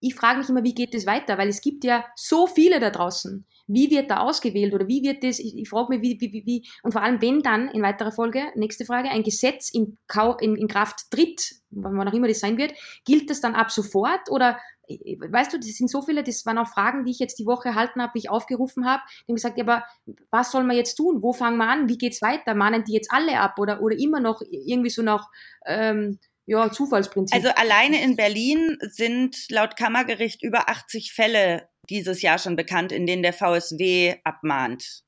ich 0.00 0.14
frage 0.14 0.38
mich 0.38 0.48
immer, 0.48 0.64
wie 0.64 0.74
geht 0.74 0.94
das 0.94 1.06
weiter? 1.06 1.38
Weil 1.38 1.48
es 1.48 1.60
gibt 1.60 1.82
ja 1.84 2.04
so 2.14 2.46
viele 2.46 2.78
da 2.78 2.90
draußen. 2.90 3.46
Wie 3.66 3.90
wird 3.90 4.10
da 4.10 4.18
ausgewählt 4.20 4.72
oder 4.72 4.86
wie 4.86 5.02
wird 5.02 5.24
das? 5.24 5.38
Ich, 5.38 5.56
ich 5.56 5.68
frage 5.68 5.96
mich, 5.96 6.02
wie, 6.02 6.20
wie, 6.20 6.46
wie, 6.46 6.68
und 6.82 6.92
vor 6.92 7.02
allem, 7.02 7.20
wenn 7.20 7.40
dann 7.40 7.68
in 7.68 7.82
weiterer 7.82 8.12
Folge, 8.12 8.44
nächste 8.54 8.84
Frage, 8.84 9.10
ein 9.10 9.22
Gesetz 9.22 9.70
in, 9.70 9.98
in, 10.40 10.56
in 10.56 10.68
Kraft 10.68 11.10
tritt, 11.10 11.56
wann 11.70 12.08
auch 12.08 12.12
immer 12.12 12.28
das 12.28 12.40
sein 12.40 12.58
wird, 12.58 12.74
gilt 13.04 13.28
das 13.30 13.40
dann 13.40 13.54
ab 13.54 13.70
sofort 13.70 14.30
oder 14.30 14.58
weißt 14.88 15.52
du, 15.52 15.58
das 15.58 15.68
sind 15.68 15.90
so 15.90 16.02
viele, 16.02 16.22
das 16.22 16.44
waren 16.46 16.58
auch 16.58 16.68
Fragen, 16.68 17.04
die 17.04 17.10
ich 17.10 17.18
jetzt 17.18 17.38
die 17.38 17.46
Woche 17.46 17.68
erhalten 17.68 18.00
habe, 18.00 18.14
wie 18.14 18.20
ich 18.20 18.30
aufgerufen 18.30 18.86
habe, 18.86 19.02
die 19.26 19.32
haben 19.32 19.36
gesagt, 19.36 19.58
ja, 19.58 19.64
aber 19.64 19.84
was 20.30 20.50
soll 20.50 20.64
man 20.64 20.76
jetzt 20.76 20.94
tun? 20.94 21.22
Wo 21.22 21.32
fangen 21.32 21.58
wir 21.58 21.68
an? 21.68 21.88
Wie 21.88 21.98
geht's 21.98 22.22
weiter? 22.22 22.54
Mahnen 22.54 22.84
die 22.84 22.94
jetzt 22.94 23.12
alle 23.12 23.40
ab 23.40 23.58
oder, 23.58 23.82
oder 23.82 23.96
immer 23.96 24.20
noch 24.20 24.42
irgendwie 24.50 24.90
so 24.90 25.02
nach 25.02 25.28
ähm, 25.66 26.18
ja, 26.46 26.70
Zufallsprinzip? 26.70 27.36
Also 27.36 27.50
alleine 27.54 28.02
in 28.02 28.16
Berlin 28.16 28.78
sind 28.80 29.36
laut 29.50 29.76
Kammergericht 29.76 30.42
über 30.42 30.68
80 30.68 31.12
Fälle 31.12 31.68
dieses 31.90 32.22
Jahr 32.22 32.38
schon 32.38 32.56
bekannt, 32.56 32.92
in 32.92 33.06
denen 33.06 33.22
der 33.22 33.32
VSW 33.32 34.16
abmahnt. 34.24 35.02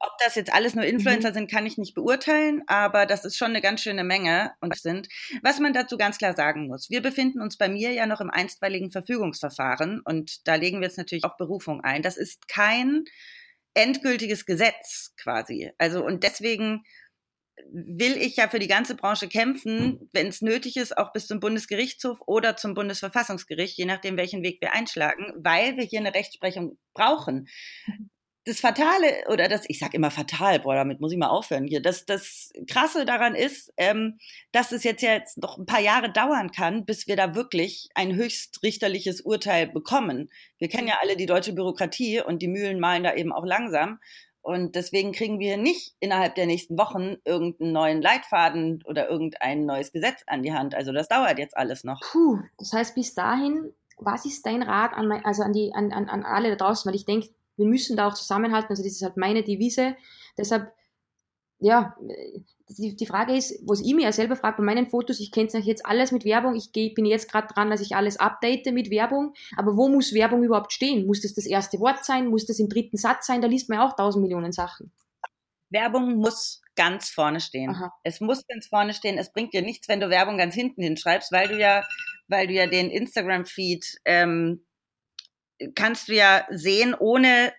Ob 0.00 0.12
das 0.18 0.34
jetzt 0.34 0.52
alles 0.52 0.74
nur 0.74 0.84
Influencer 0.84 1.30
mhm. 1.30 1.34
sind, 1.34 1.50
kann 1.50 1.66
ich 1.66 1.78
nicht 1.78 1.94
beurteilen, 1.94 2.62
aber 2.66 3.06
das 3.06 3.24
ist 3.24 3.36
schon 3.36 3.48
eine 3.48 3.60
ganz 3.60 3.80
schöne 3.80 4.04
Menge 4.04 4.52
und 4.60 4.76
sind. 4.76 5.08
Was 5.42 5.60
man 5.60 5.72
dazu 5.72 5.96
ganz 5.96 6.18
klar 6.18 6.34
sagen 6.34 6.66
muss, 6.66 6.90
wir 6.90 7.00
befinden 7.00 7.40
uns 7.40 7.56
bei 7.56 7.68
mir 7.68 7.92
ja 7.92 8.06
noch 8.06 8.20
im 8.20 8.30
einstweiligen 8.30 8.90
Verfügungsverfahren 8.90 10.00
und 10.04 10.46
da 10.46 10.56
legen 10.56 10.80
wir 10.80 10.88
jetzt 10.88 10.98
natürlich 10.98 11.24
auch 11.24 11.36
Berufung 11.36 11.80
ein. 11.82 12.02
Das 12.02 12.16
ist 12.16 12.48
kein 12.48 13.04
endgültiges 13.74 14.46
Gesetz 14.46 15.14
quasi. 15.16 15.72
Also 15.78 16.04
und 16.04 16.22
deswegen 16.22 16.84
will 17.70 18.16
ich 18.16 18.36
ja 18.36 18.48
für 18.48 18.58
die 18.58 18.68
ganze 18.68 18.94
Branche 18.94 19.28
kämpfen, 19.28 20.08
wenn 20.12 20.28
es 20.28 20.42
nötig 20.42 20.76
ist, 20.76 20.96
auch 20.96 21.12
bis 21.12 21.26
zum 21.26 21.40
Bundesgerichtshof 21.40 22.18
oder 22.26 22.56
zum 22.56 22.74
Bundesverfassungsgericht, 22.74 23.78
je 23.78 23.84
nachdem, 23.84 24.16
welchen 24.16 24.42
Weg 24.42 24.60
wir 24.60 24.72
einschlagen, 24.72 25.32
weil 25.36 25.76
wir 25.76 25.84
hier 25.84 26.00
eine 26.00 26.14
Rechtsprechung 26.14 26.78
brauchen. 26.94 27.48
Mhm 28.44 28.44
das 28.46 28.60
Fatale, 28.60 29.24
oder 29.28 29.48
das, 29.48 29.64
ich 29.68 29.78
sag 29.78 29.94
immer 29.94 30.10
fatal, 30.10 30.60
boah, 30.60 30.74
damit 30.74 31.00
muss 31.00 31.12
ich 31.12 31.18
mal 31.18 31.28
aufhören 31.28 31.66
hier. 31.66 31.80
Das, 31.80 32.04
das 32.04 32.52
Krasse 32.68 33.06
daran 33.06 33.34
ist, 33.34 33.72
ähm, 33.78 34.18
dass 34.52 34.72
es 34.72 34.84
jetzt 34.84 35.02
ja 35.02 35.14
jetzt 35.14 35.38
noch 35.38 35.56
ein 35.56 35.66
paar 35.66 35.80
Jahre 35.80 36.12
dauern 36.12 36.50
kann, 36.50 36.84
bis 36.84 37.06
wir 37.06 37.16
da 37.16 37.34
wirklich 37.34 37.88
ein 37.94 38.14
höchstrichterliches 38.14 39.22
Urteil 39.22 39.68
bekommen. 39.68 40.28
Wir 40.58 40.68
kennen 40.68 40.88
ja 40.88 40.98
alle 41.00 41.16
die 41.16 41.26
deutsche 41.26 41.54
Bürokratie 41.54 42.20
und 42.20 42.42
die 42.42 42.48
Mühlen 42.48 42.80
malen 42.80 43.04
da 43.04 43.14
eben 43.14 43.32
auch 43.32 43.46
langsam. 43.46 43.98
Und 44.42 44.74
deswegen 44.74 45.12
kriegen 45.12 45.38
wir 45.38 45.56
nicht 45.56 45.94
innerhalb 46.00 46.34
der 46.34 46.44
nächsten 46.44 46.76
Wochen 46.76 47.16
irgendeinen 47.24 47.72
neuen 47.72 48.02
Leitfaden 48.02 48.84
oder 48.84 49.08
irgendein 49.08 49.64
neues 49.64 49.90
Gesetz 49.90 50.22
an 50.26 50.42
die 50.42 50.52
Hand. 50.52 50.74
Also 50.74 50.92
das 50.92 51.08
dauert 51.08 51.38
jetzt 51.38 51.56
alles 51.56 51.82
noch. 51.82 52.02
Puh, 52.02 52.40
das 52.58 52.74
heißt, 52.74 52.94
bis 52.94 53.14
dahin, 53.14 53.72
was 53.96 54.26
ist 54.26 54.44
dein 54.44 54.62
Rat 54.62 54.92
an, 54.92 55.08
mein, 55.08 55.24
also 55.24 55.42
an, 55.42 55.54
die, 55.54 55.72
an, 55.72 55.92
an, 55.92 56.10
an 56.10 56.24
alle 56.24 56.50
da 56.50 56.56
draußen? 56.56 56.86
Weil 56.86 56.96
ich 56.96 57.06
denke, 57.06 57.28
wir 57.56 57.66
müssen 57.66 57.96
da 57.96 58.08
auch 58.08 58.14
zusammenhalten. 58.14 58.70
Also 58.70 58.82
das 58.82 58.92
ist 58.92 59.02
halt 59.02 59.16
meine 59.16 59.42
Devise. 59.42 59.96
Deshalb, 60.36 60.72
ja, 61.58 61.96
die, 62.68 62.96
die 62.96 63.06
Frage 63.06 63.36
ist, 63.36 63.60
was 63.66 63.80
ich 63.80 63.94
mir 63.94 64.04
ja 64.04 64.12
selber 64.12 64.36
frage 64.36 64.58
bei 64.58 64.64
meinen 64.64 64.88
Fotos, 64.88 65.20
ich 65.20 65.30
kenne 65.30 65.50
jetzt 65.60 65.86
alles 65.86 66.12
mit 66.12 66.24
Werbung, 66.24 66.54
ich 66.54 66.72
geh, 66.72 66.90
bin 66.90 67.04
jetzt 67.04 67.30
gerade 67.30 67.52
dran, 67.52 67.70
dass 67.70 67.80
ich 67.80 67.94
alles 67.94 68.18
update 68.18 68.72
mit 68.72 68.90
Werbung, 68.90 69.34
aber 69.56 69.76
wo 69.76 69.88
muss 69.88 70.14
Werbung 70.14 70.42
überhaupt 70.42 70.72
stehen? 70.72 71.06
Muss 71.06 71.20
das 71.20 71.34
das 71.34 71.46
erste 71.46 71.78
Wort 71.80 72.04
sein? 72.04 72.28
Muss 72.28 72.46
das 72.46 72.58
im 72.58 72.68
dritten 72.68 72.96
Satz 72.96 73.26
sein? 73.26 73.40
Da 73.40 73.48
liest 73.48 73.68
man 73.68 73.78
ja 73.78 73.86
auch 73.86 73.96
tausend 73.96 74.22
Millionen 74.22 74.52
Sachen. 74.52 74.92
Werbung 75.70 76.16
muss 76.16 76.62
ganz 76.76 77.10
vorne 77.10 77.40
stehen. 77.40 77.70
Aha. 77.70 77.92
Es 78.02 78.20
muss 78.20 78.46
ganz 78.46 78.66
vorne 78.66 78.94
stehen. 78.94 79.18
Es 79.18 79.32
bringt 79.32 79.52
dir 79.52 79.62
nichts, 79.62 79.88
wenn 79.88 80.00
du 80.00 80.08
Werbung 80.08 80.38
ganz 80.38 80.54
hinten 80.54 80.82
hinschreibst, 80.82 81.32
weil 81.32 81.48
du 81.48 81.58
ja, 81.58 81.84
weil 82.28 82.46
du 82.46 82.54
ja 82.54 82.66
den 82.66 82.90
Instagram-Feed 82.90 84.00
ähm, 84.04 84.63
kannst 85.74 86.08
du 86.08 86.14
ja 86.14 86.46
sehen, 86.50 86.94
ohne 86.94 87.52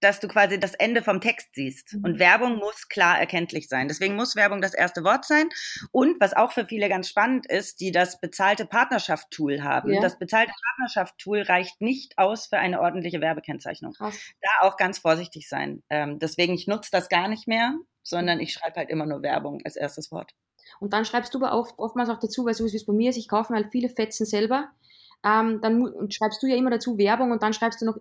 dass 0.00 0.20
du 0.20 0.28
quasi 0.28 0.60
das 0.60 0.74
Ende 0.74 1.02
vom 1.02 1.20
Text 1.20 1.54
siehst. 1.54 1.94
Und 1.94 2.14
mhm. 2.14 2.18
Werbung 2.18 2.56
muss 2.56 2.88
klar 2.88 3.18
erkenntlich 3.18 3.68
sein. 3.68 3.88
Deswegen 3.88 4.14
muss 4.14 4.36
Werbung 4.36 4.60
das 4.60 4.74
erste 4.74 5.02
Wort 5.04 5.24
sein. 5.24 5.48
Und 5.90 6.20
was 6.20 6.34
auch 6.34 6.52
für 6.52 6.66
viele 6.66 6.88
ganz 6.88 7.08
spannend 7.08 7.46
ist, 7.46 7.80
die 7.80 7.90
das 7.90 8.20
bezahlte 8.20 8.64
Partnerschaft-Tool 8.64 9.62
haben. 9.62 9.92
Ja. 9.92 10.00
Das 10.00 10.18
bezahlte 10.18 10.52
Partnerschaft-Tool 10.66 11.42
reicht 11.42 11.80
nicht 11.80 12.18
aus 12.18 12.46
für 12.46 12.58
eine 12.58 12.80
ordentliche 12.80 13.20
Werbekennzeichnung. 13.20 13.92
Krass. 13.92 14.18
Da 14.40 14.66
auch 14.66 14.76
ganz 14.76 14.98
vorsichtig 14.98 15.48
sein. 15.48 15.82
Ähm, 15.90 16.18
deswegen, 16.18 16.54
ich 16.54 16.66
nutze 16.66 16.90
das 16.92 17.08
gar 17.08 17.28
nicht 17.28 17.48
mehr, 17.48 17.74
sondern 18.02 18.40
ich 18.40 18.52
schreibe 18.52 18.76
halt 18.76 18.90
immer 18.90 19.06
nur 19.06 19.22
Werbung 19.22 19.62
als 19.64 19.76
erstes 19.76 20.12
Wort. 20.12 20.32
Und 20.80 20.92
dann 20.92 21.04
schreibst 21.04 21.34
du 21.34 21.38
aber 21.38 21.52
auch 21.52 21.78
oftmals 21.78 22.08
auch 22.08 22.18
dazu, 22.18 22.44
weil 22.44 22.54
so 22.54 22.64
ist 22.64 22.74
es 22.74 22.86
bei 22.86 22.92
mir 22.92 23.10
ist, 23.10 23.16
ich 23.16 23.28
kaufe 23.28 23.52
mir 23.52 23.58
halt 23.60 23.72
viele 23.72 23.88
Fetzen 23.88 24.26
selber 24.26 24.70
ähm, 25.24 25.60
dann 25.60 26.10
schreibst 26.10 26.42
du 26.42 26.46
ja 26.46 26.56
immer 26.56 26.70
dazu 26.70 26.98
Werbung 26.98 27.30
und 27.30 27.42
dann 27.42 27.52
schreibst 27.52 27.80
du 27.80 27.86
noch 27.86 27.98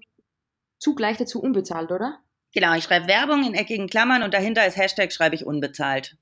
zugleich 0.79 1.17
dazu 1.17 1.41
unbezahlt, 1.41 1.91
oder? 1.91 2.19
Genau, 2.53 2.75
ich 2.75 2.83
schreibe 2.83 3.07
Werbung 3.07 3.45
in 3.45 3.53
eckigen 3.53 3.87
Klammern 3.87 4.23
und 4.23 4.33
dahinter 4.33 4.61
als 4.61 4.75
Hashtag 4.75 5.13
schreibe 5.13 5.35
ich 5.35 5.45
unbezahlt. 5.45 6.17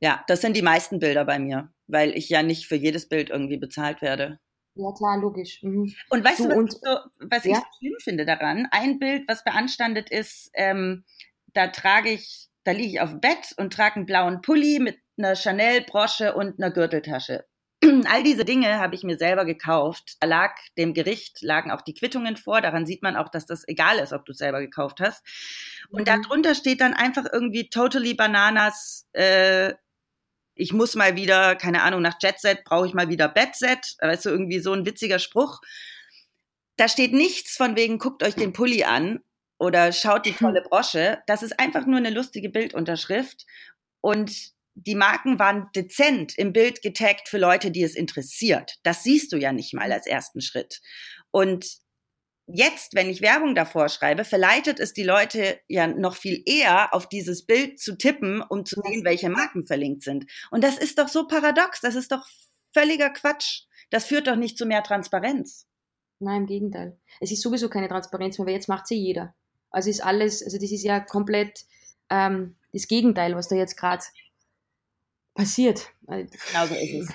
Ja, 0.00 0.24
das 0.28 0.40
sind 0.40 0.56
die 0.56 0.62
meisten 0.62 0.98
Bilder 0.98 1.24
bei 1.24 1.38
mir, 1.38 1.72
weil 1.86 2.16
ich 2.16 2.28
ja 2.28 2.42
nicht 2.42 2.66
für 2.66 2.76
jedes 2.76 3.08
Bild 3.08 3.30
irgendwie 3.30 3.58
bezahlt 3.58 4.02
werde. 4.02 4.38
Ja, 4.74 4.92
klar, 4.92 5.18
logisch. 5.18 5.62
Mhm. 5.62 5.94
Und 6.08 6.24
weißt 6.24 6.40
du, 6.40 6.44
du 6.44 6.50
was, 6.50 6.56
und, 6.56 6.74
ich, 6.74 6.80
so, 6.80 6.98
was 7.18 7.44
ja? 7.44 7.52
ich 7.52 7.56
so 7.58 7.64
schlimm 7.78 7.96
finde 8.02 8.24
daran? 8.24 8.68
Ein 8.70 8.98
Bild, 8.98 9.24
was 9.28 9.44
beanstandet 9.44 10.10
ist, 10.10 10.50
ähm, 10.54 11.04
da 11.52 11.68
trage 11.68 12.10
ich, 12.10 12.48
da 12.64 12.72
liege 12.72 12.88
ich 12.88 13.00
auf 13.00 13.10
dem 13.10 13.20
Bett 13.20 13.54
und 13.56 13.72
trage 13.72 13.96
einen 13.96 14.06
blauen 14.06 14.42
Pulli 14.42 14.78
mit 14.78 14.98
einer 15.18 15.34
Chanel-Brosche 15.34 16.34
und 16.34 16.58
einer 16.58 16.72
Gürteltasche. 16.72 17.44
All 18.08 18.22
diese 18.22 18.44
Dinge 18.44 18.78
habe 18.78 18.94
ich 18.94 19.04
mir 19.04 19.16
selber 19.16 19.44
gekauft. 19.44 20.16
Da 20.20 20.26
lag 20.26 20.54
dem 20.76 20.92
Gericht, 20.92 21.40
lagen 21.40 21.70
auch 21.70 21.80
die 21.80 21.94
Quittungen 21.94 22.36
vor. 22.36 22.60
Daran 22.60 22.86
sieht 22.86 23.02
man 23.02 23.16
auch, 23.16 23.28
dass 23.28 23.46
das 23.46 23.66
egal 23.66 23.98
ist, 23.98 24.12
ob 24.12 24.26
du 24.26 24.32
es 24.32 24.38
selber 24.38 24.60
gekauft 24.60 25.00
hast. 25.00 25.24
Und 25.90 26.02
mhm. 26.02 26.04
darunter 26.04 26.54
steht 26.54 26.80
dann 26.80 26.94
einfach 26.94 27.24
irgendwie 27.32 27.70
totally 27.70 28.14
bananas, 28.14 29.08
äh, 29.12 29.74
ich 30.54 30.74
muss 30.74 30.94
mal 30.94 31.16
wieder, 31.16 31.56
keine 31.56 31.82
Ahnung, 31.82 32.02
nach 32.02 32.18
Jetset 32.20 32.64
brauche 32.64 32.86
ich 32.86 32.92
mal 32.92 33.08
wieder 33.08 33.28
Bedset. 33.28 33.96
Weißt 34.00 34.26
du, 34.26 34.30
irgendwie 34.30 34.60
so 34.60 34.74
ein 34.74 34.84
witziger 34.84 35.18
Spruch. 35.18 35.60
Da 36.76 36.86
steht 36.86 37.14
nichts 37.14 37.56
von 37.56 37.76
wegen, 37.76 37.98
guckt 37.98 38.22
euch 38.22 38.34
den 38.34 38.52
Pulli 38.52 38.84
an 38.84 39.20
oder 39.58 39.92
schaut 39.92 40.26
die 40.26 40.32
tolle 40.32 40.62
Brosche. 40.62 41.22
Das 41.26 41.42
ist 41.42 41.58
einfach 41.58 41.86
nur 41.86 41.96
eine 41.96 42.10
lustige 42.10 42.50
Bildunterschrift. 42.50 43.46
Und 44.02 44.52
die 44.74 44.94
Marken 44.94 45.38
waren 45.38 45.68
dezent 45.74 46.36
im 46.38 46.52
Bild 46.52 46.82
getaggt 46.82 47.28
für 47.28 47.38
Leute, 47.38 47.70
die 47.70 47.82
es 47.82 47.94
interessiert. 47.94 48.78
Das 48.82 49.02
siehst 49.02 49.32
du 49.32 49.36
ja 49.36 49.52
nicht 49.52 49.74
mal 49.74 49.92
als 49.92 50.06
ersten 50.06 50.40
Schritt. 50.40 50.80
Und 51.30 51.78
jetzt, 52.46 52.94
wenn 52.94 53.10
ich 53.10 53.22
Werbung 53.22 53.54
davor 53.54 53.88
schreibe, 53.88 54.24
verleitet 54.24 54.80
es 54.80 54.92
die 54.92 55.02
Leute 55.02 55.60
ja 55.68 55.86
noch 55.86 56.16
viel 56.16 56.42
eher, 56.46 56.94
auf 56.94 57.08
dieses 57.08 57.46
Bild 57.46 57.80
zu 57.80 57.96
tippen, 57.96 58.42
um 58.42 58.64
zu 58.64 58.80
sehen, 58.82 59.04
welche 59.04 59.28
Marken 59.28 59.66
verlinkt 59.66 60.02
sind. 60.02 60.26
Und 60.50 60.64
das 60.64 60.78
ist 60.78 60.98
doch 60.98 61.08
so 61.08 61.26
paradox. 61.26 61.80
Das 61.80 61.94
ist 61.94 62.12
doch 62.12 62.26
völliger 62.72 63.10
Quatsch. 63.10 63.64
Das 63.90 64.06
führt 64.06 64.28
doch 64.28 64.36
nicht 64.36 64.56
zu 64.56 64.66
mehr 64.66 64.82
Transparenz. 64.82 65.66
Nein, 66.20 66.42
im 66.42 66.46
Gegenteil. 66.46 66.98
Es 67.20 67.32
ist 67.32 67.42
sowieso 67.42 67.68
keine 67.68 67.88
Transparenz 67.88 68.38
mehr, 68.38 68.46
weil 68.46 68.54
jetzt 68.54 68.68
macht 68.68 68.86
sie 68.86 68.96
jeder. 68.96 69.34
Also 69.70 69.88
ist 69.88 70.04
alles, 70.04 70.42
also 70.42 70.58
das 70.58 70.70
ist 70.70 70.82
ja 70.82 71.00
komplett 71.00 71.64
ähm, 72.10 72.56
das 72.72 72.88
Gegenteil, 72.88 73.34
was 73.34 73.48
da 73.48 73.56
jetzt 73.56 73.76
gerade 73.76 74.04
passiert. 75.40 75.92
Genau 76.06 76.66
so 76.66 76.74
ist 76.74 76.94
es. 76.94 77.08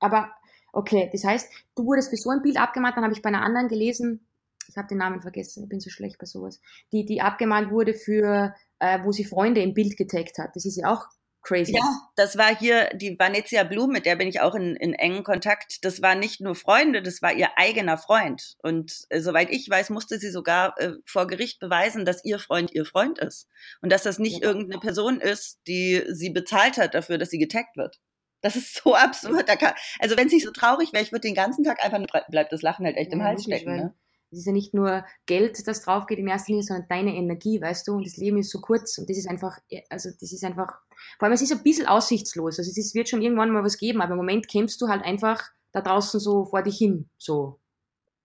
Aber 0.00 0.30
okay, 0.72 1.08
das 1.12 1.24
heißt, 1.24 1.50
du 1.76 1.84
wurdest 1.84 2.10
für 2.10 2.16
so 2.16 2.30
ein 2.30 2.42
Bild 2.42 2.58
abgemahnt, 2.58 2.96
dann 2.96 3.04
habe 3.04 3.14
ich 3.14 3.22
bei 3.22 3.28
einer 3.28 3.42
anderen 3.42 3.68
gelesen, 3.68 4.26
ich 4.68 4.76
habe 4.76 4.88
den 4.88 4.98
Namen 4.98 5.20
vergessen, 5.20 5.62
ich 5.64 5.68
bin 5.68 5.80
so 5.80 5.88
schlecht 5.88 6.18
bei 6.18 6.26
sowas, 6.26 6.60
die, 6.92 7.06
die 7.06 7.22
abgemahnt 7.22 7.70
wurde 7.70 7.94
für, 7.94 8.54
äh, 8.80 8.98
wo 9.02 9.12
sie 9.12 9.24
Freunde 9.24 9.62
im 9.62 9.72
Bild 9.72 9.96
getaggt 9.96 10.38
hat. 10.38 10.54
Das 10.54 10.66
ist 10.66 10.76
ja 10.76 10.92
auch 10.92 11.06
crazy. 11.42 11.74
Ja, 11.74 11.82
das 12.16 12.36
war 12.36 12.56
hier 12.56 12.90
die 12.94 13.18
Vanessa 13.18 13.62
Blum, 13.64 13.90
mit 13.90 14.06
der 14.06 14.16
bin 14.16 14.28
ich 14.28 14.40
auch 14.40 14.54
in, 14.54 14.76
in 14.76 14.94
engen 14.94 15.24
Kontakt. 15.24 15.78
Das 15.82 16.02
war 16.02 16.14
nicht 16.14 16.40
nur 16.40 16.54
Freunde, 16.54 17.02
das 17.02 17.22
war 17.22 17.32
ihr 17.32 17.50
eigener 17.56 17.98
Freund. 17.98 18.56
Und 18.62 19.06
äh, 19.08 19.20
soweit 19.20 19.50
ich 19.50 19.68
weiß, 19.68 19.90
musste 19.90 20.18
sie 20.18 20.30
sogar 20.30 20.78
äh, 20.78 20.92
vor 21.04 21.26
Gericht 21.26 21.60
beweisen, 21.60 22.04
dass 22.04 22.24
ihr 22.24 22.38
Freund 22.38 22.72
ihr 22.72 22.84
Freund 22.84 23.18
ist. 23.18 23.48
Und 23.80 23.90
dass 23.90 24.02
das 24.02 24.18
nicht 24.18 24.42
ja. 24.42 24.48
irgendeine 24.48 24.80
Person 24.80 25.20
ist, 25.20 25.60
die 25.66 26.02
sie 26.08 26.30
bezahlt 26.30 26.76
hat 26.78 26.94
dafür, 26.94 27.18
dass 27.18 27.30
sie 27.30 27.38
getaggt 27.38 27.76
wird. 27.76 27.98
Das 28.40 28.54
ist 28.56 28.82
so 28.82 28.94
absurd. 28.94 29.46
Kann, 29.46 29.74
also 29.98 30.16
wenn 30.16 30.26
es 30.26 30.32
nicht 30.32 30.44
so 30.44 30.52
traurig 30.52 30.92
wäre, 30.92 31.02
ich 31.02 31.12
würde 31.12 31.26
den 31.26 31.34
ganzen 31.34 31.64
Tag 31.64 31.84
einfach 31.84 31.98
nur, 31.98 32.06
bleibt 32.28 32.52
das 32.52 32.62
Lachen 32.62 32.86
halt 32.86 32.96
echt 32.96 33.10
ja, 33.10 33.18
im 33.18 33.24
Hals 33.24 33.44
stecken. 33.44 33.76
Ne? 33.76 33.94
Es 34.30 34.40
ist 34.40 34.46
ja 34.46 34.52
nicht 34.52 34.74
nur 34.74 35.04
Geld, 35.26 35.66
das 35.66 35.82
drauf 35.82 36.06
geht 36.06 36.18
in 36.18 36.28
erster 36.28 36.52
Linie, 36.52 36.64
sondern 36.64 36.86
deine 36.88 37.14
Energie, 37.14 37.60
weißt 37.60 37.88
du? 37.88 37.94
Und 37.94 38.06
das 38.06 38.16
Leben 38.16 38.38
ist 38.38 38.50
so 38.50 38.60
kurz 38.60 38.98
und 38.98 39.08
das 39.08 39.16
ist 39.16 39.28
einfach, 39.28 39.58
also 39.88 40.10
das 40.10 40.32
ist 40.32 40.44
einfach, 40.44 40.78
vor 41.18 41.26
allem 41.26 41.32
es 41.32 41.42
ist 41.42 41.52
ein 41.52 41.62
bisschen 41.62 41.86
aussichtslos. 41.86 42.58
Also 42.58 42.70
es 42.70 42.94
wird 42.94 43.08
schon 43.08 43.22
irgendwann 43.22 43.50
mal 43.50 43.64
was 43.64 43.78
geben, 43.78 44.02
aber 44.02 44.12
im 44.12 44.18
Moment 44.18 44.48
kämpfst 44.48 44.80
du 44.80 44.88
halt 44.88 45.02
einfach 45.02 45.50
da 45.72 45.80
draußen 45.80 46.20
so 46.20 46.44
vor 46.44 46.62
dich 46.62 46.76
hin, 46.78 47.08
so. 47.16 47.58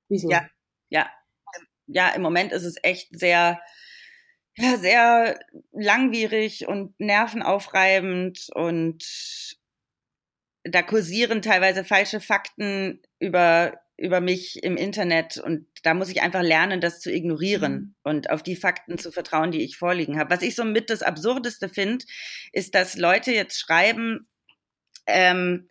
Bisschen. 0.09 0.29
Ja, 0.29 0.45
ja. 0.89 1.09
Ja, 1.87 2.09
im 2.09 2.21
Moment 2.21 2.51
ist 2.51 2.63
es 2.63 2.75
echt 2.81 3.17
sehr, 3.17 3.61
ja, 4.55 4.77
sehr 4.77 5.39
langwierig 5.71 6.67
und 6.67 6.99
nervenaufreibend 6.99 8.47
und 8.53 9.03
da 10.63 10.81
kursieren 10.81 11.41
teilweise 11.41 11.83
falsche 11.83 12.21
Fakten 12.21 13.01
über 13.19 13.79
über 13.97 14.21
mich 14.21 14.63
im 14.63 14.75
Internet 14.75 15.38
und 15.38 15.67
da 15.84 15.93
muss 15.93 16.10
ich 16.10 16.21
einfach 16.21 16.41
lernen, 16.41 16.82
das 16.82 16.99
zu 16.99 17.12
ignorieren 17.12 17.73
mhm. 17.73 17.95
und 18.03 18.29
auf 18.29 18.41
die 18.41 18.56
Fakten 18.56 18.97
zu 18.97 19.12
vertrauen, 19.12 19.51
die 19.51 19.63
ich 19.63 19.77
vorliegen 19.77 20.17
habe. 20.17 20.32
Was 20.32 20.41
ich 20.41 20.56
so 20.56 20.63
mit 20.63 20.89
das 20.89 21.03
Absurdeste 21.03 21.69
finde, 21.69 22.03
ist, 22.51 22.73
dass 22.73 22.97
Leute 22.97 23.32
jetzt 23.32 23.60
schreiben, 23.60 24.27
ähm, 25.06 25.67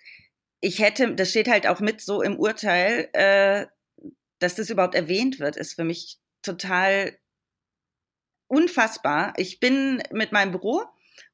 ich 0.61 0.79
hätte, 0.79 1.15
das 1.15 1.31
steht 1.31 1.49
halt 1.49 1.67
auch 1.67 1.81
mit 1.81 2.01
so 2.01 2.23
im 2.23 2.39
Urteil, 2.39 3.09
äh, 3.13 3.67
dass 4.39 4.55
das 4.55 4.71
überhaupt 4.71 4.95
erwähnt 4.95 5.41
wird, 5.41 5.57
ist 5.57 5.75
für 5.75 5.85
mich 5.85 6.19
total 6.43 7.17
unfassbar. 8.47 9.33
Ich 9.37 9.59
bin 9.59 10.03
mit 10.13 10.33
meinem 10.33 10.53
Büro 10.53 10.83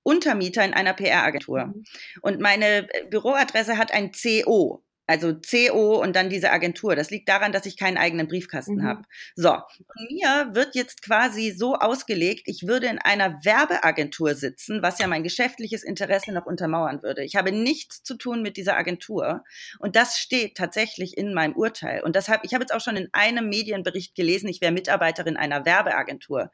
Untermieter 0.03 0.65
in 0.65 0.73
einer 0.73 0.95
PR-Agentur 0.95 1.67
mhm. 1.67 1.85
und 2.23 2.41
meine 2.41 2.89
Büroadresse 3.11 3.77
hat 3.77 3.93
ein 3.93 4.13
CO. 4.13 4.83
Also 5.09 5.35
CO 5.35 6.03
und 6.03 6.15
dann 6.15 6.29
diese 6.29 6.51
Agentur. 6.51 6.95
Das 6.95 7.11
liegt 7.11 7.31
daran, 7.31 7.51
dass 7.51 7.65
ich 7.65 7.79
keinen 7.79 7.97
eigenen 7.97 8.29
Briefkasten 8.29 8.77
mhm. 8.77 8.85
habe. 8.85 9.03
So, 9.35 9.53
und 9.53 10.11
mir 10.11 10.51
wird 10.53 10.75
jetzt 10.75 11.01
quasi 11.03 11.51
so 11.51 11.77
ausgelegt, 11.77 12.43
ich 12.45 12.67
würde 12.67 12.89
in 12.89 12.99
einer 12.99 13.43
Werbeagentur 13.43 14.35
sitzen, 14.35 14.83
was 14.83 14.99
ja 14.99 15.07
mein 15.07 15.23
geschäftliches 15.23 15.83
Interesse 15.83 16.33
noch 16.33 16.45
untermauern 16.45 17.03
würde. 17.03 17.25
Ich 17.25 17.37
habe 17.37 17.53
nichts 17.53 18.03
zu 18.03 18.17
tun 18.17 18.43
mit 18.43 18.59
dieser 18.59 18.77
Agentur 18.77 19.45
und 19.79 19.97
das 19.97 20.19
steht 20.19 20.59
tatsächlich 20.59 21.17
in 21.17 21.33
meinem 21.33 21.57
Urteil. 21.57 22.03
Und 22.03 22.15
deshalb, 22.15 22.43
ich 22.45 22.53
habe 22.53 22.65
jetzt 22.65 22.75
auch 22.75 22.83
schon 22.83 22.97
in 22.97 23.09
einem 23.13 23.49
Medienbericht 23.49 24.15
gelesen, 24.15 24.49
ich 24.49 24.61
wäre 24.61 24.73
Mitarbeiterin 24.73 25.39
einer 25.39 25.65
Werbeagentur 25.65 26.51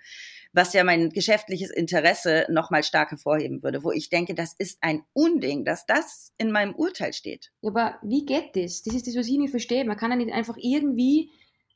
was 0.55 0.73
ja 0.73 0.85
mein 0.85 1.11
geschäftliches 1.11 1.71
Interesse 1.71 2.47
nochmal 2.49 2.85
stark 2.85 3.11
hervorheben 3.11 3.62
würde, 3.62 3.83
wo 3.83 3.90
ich 3.90 4.09
denke, 4.09 4.35
das 4.35 4.55
ist 4.57 4.79
ein 4.81 5.05
Unding, 5.12 5.64
dass 5.64 5.85
das 5.85 6.33
in 6.38 6.53
meinem 6.53 6.75
Urteil 6.75 7.12
steht. 7.12 7.51
Aber 7.62 7.99
wie 8.03 8.25
geht 8.25 8.55
das? 8.55 8.83
Das 8.83 8.95
ist 8.95 9.07
das, 9.07 9.17
was 9.17 9.27
ich 9.27 9.37
nicht 9.37 9.51
verstehe. 9.51 9.85
Man 9.85 9.97
kann 9.97 10.12
ja 10.12 10.17
nicht 10.17 10.33
einfach 10.33 10.57
irgendwie 10.57 11.33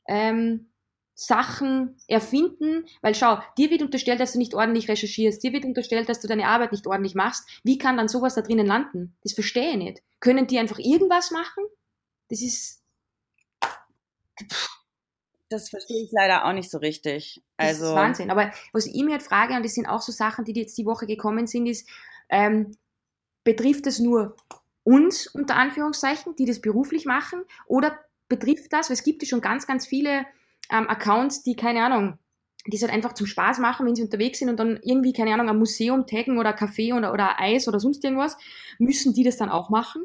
ähm, 0.07 0.69
Sachen 1.13 1.97
erfinden, 2.07 2.85
weil 3.01 3.15
schau, 3.15 3.39
dir 3.57 3.69
wird 3.69 3.81
unterstellt, 3.81 4.21
dass 4.21 4.31
du 4.31 4.37
nicht 4.39 4.53
ordentlich 4.53 4.87
recherchierst, 4.87 5.43
dir 5.43 5.51
wird 5.51 5.65
unterstellt, 5.65 6.07
dass 6.07 6.21
du 6.21 6.29
deine 6.29 6.47
Arbeit 6.47 6.71
nicht 6.71 6.87
ordentlich 6.87 7.15
machst. 7.15 7.49
Wie 7.65 7.77
kann 7.77 7.97
dann 7.97 8.07
sowas 8.07 8.35
da 8.35 8.41
drinnen 8.41 8.65
landen? 8.65 9.17
Das 9.23 9.33
verstehe 9.33 9.71
ich 9.71 9.77
nicht. 9.77 10.03
Können 10.21 10.47
die 10.47 10.57
einfach 10.57 10.79
irgendwas 10.79 11.31
machen? 11.31 11.65
Das 12.29 12.41
ist. 12.41 12.81
Pff 14.41 14.79
das 15.49 15.69
verstehe 15.69 16.03
ich 16.03 16.11
leider 16.11 16.45
auch 16.45 16.53
nicht 16.53 16.69
so 16.69 16.77
richtig. 16.77 17.41
Also, 17.57 17.81
das 17.81 17.89
ist 17.89 17.95
Wahnsinn. 17.95 18.31
Aber 18.31 18.51
was 18.71 18.85
ich 18.85 19.03
mir 19.03 19.11
halt 19.11 19.23
frage, 19.23 19.55
und 19.55 19.65
das 19.65 19.73
sind 19.73 19.87
auch 19.87 20.01
so 20.01 20.11
Sachen, 20.11 20.45
die 20.45 20.53
jetzt 20.53 20.77
die 20.77 20.85
Woche 20.85 21.07
gekommen 21.07 21.47
sind, 21.47 21.65
ist, 21.65 21.87
ähm, 22.29 22.77
betrifft 23.43 23.85
das 23.87 23.99
nur 23.99 24.35
uns, 24.83 25.27
unter 25.27 25.55
Anführungszeichen, 25.55 26.35
die 26.35 26.45
das 26.45 26.61
beruflich 26.61 27.05
machen, 27.05 27.43
oder 27.65 27.99
betrifft 28.27 28.71
das, 28.71 28.89
weil 28.89 28.93
es 28.93 29.03
gibt 29.03 29.23
ja 29.23 29.27
schon 29.27 29.41
ganz, 29.41 29.65
ganz 29.65 29.87
viele 29.87 30.25
ähm, 30.71 30.87
Accounts, 30.87 31.41
die, 31.43 31.55
keine 31.55 31.83
Ahnung, 31.83 32.19
die 32.67 32.75
es 32.75 32.83
halt 32.83 32.93
einfach 32.93 33.13
zum 33.13 33.25
Spaß 33.25 33.57
machen, 33.59 33.87
wenn 33.87 33.95
sie 33.95 34.03
unterwegs 34.03 34.39
sind 34.39 34.49
und 34.49 34.57
dann 34.57 34.79
irgendwie, 34.83 35.13
keine 35.13 35.33
Ahnung, 35.33 35.49
ein 35.49 35.57
Museum 35.57 36.05
taggen 36.05 36.37
oder 36.37 36.53
Kaffee 36.53 36.93
oder, 36.93 37.11
oder 37.11 37.39
Eis 37.39 37.67
oder 37.67 37.79
sonst 37.79 38.03
irgendwas, 38.03 38.37
müssen 38.77 39.13
die 39.13 39.23
das 39.23 39.37
dann 39.37 39.49
auch 39.49 39.69
machen? 39.69 40.03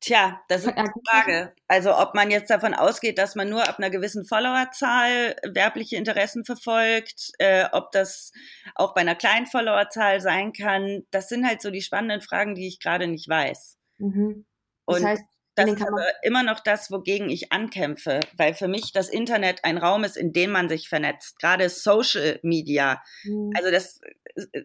Tja, 0.00 0.40
das 0.48 0.62
ist 0.64 0.76
eine 0.76 0.90
Frage. 1.08 1.54
Also 1.68 1.94
ob 1.96 2.14
man 2.14 2.30
jetzt 2.30 2.48
davon 2.48 2.72
ausgeht, 2.72 3.18
dass 3.18 3.34
man 3.34 3.50
nur 3.50 3.68
ab 3.68 3.78
einer 3.78 3.90
gewissen 3.90 4.24
Followerzahl 4.24 5.36
werbliche 5.44 5.96
Interessen 5.96 6.44
verfolgt, 6.46 7.32
äh, 7.38 7.66
ob 7.72 7.92
das 7.92 8.32
auch 8.74 8.94
bei 8.94 9.02
einer 9.02 9.14
kleinen 9.14 9.46
Followerzahl 9.46 10.20
sein 10.22 10.54
kann, 10.54 11.02
das 11.10 11.28
sind 11.28 11.46
halt 11.46 11.60
so 11.60 11.70
die 11.70 11.82
spannenden 11.82 12.22
Fragen, 12.22 12.54
die 12.54 12.66
ich 12.66 12.80
gerade 12.80 13.08
nicht 13.08 13.28
weiß. 13.28 13.76
Mhm. 13.98 14.46
Das 14.86 15.00
Und 15.00 15.06
heißt, 15.06 15.24
das 15.54 15.70
ist 15.72 15.82
aber 15.82 16.06
immer 16.22 16.42
noch 16.42 16.60
das, 16.60 16.90
wogegen 16.90 17.28
ich 17.28 17.52
ankämpfe, 17.52 18.20
weil 18.36 18.54
für 18.54 18.68
mich 18.68 18.92
das 18.92 19.08
Internet 19.10 19.64
ein 19.64 19.76
Raum 19.76 20.04
ist, 20.04 20.16
in 20.16 20.32
dem 20.32 20.50
man 20.50 20.70
sich 20.70 20.88
vernetzt, 20.88 21.38
gerade 21.38 21.68
Social 21.68 22.40
Media. 22.42 23.02
Mhm. 23.24 23.50
Also 23.54 23.70
das, 23.70 24.00
äh, 24.34 24.64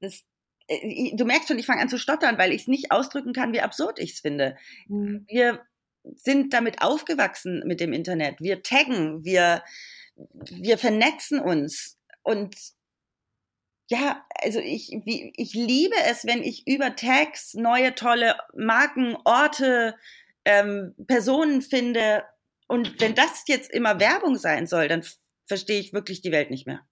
das 0.00 0.20
äh, 0.20 0.24
du 1.14 1.24
merkst 1.24 1.48
schon, 1.48 1.58
ich 1.58 1.66
fange 1.66 1.82
an 1.82 1.88
zu 1.88 1.98
stottern, 1.98 2.38
weil 2.38 2.52
ich 2.52 2.62
es 2.62 2.68
nicht 2.68 2.92
ausdrücken 2.92 3.32
kann, 3.32 3.52
wie 3.52 3.60
absurd 3.60 3.98
ich 3.98 4.12
es 4.12 4.20
finde. 4.20 4.56
Mhm. 4.88 5.24
Wir 5.28 5.60
sind 6.16 6.54
damit 6.54 6.82
aufgewachsen 6.82 7.62
mit 7.66 7.80
dem 7.80 7.92
Internet. 7.92 8.40
Wir 8.40 8.62
taggen, 8.62 9.24
wir, 9.24 9.62
wir 10.14 10.78
vernetzen 10.78 11.40
uns. 11.40 11.98
Und 12.22 12.56
ja, 13.88 14.24
also 14.40 14.60
ich, 14.60 14.90
wie, 15.04 15.32
ich 15.36 15.52
liebe 15.52 15.96
es, 16.06 16.24
wenn 16.24 16.42
ich 16.42 16.66
über 16.66 16.94
Tags 16.94 17.54
neue 17.54 17.94
tolle 17.94 18.36
Marken, 18.54 19.16
Orte, 19.24 19.96
ähm, 20.44 20.94
Personen 21.06 21.62
finde. 21.62 22.22
Und 22.68 23.00
wenn 23.00 23.14
das 23.14 23.42
jetzt 23.48 23.70
immer 23.70 23.98
Werbung 23.98 24.36
sein 24.36 24.66
soll, 24.66 24.86
dann 24.86 25.04
verstehe 25.46 25.80
ich 25.80 25.92
wirklich 25.92 26.22
die 26.22 26.30
Welt 26.30 26.50
nicht 26.50 26.66
mehr. 26.66 26.86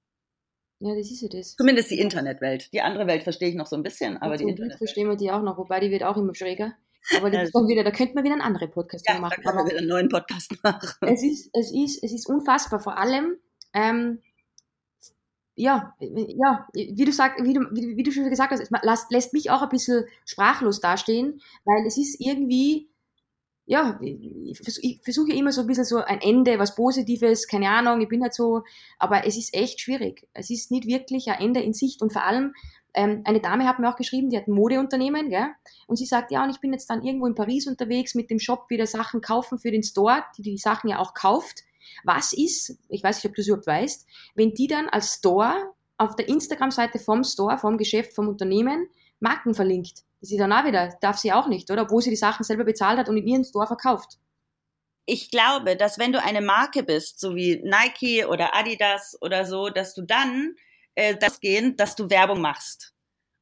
Ja, 0.81 0.95
das 0.95 1.11
ist 1.11 1.23
ja 1.23 1.29
das. 1.29 1.57
Zumindest 1.57 1.91
die 1.91 1.99
Internetwelt. 1.99 2.73
Die 2.73 2.81
andere 2.81 3.07
Welt 3.07 3.25
verstehe 3.25 3.49
ich 3.49 3.57
noch 3.57 3.67
so 3.67 3.77
ein 3.77 3.83
bisschen, 3.83 4.17
aber 4.19 4.37
die 4.37 4.45
Internetwelt. 4.45 4.79
verstehen 4.79 5.09
wir 5.09 5.17
die 5.17 5.31
auch 5.31 5.43
noch, 5.43 5.59
wobei 5.59 5.81
die 5.81 5.91
wird 5.91 6.05
auch 6.05 6.17
immer 6.17 6.35
schräger. 6.35 6.75
Aber 7.17 7.31
das 7.31 7.55
also, 7.55 7.69
wieder, 7.69 7.85
da 7.85 7.91
könnte 7.91 8.15
man 8.15 8.25
wieder 8.25 8.35
einen 8.35 8.43
anderen 8.43 8.71
Podcast 8.71 9.07
ja, 9.09 9.19
machen. 9.19 9.41
Da 9.43 9.51
können 9.51 9.65
wir 9.65 9.71
wieder 9.71 9.79
einen 9.79 9.89
neuen 9.89 10.09
Podcast 10.09 10.53
machen. 10.63 11.09
Es 11.09 11.23
ist, 11.23 11.51
es 11.53 11.73
ist, 11.73 12.03
es 12.03 12.13
ist 12.13 12.29
unfassbar. 12.29 12.81
Vor 12.81 12.99
allem, 12.99 13.39
ähm, 13.73 14.21
ja, 15.55 15.95
ja, 15.99 16.69
wie 16.73 17.05
du 17.05 17.13
sagst, 17.13 17.45
wie 17.45 17.55
du, 17.55 17.61
wie, 17.73 17.97
wie 17.97 18.03
du 18.03 18.13
schon 18.13 18.29
gesagt 18.29 18.53
hast, 18.53 18.61
es 18.61 18.71
lässt, 18.83 19.11
lässt 19.11 19.33
mich 19.33 19.51
auch 19.51 19.63
ein 19.63 19.69
bisschen 19.69 20.05
sprachlos 20.25 20.81
dastehen, 20.81 21.41
weil 21.65 21.87
es 21.87 21.97
ist 21.97 22.21
irgendwie, 22.21 22.89
ja, 23.69 24.01
ich, 24.01 24.59
versuche 25.03 25.33
immer 25.33 25.53
so 25.53 25.61
ein 25.61 25.67
bisschen 25.67 25.85
so 25.85 25.99
ein 25.99 26.23
Ende, 26.23 26.59
was 26.59 26.75
Positives, 26.75 27.47
keine 27.47 27.69
Ahnung, 27.69 28.01
ich 28.01 28.09
bin 28.09 28.23
halt 28.23 28.33
so, 28.33 28.63
aber 28.99 29.27
es 29.27 29.37
ist 29.37 29.55
echt 29.55 29.81
schwierig. 29.81 30.27
Es 30.33 30.49
ist 30.49 30.71
nicht 30.71 30.87
wirklich 30.87 31.29
ein 31.29 31.39
Ende 31.39 31.61
in 31.61 31.75
Sicht 31.75 32.01
und 32.01 32.11
vor 32.11 32.25
allem, 32.25 32.55
ähm, 32.95 33.21
eine 33.25 33.41
Dame 33.41 33.69
hat 33.69 33.79
mir 33.79 33.91
auch 33.91 33.97
geschrieben, 33.97 34.31
die 34.31 34.39
hat 34.39 34.49
ein 34.49 34.55
Modeunternehmen, 34.55 35.29
gell? 35.29 35.49
und 35.87 35.97
sie 35.97 36.07
sagt, 36.07 36.33
ja, 36.33 36.43
und 36.43 36.51
ich 36.51 36.61
bin 36.61 36.73
jetzt 36.73 36.89
dann 36.89 37.05
irgendwo 37.05 37.27
in 37.27 37.35
Paris 37.35 37.67
unterwegs 37.67 38.15
mit 38.15 38.31
dem 38.31 38.39
Shop 38.39 38.71
wieder 38.71 38.87
Sachen 38.87 39.21
kaufen 39.21 39.59
für 39.59 39.71
den 39.71 39.83
Store, 39.83 40.25
die 40.39 40.43
die 40.43 40.57
Sachen 40.57 40.89
ja 40.89 40.99
auch 40.99 41.13
kauft. 41.13 41.65
Was 42.05 42.33
ist, 42.33 42.79
ich 42.89 43.03
weiß 43.03 43.17
nicht, 43.17 43.31
ob 43.31 43.35
du 43.35 43.43
es 43.43 43.49
überhaupt 43.49 43.67
weißt, 43.67 44.07
wenn 44.35 44.55
die 44.55 44.67
dann 44.67 44.89
als 44.89 45.17
Store 45.17 45.75
auf 45.99 46.17
der 46.17 46.29
Instagram-Seite 46.29 46.99
vom 46.99 47.23
Store, 47.23 47.59
vom 47.59 47.77
Geschäft, 47.77 48.15
vom 48.15 48.29
Unternehmen 48.29 48.89
Marken 49.21 49.53
verlinkt? 49.53 50.05
Das 50.21 50.31
ist 50.31 50.39
dann 50.39 50.53
auch 50.53 50.65
wieder, 50.65 50.97
darf 51.01 51.17
sie 51.19 51.33
auch 51.33 51.47
nicht, 51.47 51.71
oder? 51.71 51.83
Obwohl 51.83 52.03
sie 52.03 52.11
die 52.11 52.17
Sachen 52.17 52.45
selber 52.45 52.65
bezahlt 52.65 52.99
hat 52.99 53.09
und 53.09 53.17
in 53.17 53.27
ihren 53.27 53.45
Store 53.45 53.67
verkauft. 53.67 54.19
Ich 55.07 55.31
glaube, 55.31 55.77
dass 55.77 55.99
wenn 55.99 56.13
du 56.13 56.23
eine 56.23 56.41
Marke 56.41 56.83
bist, 56.83 57.21
so 57.21 57.35
wie 57.35 57.63
Nike 57.65 58.25
oder 58.27 58.55
Adidas 58.55 59.17
oder 59.21 59.45
so, 59.45 59.71
dass 59.71 59.95
du 59.95 60.03
dann 60.03 60.55
äh, 60.97 61.17
das 61.17 61.41
gehen, 61.41 61.77
dass 61.77 61.95
du 61.97 62.11
Werbung 62.11 62.41
machst. 62.41 62.93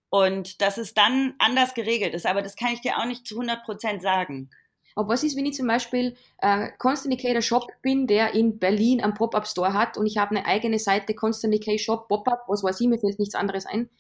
Und 0.08 0.62
dass 0.62 0.78
es 0.78 0.94
dann 0.94 1.34
anders 1.38 1.74
geregelt 1.74 2.14
ist. 2.14 2.26
Aber 2.26 2.40
das 2.40 2.54
kann 2.54 2.72
ich 2.72 2.80
dir 2.80 2.98
auch 2.98 3.06
nicht 3.06 3.26
zu 3.26 3.34
100 3.34 3.64
Prozent 3.64 4.02
sagen. 4.02 4.50
Aber 4.96 5.08
was 5.08 5.22
ist, 5.22 5.36
wenn 5.36 5.44
ich 5.44 5.54
zum 5.54 5.66
Beispiel 5.66 6.16
äh, 6.38 6.70
Constant 6.78 7.12
Decay 7.12 7.40
Shop 7.42 7.66
bin, 7.82 8.06
der 8.06 8.34
in 8.34 8.58
Berlin 8.58 9.02
einen 9.02 9.14
Pop-Up-Store 9.14 9.74
hat 9.74 9.98
und 9.98 10.06
ich 10.06 10.16
habe 10.16 10.34
eine 10.34 10.46
eigene 10.46 10.78
Seite 10.78 11.14
Constant 11.14 11.52
Decay 11.52 11.78
Shop, 11.78 12.08
Pop-Up, 12.08 12.44
was 12.48 12.62
weiß 12.62 12.80
ich, 12.80 12.88
mir 12.88 12.98
fällt 12.98 13.18
nichts 13.18 13.34
anderes 13.34 13.66
ein. 13.66 13.90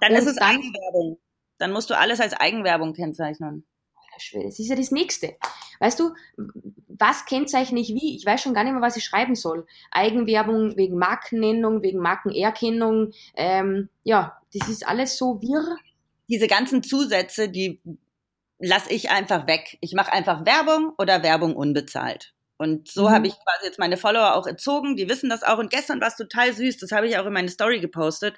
Dann 0.00 0.12
und 0.12 0.18
ist 0.18 0.26
es 0.26 0.36
dann, 0.36 0.56
Eigenwerbung. 0.56 1.18
Dann 1.58 1.72
musst 1.72 1.90
du 1.90 1.96
alles 1.96 2.20
als 2.20 2.32
Eigenwerbung 2.34 2.94
kennzeichnen. 2.94 3.64
Schwede, 4.18 4.46
das 4.46 4.58
ist 4.58 4.68
ja 4.68 4.76
das 4.76 4.90
Nächste. 4.90 5.36
Weißt 5.80 5.98
du, 5.98 6.14
was 6.88 7.24
kennzeichne 7.26 7.80
ich 7.80 7.88
wie? 7.88 8.16
Ich 8.16 8.24
weiß 8.24 8.40
schon 8.40 8.54
gar 8.54 8.64
nicht 8.64 8.72
mehr, 8.72 8.82
was 8.82 8.96
ich 8.96 9.04
schreiben 9.04 9.34
soll. 9.34 9.66
Eigenwerbung 9.90 10.76
wegen 10.76 10.98
Markennennung, 10.98 11.82
wegen 11.82 11.98
Markenerkennung. 11.98 13.12
Ähm, 13.34 13.88
ja, 14.02 14.40
das 14.52 14.68
ist 14.68 14.86
alles 14.86 15.16
so 15.16 15.40
wirr. 15.42 15.76
Diese 16.28 16.46
ganzen 16.46 16.82
Zusätze, 16.82 17.48
die 17.48 17.80
lasse 18.58 18.92
ich 18.92 19.10
einfach 19.10 19.46
weg. 19.46 19.78
Ich 19.80 19.92
mache 19.94 20.12
einfach 20.12 20.46
Werbung 20.46 20.92
oder 20.96 21.22
Werbung 21.22 21.56
unbezahlt. 21.56 22.33
Und 22.56 22.88
so 22.88 23.08
mhm. 23.08 23.12
habe 23.12 23.26
ich 23.26 23.32
quasi 23.34 23.66
jetzt 23.66 23.78
meine 23.78 23.96
Follower 23.96 24.34
auch 24.34 24.46
erzogen, 24.46 24.96
die 24.96 25.08
wissen 25.08 25.28
das 25.28 25.42
auch. 25.42 25.58
Und 25.58 25.70
gestern 25.70 26.00
war 26.00 26.08
es 26.08 26.16
total 26.16 26.52
süß, 26.52 26.78
das 26.78 26.92
habe 26.92 27.08
ich 27.08 27.18
auch 27.18 27.26
in 27.26 27.32
meine 27.32 27.48
Story 27.48 27.80
gepostet. 27.80 28.36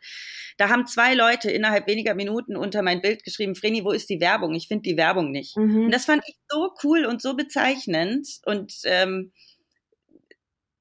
Da 0.56 0.70
haben 0.70 0.86
zwei 0.86 1.14
Leute 1.14 1.50
innerhalb 1.50 1.86
weniger 1.86 2.14
Minuten 2.14 2.56
unter 2.56 2.80
mein 2.82 3.02
Bild 3.02 3.24
geschrieben, 3.24 3.54
Vreni, 3.54 3.84
wo 3.84 3.92
ist 3.92 4.08
die 4.08 4.20
Werbung? 4.20 4.54
Ich 4.54 4.68
finde 4.68 4.82
die 4.82 4.96
Werbung 4.96 5.30
nicht. 5.30 5.56
Mhm. 5.56 5.86
Und 5.86 5.90
das 5.90 6.06
fand 6.06 6.22
ich 6.26 6.36
so 6.48 6.70
cool 6.82 7.04
und 7.04 7.20
so 7.20 7.36
bezeichnend. 7.36 8.26
Und 8.46 8.72
ähm, 8.84 9.32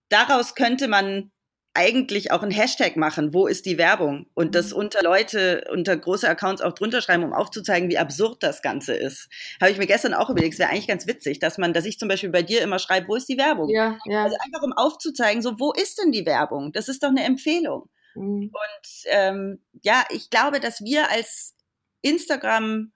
daraus 0.08 0.56
könnte 0.56 0.88
man 0.88 1.32
eigentlich 1.76 2.32
auch 2.32 2.42
ein 2.42 2.52
Hashtag 2.52 2.96
machen, 2.96 3.34
wo 3.34 3.48
ist 3.48 3.66
die 3.66 3.78
Werbung? 3.78 4.28
Und 4.34 4.56
das 4.56 4.72
mhm. 4.72 4.78
unter 4.78 5.04
Leute, 5.04 5.66
unter 5.72 5.96
große 5.96 6.28
Accounts 6.28 6.62
auch 6.62 6.74
drunter 6.74 7.02
schreiben, 7.02 7.24
um 7.24 7.34
aufzuzeigen, 7.34 7.90
wie 7.90 7.98
absurd 7.98 8.42
das 8.42 8.62
Ganze 8.62 8.94
ist. 8.96 9.30
Habe 9.62 9.72
ich 9.72 9.78
mir 9.78 9.86
gestern 9.86 10.14
auch 10.14 10.30
überlegt, 10.30 10.54
es 10.54 10.60
wäre 10.60 10.70
eigentlich 10.70 10.88
ganz 10.88 11.06
witzig, 11.06 11.40
dass 11.40 11.58
man, 11.58 11.74
dass 11.74 11.86
ich 11.86 12.00
zum 12.00 12.08
Beispiel 12.08 12.30
bei 12.30 12.44
dir 12.44 12.62
immer 12.62 12.80
schreibe, 12.80 13.10
wo 13.10 13.16
ist 13.16 13.28
die 13.28 13.38
Werbung? 13.38 13.70
Ja, 13.70 13.98
ja. 14.06 14.24
Also 14.24 14.38
einfach 14.44 14.64
um 14.64 14.74
aufzuzeigen, 14.74 15.42
so, 15.42 15.60
wo 15.60 15.74
ist 15.74 16.00
denn 16.02 16.12
die 16.12 16.26
Werbung? 16.26 16.72
Das 16.72 16.88
ist 16.88 17.04
doch 17.04 17.10
eine 17.10 17.24
Empfehlung. 17.24 17.90
Mhm. 18.16 18.52
Und 18.54 19.12
ähm, 19.12 19.60
ja, 19.82 20.06
ich 20.10 20.30
glaube, 20.30 20.60
dass 20.60 20.82
wir 20.82 21.12
als 21.12 21.56
Instagram 22.02 22.94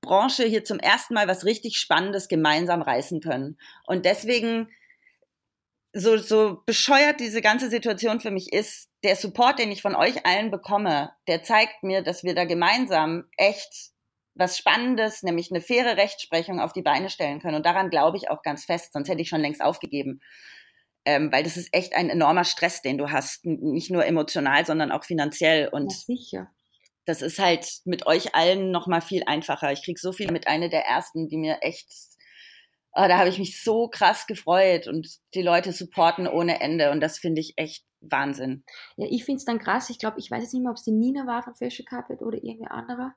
Branche 0.00 0.44
hier 0.44 0.64
zum 0.64 0.78
ersten 0.78 1.14
Mal 1.14 1.28
was 1.28 1.44
richtig 1.44 1.76
Spannendes 1.76 2.28
gemeinsam 2.28 2.82
reißen 2.82 3.20
können. 3.20 3.58
Und 3.86 4.04
deswegen 4.04 4.68
so, 5.94 6.18
so 6.18 6.62
bescheuert 6.66 7.20
diese 7.20 7.40
ganze 7.40 7.70
Situation 7.70 8.20
für 8.20 8.32
mich 8.32 8.52
ist, 8.52 8.88
der 9.04 9.16
Support, 9.16 9.60
den 9.60 9.70
ich 9.70 9.80
von 9.80 9.94
euch 9.94 10.26
allen 10.26 10.50
bekomme, 10.50 11.12
der 11.28 11.42
zeigt 11.42 11.82
mir, 11.82 12.02
dass 12.02 12.24
wir 12.24 12.34
da 12.34 12.44
gemeinsam 12.44 13.24
echt 13.36 13.92
was 14.34 14.58
Spannendes, 14.58 15.22
nämlich 15.22 15.52
eine 15.52 15.60
faire 15.60 15.96
Rechtsprechung 15.96 16.58
auf 16.58 16.72
die 16.72 16.82
Beine 16.82 17.10
stellen 17.10 17.40
können. 17.40 17.54
Und 17.54 17.64
daran 17.64 17.90
glaube 17.90 18.16
ich 18.16 18.28
auch 18.28 18.42
ganz 18.42 18.64
fest, 18.64 18.92
sonst 18.92 19.08
hätte 19.08 19.22
ich 19.22 19.28
schon 19.28 19.40
längst 19.40 19.62
aufgegeben. 19.62 20.20
Ähm, 21.04 21.30
weil 21.30 21.44
das 21.44 21.56
ist 21.56 21.68
echt 21.72 21.94
ein 21.94 22.10
enormer 22.10 22.44
Stress, 22.44 22.82
den 22.82 22.98
du 22.98 23.10
hast. 23.10 23.44
Nicht 23.44 23.90
nur 23.90 24.04
emotional, 24.04 24.66
sondern 24.66 24.90
auch 24.90 25.04
finanziell. 25.04 25.68
Und 25.68 25.92
ja, 25.92 25.98
sicher. 25.98 26.50
Das 27.04 27.22
ist 27.22 27.38
halt 27.38 27.68
mit 27.84 28.06
euch 28.06 28.34
allen 28.34 28.70
noch 28.72 28.86
mal 28.88 29.02
viel 29.02 29.22
einfacher. 29.26 29.70
Ich 29.70 29.84
krieg 29.84 29.98
so 29.98 30.12
viel 30.12 30.32
mit 30.32 30.48
einer 30.48 30.70
der 30.70 30.86
ersten, 30.86 31.28
die 31.28 31.36
mir 31.36 31.58
echt 31.60 31.86
oh, 32.94 33.08
da 33.08 33.18
habe 33.18 33.28
ich 33.28 33.38
mich 33.38 33.62
so 33.62 33.88
krass 33.88 34.26
gefreut 34.26 34.86
und 34.86 35.08
die 35.34 35.42
Leute 35.42 35.72
supporten 35.72 36.26
ohne 36.26 36.60
Ende 36.60 36.90
und 36.90 37.00
das 37.00 37.18
finde 37.18 37.40
ich 37.40 37.54
echt 37.56 37.84
Wahnsinn. 38.00 38.64
Ja, 38.96 39.06
ich 39.10 39.24
finde 39.24 39.38
es 39.38 39.44
dann 39.44 39.58
krass. 39.58 39.90
Ich 39.90 39.98
glaube, 39.98 40.18
ich 40.18 40.30
weiß 40.30 40.42
jetzt 40.42 40.52
nicht 40.52 40.62
mehr, 40.62 40.70
ob 40.70 40.76
es 40.76 40.84
die 40.84 40.92
Nina 40.92 41.26
war 41.26 41.42
von 41.42 41.54
Fashion 41.54 41.86
Carpet 41.86 42.22
oder 42.22 42.42
irgendwer 42.42 42.72
anderer, 42.72 43.14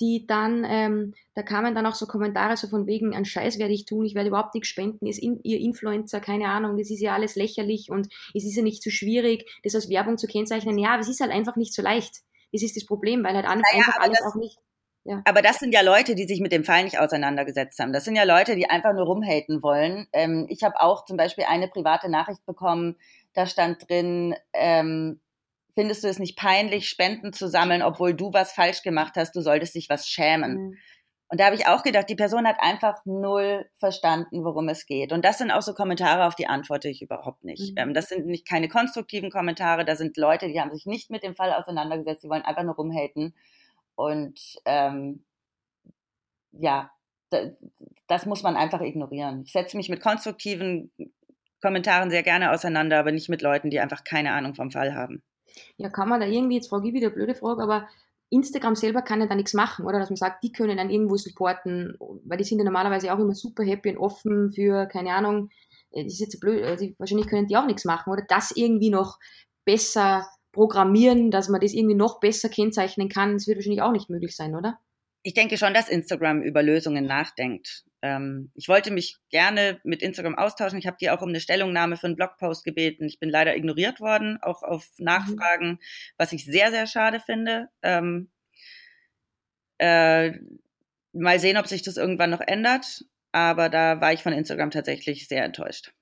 die 0.00 0.26
dann, 0.26 0.64
ähm, 0.64 1.14
da 1.34 1.42
kamen 1.42 1.74
dann 1.74 1.86
auch 1.86 1.94
so 1.94 2.06
Kommentare 2.06 2.56
so 2.56 2.68
von 2.68 2.86
wegen, 2.86 3.14
ein 3.14 3.24
Scheiß 3.24 3.58
werde 3.58 3.74
ich 3.74 3.84
tun, 3.84 4.04
ich 4.04 4.14
werde 4.14 4.28
überhaupt 4.28 4.54
nichts 4.54 4.68
spenden, 4.68 5.06
ist 5.06 5.18
in, 5.18 5.40
ihr 5.42 5.58
Influencer, 5.58 6.20
keine 6.20 6.48
Ahnung, 6.48 6.78
das 6.78 6.90
ist 6.90 7.00
ja 7.00 7.14
alles 7.14 7.34
lächerlich 7.36 7.90
und 7.90 8.08
es 8.34 8.44
ist 8.44 8.56
ja 8.56 8.62
nicht 8.62 8.82
so 8.82 8.90
schwierig, 8.90 9.44
das 9.64 9.74
als 9.74 9.88
Werbung 9.88 10.18
zu 10.18 10.26
kennzeichnen. 10.26 10.78
Ja, 10.78 10.90
aber 10.90 11.00
es 11.00 11.08
ist 11.08 11.20
halt 11.20 11.32
einfach 11.32 11.56
nicht 11.56 11.74
so 11.74 11.82
leicht. 11.82 12.22
Das 12.52 12.62
ist 12.62 12.76
das 12.76 12.86
Problem, 12.86 13.24
weil 13.24 13.34
halt 13.34 13.44
naja, 13.44 13.62
einfach 13.74 13.98
alles 13.98 14.22
auch 14.22 14.36
nicht 14.36 14.56
ja. 15.08 15.22
Aber 15.24 15.40
das 15.40 15.56
sind 15.56 15.72
ja 15.72 15.80
Leute, 15.80 16.14
die 16.14 16.26
sich 16.26 16.40
mit 16.40 16.52
dem 16.52 16.64
Fall 16.64 16.84
nicht 16.84 17.00
auseinandergesetzt 17.00 17.78
haben. 17.78 17.94
Das 17.94 18.04
sind 18.04 18.14
ja 18.14 18.24
Leute, 18.24 18.56
die 18.56 18.68
einfach 18.68 18.92
nur 18.92 19.06
rumhaten 19.06 19.62
wollen. 19.62 20.06
Ähm, 20.12 20.46
ich 20.50 20.62
habe 20.62 20.78
auch 20.80 21.06
zum 21.06 21.16
Beispiel 21.16 21.44
eine 21.48 21.66
private 21.66 22.10
Nachricht 22.10 22.44
bekommen, 22.44 22.96
da 23.32 23.46
stand 23.46 23.88
drin, 23.88 24.34
ähm, 24.52 25.20
findest 25.74 26.04
du 26.04 26.08
es 26.08 26.18
nicht 26.18 26.36
peinlich, 26.36 26.88
Spenden 26.88 27.32
zu 27.32 27.48
sammeln, 27.48 27.82
obwohl 27.82 28.12
du 28.12 28.32
was 28.34 28.52
falsch 28.52 28.82
gemacht 28.82 29.14
hast, 29.16 29.34
du 29.34 29.40
solltest 29.40 29.74
dich 29.74 29.88
was 29.88 30.06
schämen. 30.06 30.56
Mhm. 30.56 30.78
Und 31.30 31.40
da 31.40 31.46
habe 31.46 31.56
ich 31.56 31.66
auch 31.66 31.82
gedacht, 31.82 32.08
die 32.08 32.16
Person 32.16 32.46
hat 32.46 32.56
einfach 32.58 33.04
null 33.04 33.66
verstanden, 33.76 34.44
worum 34.44 34.68
es 34.68 34.86
geht. 34.86 35.12
Und 35.12 35.24
das 35.24 35.38
sind 35.38 35.50
auch 35.50 35.60
so 35.60 35.74
Kommentare, 35.74 36.26
auf 36.26 36.34
die 36.34 36.46
antworte 36.46 36.88
ich 36.88 37.02
überhaupt 37.02 37.44
nicht. 37.44 37.72
Mhm. 37.72 37.76
Ähm, 37.76 37.94
das 37.94 38.08
sind 38.08 38.26
nicht 38.26 38.46
keine 38.46 38.68
konstruktiven 38.68 39.30
Kommentare, 39.30 39.84
da 39.84 39.94
sind 39.94 40.16
Leute, 40.16 40.48
die 40.48 40.60
haben 40.60 40.72
sich 40.72 40.84
nicht 40.84 41.10
mit 41.10 41.22
dem 41.22 41.34
Fall 41.34 41.52
auseinandergesetzt, 41.52 42.24
die 42.24 42.28
wollen 42.28 42.42
einfach 42.42 42.62
nur 42.62 42.74
rumhaten. 42.74 43.34
Und 43.98 44.38
ähm, 44.64 45.24
ja, 46.52 46.88
das 48.06 48.26
muss 48.26 48.44
man 48.44 48.54
einfach 48.54 48.80
ignorieren. 48.80 49.42
Ich 49.44 49.50
setze 49.50 49.76
mich 49.76 49.88
mit 49.88 50.00
konstruktiven 50.00 50.92
Kommentaren 51.60 52.08
sehr 52.08 52.22
gerne 52.22 52.52
auseinander, 52.52 53.00
aber 53.00 53.10
nicht 53.10 53.28
mit 53.28 53.42
Leuten, 53.42 53.70
die 53.70 53.80
einfach 53.80 54.04
keine 54.04 54.32
Ahnung 54.34 54.54
vom 54.54 54.70
Fall 54.70 54.94
haben. 54.94 55.24
Ja, 55.78 55.88
kann 55.88 56.08
man 56.08 56.20
da 56.20 56.26
irgendwie, 56.26 56.54
jetzt 56.54 56.68
frage 56.68 56.86
ich 56.86 56.94
wieder 56.94 57.08
eine 57.08 57.16
blöde 57.16 57.34
Frage, 57.34 57.60
aber 57.60 57.88
Instagram 58.30 58.76
selber 58.76 59.02
kann 59.02 59.20
ja 59.20 59.26
da 59.26 59.34
nichts 59.34 59.54
machen, 59.54 59.84
oder? 59.84 59.98
Dass 59.98 60.10
man 60.10 60.16
sagt, 60.16 60.44
die 60.44 60.52
können 60.52 60.76
dann 60.76 60.90
irgendwo 60.90 61.16
supporten, 61.16 61.96
weil 61.98 62.38
die 62.38 62.44
sind 62.44 62.58
ja 62.58 62.64
normalerweise 62.64 63.12
auch 63.12 63.18
immer 63.18 63.34
super 63.34 63.64
happy 63.64 63.90
und 63.90 63.98
offen 63.98 64.52
für, 64.52 64.86
keine 64.86 65.12
Ahnung, 65.12 65.50
äh, 65.90 66.04
das 66.04 66.12
ist 66.12 66.20
jetzt 66.20 66.38
blöd, 66.38 66.62
also 66.62 66.86
wahrscheinlich 66.98 67.26
können 67.26 67.48
die 67.48 67.56
auch 67.56 67.66
nichts 67.66 67.84
machen, 67.84 68.12
oder? 68.12 68.22
Das 68.28 68.52
irgendwie 68.52 68.90
noch 68.90 69.18
besser 69.64 70.24
programmieren, 70.52 71.30
dass 71.30 71.48
man 71.48 71.60
das 71.60 71.72
irgendwie 71.72 71.94
noch 71.94 72.20
besser 72.20 72.48
kennzeichnen 72.48 73.08
kann, 73.08 73.34
das 73.34 73.46
wird 73.46 73.58
wahrscheinlich 73.58 73.82
auch 73.82 73.92
nicht 73.92 74.10
möglich 74.10 74.34
sein, 74.34 74.54
oder? 74.54 74.78
Ich 75.22 75.34
denke 75.34 75.58
schon, 75.58 75.74
dass 75.74 75.88
Instagram 75.88 76.42
über 76.42 76.62
Lösungen 76.62 77.04
nachdenkt. 77.04 77.84
Ähm, 78.02 78.50
ich 78.54 78.68
wollte 78.68 78.90
mich 78.90 79.16
gerne 79.30 79.80
mit 79.82 80.02
Instagram 80.02 80.36
austauschen. 80.36 80.78
Ich 80.78 80.86
habe 80.86 80.96
die 81.00 81.10
auch 81.10 81.22
um 81.22 81.28
eine 81.30 81.40
Stellungnahme 81.40 81.96
für 81.96 82.06
einen 82.06 82.16
Blogpost 82.16 82.64
gebeten. 82.64 83.04
Ich 83.04 83.18
bin 83.18 83.28
leider 83.28 83.56
ignoriert 83.56 84.00
worden, 84.00 84.38
auch 84.42 84.62
auf 84.62 84.88
mhm. 84.96 85.04
Nachfragen, 85.04 85.68
mhm. 85.70 85.78
was 86.16 86.32
ich 86.32 86.44
sehr, 86.44 86.70
sehr 86.70 86.86
schade 86.86 87.20
finde. 87.20 87.68
Ähm, 87.82 88.30
äh, 89.78 90.32
mal 91.12 91.38
sehen, 91.40 91.56
ob 91.56 91.66
sich 91.66 91.82
das 91.82 91.96
irgendwann 91.96 92.30
noch 92.30 92.40
ändert. 92.40 93.04
Aber 93.32 93.68
da 93.68 94.00
war 94.00 94.12
ich 94.12 94.22
von 94.22 94.32
Instagram 94.32 94.70
tatsächlich 94.70 95.28
sehr 95.28 95.44
enttäuscht. 95.44 95.92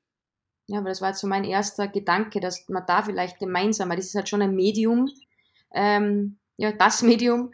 Ja, 0.68 0.78
aber 0.78 0.88
das 0.88 1.00
war 1.00 1.10
jetzt 1.10 1.20
so 1.20 1.28
mein 1.28 1.44
erster 1.44 1.86
Gedanke, 1.86 2.40
dass 2.40 2.68
man 2.68 2.84
da 2.86 3.02
vielleicht 3.02 3.38
gemeinsam, 3.38 3.88
weil 3.88 3.96
das 3.96 4.06
ist 4.06 4.14
halt 4.16 4.28
schon 4.28 4.42
ein 4.42 4.54
Medium, 4.54 5.08
ähm, 5.72 6.38
ja, 6.56 6.72
das 6.72 7.02
Medium, 7.02 7.52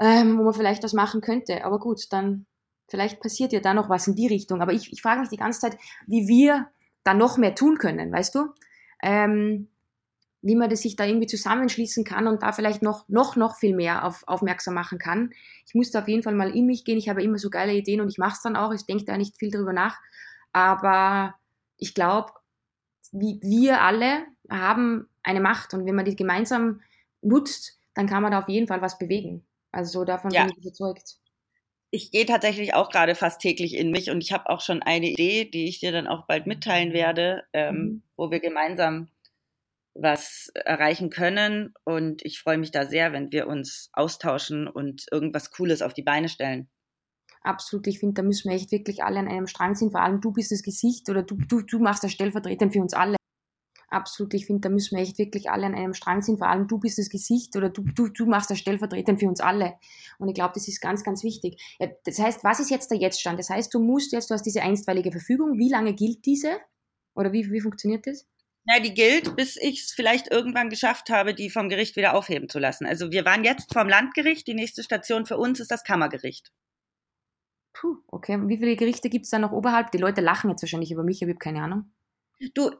ähm, 0.00 0.38
wo 0.38 0.44
man 0.44 0.54
vielleicht 0.54 0.82
was 0.82 0.92
machen 0.92 1.20
könnte. 1.20 1.64
Aber 1.64 1.78
gut, 1.78 2.12
dann 2.12 2.46
vielleicht 2.88 3.20
passiert 3.20 3.52
ja 3.52 3.60
da 3.60 3.74
noch 3.74 3.88
was 3.88 4.08
in 4.08 4.16
die 4.16 4.26
Richtung. 4.26 4.60
Aber 4.60 4.72
ich, 4.72 4.92
ich 4.92 5.02
frage 5.02 5.20
mich 5.20 5.28
die 5.28 5.36
ganze 5.36 5.60
Zeit, 5.60 5.76
wie 6.06 6.26
wir 6.28 6.68
da 7.04 7.14
noch 7.14 7.38
mehr 7.38 7.54
tun 7.54 7.78
können, 7.78 8.12
weißt 8.12 8.34
du? 8.34 8.48
Ähm, 9.02 9.68
wie 10.42 10.56
man 10.56 10.70
das 10.70 10.82
sich 10.82 10.96
da 10.96 11.04
irgendwie 11.04 11.26
zusammenschließen 11.26 12.04
kann 12.04 12.28
und 12.28 12.42
da 12.42 12.52
vielleicht 12.52 12.82
noch, 12.82 13.08
noch, 13.08 13.36
noch 13.36 13.56
viel 13.56 13.74
mehr 13.74 14.04
auf, 14.04 14.22
aufmerksam 14.26 14.74
machen 14.74 14.98
kann. 14.98 15.30
Ich 15.66 15.74
musste 15.74 15.98
auf 15.98 16.08
jeden 16.08 16.22
Fall 16.22 16.34
mal 16.34 16.54
in 16.54 16.66
mich 16.66 16.84
gehen. 16.84 16.98
Ich 16.98 17.08
habe 17.08 17.22
immer 17.22 17.38
so 17.38 17.50
geile 17.50 17.74
Ideen 17.74 18.00
und 18.00 18.08
ich 18.08 18.18
mache 18.18 18.34
es 18.34 18.42
dann 18.42 18.56
auch. 18.56 18.72
Ich 18.72 18.86
denke 18.86 19.04
da 19.04 19.16
nicht 19.16 19.38
viel 19.38 19.50
drüber 19.50 19.72
nach. 19.72 19.98
Aber 20.52 21.34
ich 21.78 21.94
glaube, 21.94 22.32
wir 23.12 23.80
alle 23.80 24.26
haben 24.50 25.08
eine 25.22 25.40
Macht 25.40 25.74
und 25.74 25.86
wenn 25.86 25.94
man 25.94 26.04
die 26.04 26.16
gemeinsam 26.16 26.80
nutzt, 27.22 27.78
dann 27.94 28.06
kann 28.06 28.22
man 28.22 28.32
da 28.32 28.40
auf 28.40 28.48
jeden 28.48 28.66
Fall 28.66 28.82
was 28.82 28.98
bewegen. 28.98 29.46
Also 29.72 30.04
davon 30.04 30.30
ja. 30.30 30.44
bin 30.44 30.52
ich 30.52 30.64
überzeugt. 30.64 31.16
Ich 31.90 32.10
gehe 32.10 32.26
tatsächlich 32.26 32.74
auch 32.74 32.90
gerade 32.90 33.14
fast 33.14 33.40
täglich 33.40 33.74
in 33.74 33.90
mich 33.90 34.10
und 34.10 34.22
ich 34.22 34.32
habe 34.32 34.50
auch 34.50 34.60
schon 34.60 34.82
eine 34.82 35.10
Idee, 35.10 35.44
die 35.44 35.68
ich 35.68 35.80
dir 35.80 35.92
dann 35.92 36.06
auch 36.06 36.26
bald 36.26 36.46
mitteilen 36.46 36.92
werde, 36.92 37.44
ähm, 37.52 37.76
mhm. 37.76 38.02
wo 38.16 38.30
wir 38.30 38.40
gemeinsam 38.40 39.08
was 39.94 40.50
erreichen 40.54 41.10
können. 41.10 41.72
Und 41.84 42.24
ich 42.24 42.40
freue 42.40 42.58
mich 42.58 42.70
da 42.70 42.86
sehr, 42.86 43.12
wenn 43.12 43.32
wir 43.32 43.46
uns 43.46 43.88
austauschen 43.92 44.68
und 44.68 45.06
irgendwas 45.10 45.50
Cooles 45.52 45.80
auf 45.80 45.94
die 45.94 46.02
Beine 46.02 46.28
stellen 46.28 46.68
absolut, 47.46 47.86
ich 47.86 48.00
finde, 48.00 48.14
da 48.14 48.22
müssen 48.22 48.50
wir 48.50 48.56
echt 48.56 48.72
wirklich 48.72 49.02
alle 49.02 49.18
an 49.18 49.28
einem 49.28 49.46
Strang 49.46 49.74
sind. 49.74 49.92
Vor 49.92 50.00
allem 50.00 50.20
du 50.20 50.32
bist 50.32 50.50
das 50.50 50.62
Gesicht 50.62 51.08
oder 51.08 51.22
du, 51.22 51.36
du, 51.36 51.62
du 51.62 51.78
machst 51.78 52.04
das 52.04 52.12
stellvertretend 52.12 52.72
für 52.72 52.80
uns 52.80 52.94
alle. 52.94 53.16
Absolut, 53.88 54.34
ich 54.34 54.46
finde, 54.46 54.62
da 54.62 54.68
müssen 54.68 54.96
wir 54.96 55.02
echt 55.02 55.16
wirklich 55.16 55.48
alle 55.48 55.66
an 55.66 55.74
einem 55.74 55.94
Strang 55.94 56.20
sind. 56.20 56.38
Vor 56.38 56.48
allem 56.48 56.66
du 56.66 56.78
bist 56.78 56.98
das 56.98 57.08
Gesicht 57.08 57.56
oder 57.56 57.70
du, 57.70 57.82
du, 57.82 58.08
du 58.08 58.26
machst 58.26 58.50
das 58.50 58.58
stellvertretend 58.58 59.20
für 59.20 59.28
uns 59.28 59.40
alle. 59.40 59.74
Und 60.18 60.28
ich 60.28 60.34
glaube, 60.34 60.52
das 60.54 60.66
ist 60.66 60.80
ganz, 60.80 61.04
ganz 61.04 61.22
wichtig. 61.22 61.62
Ja, 61.78 61.88
das 62.04 62.18
heißt, 62.18 62.42
was 62.42 62.58
ist 62.58 62.70
jetzt 62.70 62.90
der 62.90 62.98
Jetztstand? 62.98 63.38
Das 63.38 63.48
heißt, 63.48 63.72
du 63.72 63.78
musst 63.78 64.12
jetzt, 64.12 64.30
du 64.30 64.34
hast 64.34 64.42
diese 64.42 64.62
einstweilige 64.62 65.12
Verfügung. 65.12 65.56
Wie 65.56 65.70
lange 65.70 65.94
gilt 65.94 66.26
diese? 66.26 66.58
Oder 67.14 67.32
wie, 67.32 67.50
wie 67.50 67.60
funktioniert 67.60 68.06
das? 68.06 68.26
Ja, 68.68 68.80
die 68.80 68.92
gilt, 68.92 69.36
bis 69.36 69.56
ich 69.56 69.84
es 69.84 69.92
vielleicht 69.92 70.32
irgendwann 70.32 70.68
geschafft 70.68 71.08
habe, 71.08 71.34
die 71.34 71.50
vom 71.50 71.68
Gericht 71.68 71.94
wieder 71.94 72.14
aufheben 72.14 72.48
zu 72.48 72.58
lassen. 72.58 72.84
Also 72.84 73.12
wir 73.12 73.24
waren 73.24 73.44
jetzt 73.44 73.72
vom 73.72 73.88
Landgericht. 73.88 74.48
Die 74.48 74.54
nächste 74.54 74.82
Station 74.82 75.24
für 75.24 75.38
uns 75.38 75.60
ist 75.60 75.70
das 75.70 75.84
Kammergericht. 75.84 76.50
Puh, 77.80 77.98
okay. 78.08 78.38
Wie 78.46 78.56
viele 78.56 78.74
Gerichte 78.76 79.10
gibt 79.10 79.24
es 79.26 79.30
da 79.30 79.38
noch 79.38 79.52
oberhalb? 79.52 79.90
Die 79.90 79.98
Leute 79.98 80.22
lachen 80.22 80.48
jetzt 80.48 80.62
wahrscheinlich 80.62 80.92
über 80.92 81.02
mich, 81.02 81.22
aber 81.22 81.30
ich 81.30 81.36
habe 81.36 81.38
keine 81.38 81.62
Ahnung. 81.62 81.92
Du, 82.54 82.70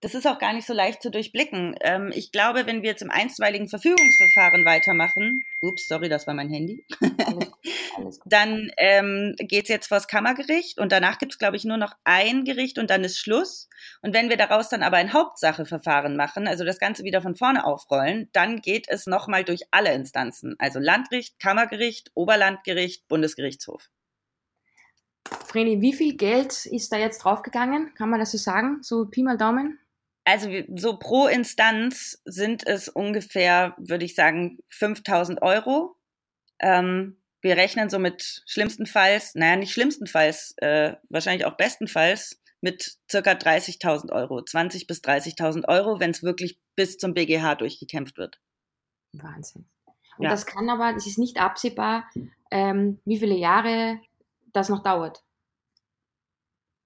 das 0.00 0.14
ist 0.14 0.26
auch 0.26 0.38
gar 0.38 0.52
nicht 0.52 0.66
so 0.66 0.74
leicht 0.74 1.02
zu 1.02 1.10
durchblicken. 1.10 1.76
Ähm, 1.80 2.10
ich 2.12 2.32
glaube, 2.32 2.66
wenn 2.66 2.82
wir 2.82 2.90
jetzt 2.90 3.02
im 3.02 3.10
einstweiligen 3.10 3.68
Verfügungsverfahren 3.68 4.64
weitermachen, 4.64 5.42
ups, 5.62 5.86
sorry, 5.88 6.08
das 6.08 6.26
war 6.26 6.34
mein 6.34 6.50
Handy, 6.50 6.84
alles, 7.00 7.52
alles 7.96 8.20
dann 8.24 8.70
ähm, 8.76 9.34
geht 9.38 9.64
es 9.64 9.68
jetzt 9.68 9.86
vors 9.86 10.08
Kammergericht 10.08 10.78
und 10.78 10.90
danach 10.90 11.18
gibt 11.18 11.32
es, 11.32 11.38
glaube 11.38 11.56
ich, 11.56 11.64
nur 11.64 11.76
noch 11.76 11.94
ein 12.04 12.44
Gericht 12.44 12.78
und 12.78 12.90
dann 12.90 13.04
ist 13.04 13.18
Schluss. 13.18 13.68
Und 14.02 14.14
wenn 14.14 14.28
wir 14.28 14.36
daraus 14.36 14.68
dann 14.68 14.82
aber 14.82 14.96
ein 14.96 15.12
Hauptsacheverfahren 15.12 16.16
machen, 16.16 16.48
also 16.48 16.64
das 16.64 16.78
Ganze 16.78 17.04
wieder 17.04 17.22
von 17.22 17.36
vorne 17.36 17.64
aufrollen, 17.64 18.28
dann 18.32 18.60
geht 18.60 18.86
es 18.88 19.06
nochmal 19.06 19.44
durch 19.44 19.62
alle 19.70 19.94
Instanzen, 19.94 20.54
also 20.58 20.80
Landgericht, 20.80 21.38
Kammergericht, 21.38 22.10
Oberlandgericht, 22.14 23.06
Bundesgerichtshof. 23.08 23.88
Vreni, 25.30 25.80
wie 25.80 25.92
viel 25.92 26.16
Geld 26.16 26.66
ist 26.66 26.92
da 26.92 26.96
jetzt 26.96 27.18
draufgegangen? 27.18 27.94
Kann 27.94 28.10
man 28.10 28.20
das 28.20 28.32
so 28.32 28.38
sagen? 28.38 28.82
So 28.82 29.06
Pi 29.06 29.22
mal 29.22 29.38
Daumen? 29.38 29.78
Also 30.24 30.50
so 30.74 30.98
pro 30.98 31.26
Instanz 31.26 32.20
sind 32.24 32.66
es 32.66 32.88
ungefähr, 32.88 33.74
würde 33.78 34.04
ich 34.04 34.14
sagen, 34.14 34.58
5000 34.68 35.42
Euro. 35.42 35.96
Ähm, 36.60 37.18
wir 37.42 37.56
rechnen 37.58 37.90
so 37.90 37.98
mit 37.98 38.42
schlimmstenfalls, 38.46 39.34
naja, 39.34 39.56
nicht 39.56 39.72
schlimmstenfalls, 39.72 40.54
äh, 40.58 40.94
wahrscheinlich 41.10 41.44
auch 41.44 41.58
bestenfalls 41.58 42.40
mit 42.62 42.96
circa 43.10 43.32
30.000 43.32 44.10
Euro, 44.10 44.42
20 44.42 44.86
bis 44.86 45.02
30.000 45.02 45.68
Euro, 45.68 46.00
wenn 46.00 46.10
es 46.10 46.22
wirklich 46.22 46.58
bis 46.74 46.96
zum 46.96 47.12
BGH 47.12 47.56
durchgekämpft 47.56 48.16
wird. 48.16 48.40
Wahnsinn. 49.12 49.66
Und 50.16 50.24
ja. 50.24 50.30
das 50.30 50.46
kann 50.46 50.70
aber, 50.70 50.96
es 50.96 51.06
ist 51.06 51.18
nicht 51.18 51.38
absehbar, 51.38 52.08
ähm, 52.50 53.00
wie 53.04 53.18
viele 53.18 53.34
Jahre 53.34 54.00
das 54.54 54.68
noch 54.68 54.82
dauert. 54.82 55.22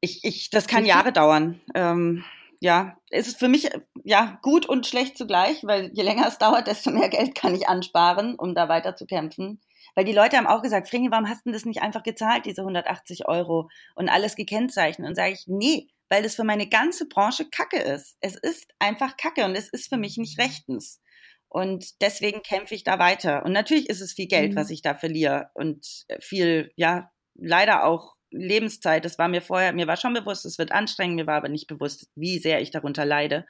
Ich, 0.01 0.25
ich, 0.25 0.51
das 0.51 0.67
kann 0.67 0.85
Jahre 0.85 1.13
dauern. 1.13 1.61
Ähm, 1.75 2.25
ja, 2.61 2.97
es 3.11 3.29
ist 3.29 3.39
für 3.39 3.49
mich 3.49 3.71
ja 4.05 4.39
gut 4.43 4.67
und 4.67 4.87
schlecht 4.87 5.17
zugleich, 5.17 5.63
weil 5.65 5.91
je 5.93 6.03
länger 6.03 6.27
es 6.27 6.39
dauert, 6.39 6.67
desto 6.67 6.91
mehr 6.91 7.09
Geld 7.09 7.35
kann 7.35 7.55
ich 7.55 7.69
ansparen, 7.69 8.35
um 8.35 8.55
da 8.55 8.69
weiter 8.69 8.97
zu 8.97 9.07
kämpfen. 9.07 9.61
Weil 9.95 10.05
die 10.05 10.13
Leute 10.13 10.37
haben 10.37 10.47
auch 10.47 10.63
gesagt, 10.63 10.89
Fringe, 10.89 11.11
warum 11.11 11.29
hast 11.29 11.47
du 11.47 11.53
das 11.53 11.65
nicht 11.65 11.83
einfach 11.83 12.03
gezahlt, 12.03 12.47
diese 12.47 12.63
180 12.63 13.27
Euro 13.27 13.69
und 13.95 14.09
alles 14.09 14.37
gekennzeichnet? 14.37 15.09
Und 15.09 15.15
sage 15.15 15.33
ich, 15.33 15.45
nee, 15.47 15.89
weil 16.09 16.23
das 16.23 16.37
für 16.37 16.45
meine 16.45 16.69
ganze 16.69 17.07
Branche 17.09 17.49
Kacke 17.51 17.79
ist. 17.79 18.17
Es 18.21 18.37
ist 18.37 18.73
einfach 18.79 19.17
Kacke 19.17 19.45
und 19.45 19.55
es 19.55 19.69
ist 19.69 19.89
für 19.89 19.97
mich 19.97 20.17
nicht 20.17 20.39
rechtens. 20.39 21.01
Und 21.49 22.01
deswegen 22.03 22.43
kämpfe 22.43 22.75
ich 22.75 22.85
da 22.85 22.99
weiter. 22.99 23.45
Und 23.45 23.53
natürlich 23.53 23.89
ist 23.89 24.01
es 24.01 24.13
viel 24.13 24.27
Geld, 24.27 24.53
mhm. 24.53 24.57
was 24.57 24.71
ich 24.71 24.83
da 24.83 24.95
verliere 24.95 25.51
und 25.55 26.07
viel, 26.21 26.73
ja, 26.77 27.11
leider 27.39 27.85
auch 27.85 28.17
Lebenszeit. 28.31 29.05
Das 29.05 29.19
war 29.19 29.29
mir 29.29 29.41
vorher, 29.41 29.73
mir 29.73 29.87
war 29.87 29.97
schon 29.97 30.15
bewusst, 30.15 30.45
es 30.45 30.59
wird 30.59 30.73
anstrengend, 30.73 31.17
mir 31.17 31.27
war 31.27 31.37
aber 31.37 31.49
nicht 31.49 31.67
bewusst, 31.67 32.11
wie 32.15 32.39
sehr 32.39 32.61
ich 32.61 32.71
darunter 32.71 33.05
leide. 33.05 33.47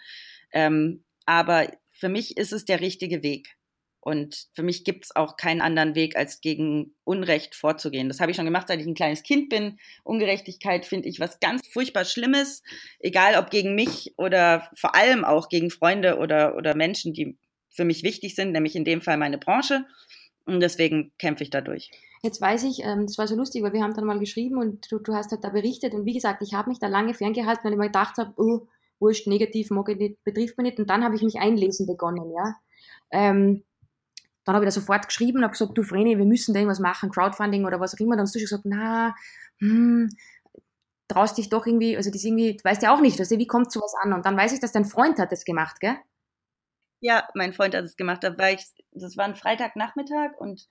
Ähm, 0.53 1.05
aber 1.27 1.69
für 1.91 2.09
mich 2.09 2.37
ist 2.37 2.53
es 2.53 2.65
der 2.65 2.81
richtige 2.81 3.23
Weg. 3.23 3.57
Und 4.01 4.47
für 4.55 4.63
mich 4.63 4.85
gibt 4.85 5.07
es 5.07 5.17
auch 5.17 5.37
keinen 5.37 5.61
anderen 5.61 5.95
Weg, 5.95 6.17
als 6.17 6.41
gegen 6.41 6.95
Unrecht 7.05 7.55
vorzugehen. 7.55 8.09
Das 8.09 8.21
habe 8.21 8.31
ich 8.31 8.37
schon 8.37 8.47
gemacht, 8.47 8.69
seit 8.69 8.81
ich 8.81 8.87
ein 8.87 8.95
kleines 8.95 9.23
Kind 9.23 9.49
bin. 9.49 9.79
Ungerechtigkeit 10.05 10.87
finde 10.87 11.09
ich 11.09 11.21
was 11.21 11.41
ganz 11.41 11.67
furchtbar 11.67 12.05
Schlimmes, 12.05 12.63
egal 13.01 13.35
ob 13.37 13.51
gegen 13.51 13.75
mich 13.75 14.15
oder 14.17 14.71
vor 14.75 14.95
allem 14.95 15.25
auch 15.25 15.49
gegen 15.49 15.71
Freunde 15.71 16.19
oder, 16.19 16.57
oder 16.57 16.77
Menschen, 16.77 17.13
die 17.13 17.37
für 17.69 17.85
mich 17.85 18.03
wichtig 18.03 18.35
sind, 18.35 18.53
nämlich 18.53 18.77
in 18.77 18.85
dem 18.85 19.03
Fall 19.03 19.19
meine 19.19 19.37
Branche. 19.37 19.85
Und 20.47 20.61
deswegen 20.61 21.13
kämpfe 21.19 21.43
ich 21.43 21.51
dadurch. 21.51 21.91
Jetzt 22.23 22.41
weiß 22.41 22.65
ich, 22.65 22.83
ähm, 22.83 23.07
das 23.07 23.19
war 23.19 23.29
so 23.29 23.37
lustig, 23.37 23.63
weil 23.63 23.73
wir 23.73 23.83
haben 23.83 23.95
dann 23.95 24.05
mal 24.05 24.19
geschrieben 24.19 24.59
und 24.59 24.91
du, 24.91 24.99
du 24.99 25.15
hast 25.15 25.31
halt 25.31 25.45
da 25.45 25.51
berichtet 25.51 25.95
und 25.95 26.05
wie 26.05 26.15
gesagt, 26.15 26.43
ich 26.43 26.55
habe 26.55 26.69
mich 26.69 26.79
da 26.79 26.89
lange 26.89 27.15
ferngehalten, 27.15 27.65
weil 27.65 27.73
ich 27.73 27.79
mir 27.79 27.87
gedacht 27.87 28.17
habe, 28.19 28.33
oh, 28.37 28.67
wurscht, 28.99 29.27
negativ, 29.27 29.71
mag 29.71 29.89
ich 29.89 29.99
nicht, 29.99 30.25
betrifft 30.25 30.59
mich 30.59 30.67
nicht 30.67 30.79
und 30.81 30.91
dann 30.91 31.05
habe 31.05 31.15
ich 31.15 31.23
mich 31.23 31.39
einlesen 31.39 31.87
begonnen, 31.87 32.33
ja. 32.33 32.57
Ähm, 33.11 33.65
dann 34.45 34.55
habe 34.55 34.65
ich 34.65 34.75
da 34.75 34.81
sofort 34.81 35.07
geschrieben 35.07 35.39
und 35.39 35.45
habe 35.45 35.53
gesagt, 35.53 35.77
du 35.77 35.83
Vreni, 35.83 36.17
wir 36.17 36.25
müssen 36.25 36.55
da 36.55 36.61
irgendwas 36.61 36.81
machen, 36.81 37.11
Crowdfunding 37.11 37.67
oder 37.67 37.81
was 37.81 37.95
auch 37.95 38.01
immer. 38.01 38.17
Dann 38.17 38.23
hast 38.23 38.35
du 38.35 38.39
schon 38.39 38.47
gesagt, 38.47 38.65
na, 38.65 39.15
hm, 39.59 40.09
traust 41.07 41.37
dich 41.37 41.51
doch 41.51 41.67
irgendwie, 41.67 41.99
also 41.99 42.11
das 42.11 42.25
irgendwie, 42.25 42.59
weißt 42.65 42.83
ja 42.83 42.95
auch 42.95 43.03
nicht, 43.03 43.19
du, 43.19 43.25
wie 43.29 43.47
kommt 43.47 43.71
sowas 43.71 43.95
an? 44.03 44.15
Und 44.15 44.25
dann 44.25 44.39
weiß 44.39 44.55
ich, 44.55 44.61
dass 44.61 44.73
dein 44.73 44.87
Freund 44.87 45.19
hat 45.19 45.33
das 45.33 45.45
gemacht, 45.45 45.81
gell? 45.81 45.97
Ja, 47.01 47.29
mein 47.35 47.53
Freund 47.53 47.75
hat 47.75 47.85
es 47.85 47.97
gemacht. 47.97 48.25
Da 48.25 48.39
war 48.39 48.51
ich, 48.51 48.65
das 48.93 49.19
war 49.19 49.27
ein 49.27 49.37
Freitagnachmittag 49.37 50.33
und 50.39 50.67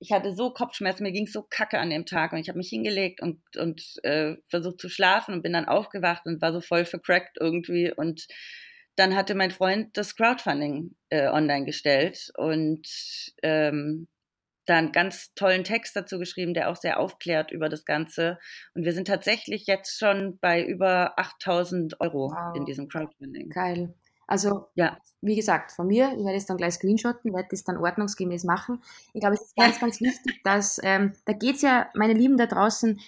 ich 0.00 0.12
hatte 0.12 0.34
so 0.34 0.50
Kopfschmerzen, 0.50 1.02
mir 1.02 1.12
ging 1.12 1.26
so 1.26 1.42
kacke 1.42 1.78
an 1.78 1.90
dem 1.90 2.06
Tag 2.06 2.32
und 2.32 2.38
ich 2.38 2.48
habe 2.48 2.58
mich 2.58 2.68
hingelegt 2.68 3.20
und, 3.20 3.40
und 3.56 3.82
äh, 4.04 4.36
versucht 4.48 4.80
zu 4.80 4.88
schlafen 4.88 5.34
und 5.34 5.42
bin 5.42 5.52
dann 5.52 5.66
aufgewacht 5.66 6.26
und 6.26 6.40
war 6.40 6.52
so 6.52 6.60
voll 6.60 6.84
vercrackt 6.84 7.36
irgendwie 7.40 7.92
und 7.92 8.26
dann 8.96 9.14
hatte 9.14 9.34
mein 9.34 9.52
Freund 9.52 9.96
das 9.96 10.16
Crowdfunding 10.16 10.96
äh, 11.10 11.28
online 11.28 11.64
gestellt 11.64 12.32
und 12.36 12.86
ähm, 13.42 14.08
da 14.66 14.76
einen 14.76 14.92
ganz 14.92 15.32
tollen 15.34 15.64
Text 15.64 15.96
dazu 15.96 16.18
geschrieben, 16.18 16.52
der 16.52 16.68
auch 16.68 16.76
sehr 16.76 16.98
aufklärt 16.98 17.50
über 17.50 17.68
das 17.68 17.84
Ganze. 17.84 18.38
Und 18.74 18.84
wir 18.84 18.92
sind 18.92 19.06
tatsächlich 19.06 19.66
jetzt 19.66 19.98
schon 19.98 20.38
bei 20.40 20.62
über 20.62 21.18
8000 21.18 22.00
Euro 22.00 22.32
wow. 22.32 22.56
in 22.56 22.66
diesem 22.66 22.88
Crowdfunding. 22.88 23.48
Geil. 23.50 23.94
Also, 24.28 24.66
ja. 24.74 24.98
wie 25.22 25.34
gesagt, 25.34 25.72
von 25.72 25.88
mir, 25.88 26.12
ich 26.12 26.24
werde 26.24 26.36
es 26.36 26.46
dann 26.46 26.58
gleich 26.58 26.74
screenshotten, 26.74 27.32
werde 27.32 27.48
das 27.50 27.64
dann 27.64 27.78
ordnungsgemäß 27.78 28.44
machen. 28.44 28.82
Ich 29.14 29.20
glaube, 29.20 29.34
es 29.34 29.42
ist 29.42 29.56
ganz, 29.56 29.80
ganz 29.80 30.00
wichtig, 30.00 30.40
dass, 30.44 30.78
ähm, 30.84 31.14
da 31.24 31.32
geht 31.32 31.56
es 31.56 31.62
ja, 31.62 31.88
meine 31.94 32.12
Lieben 32.12 32.36
da 32.36 32.46
draußen, 32.46 33.00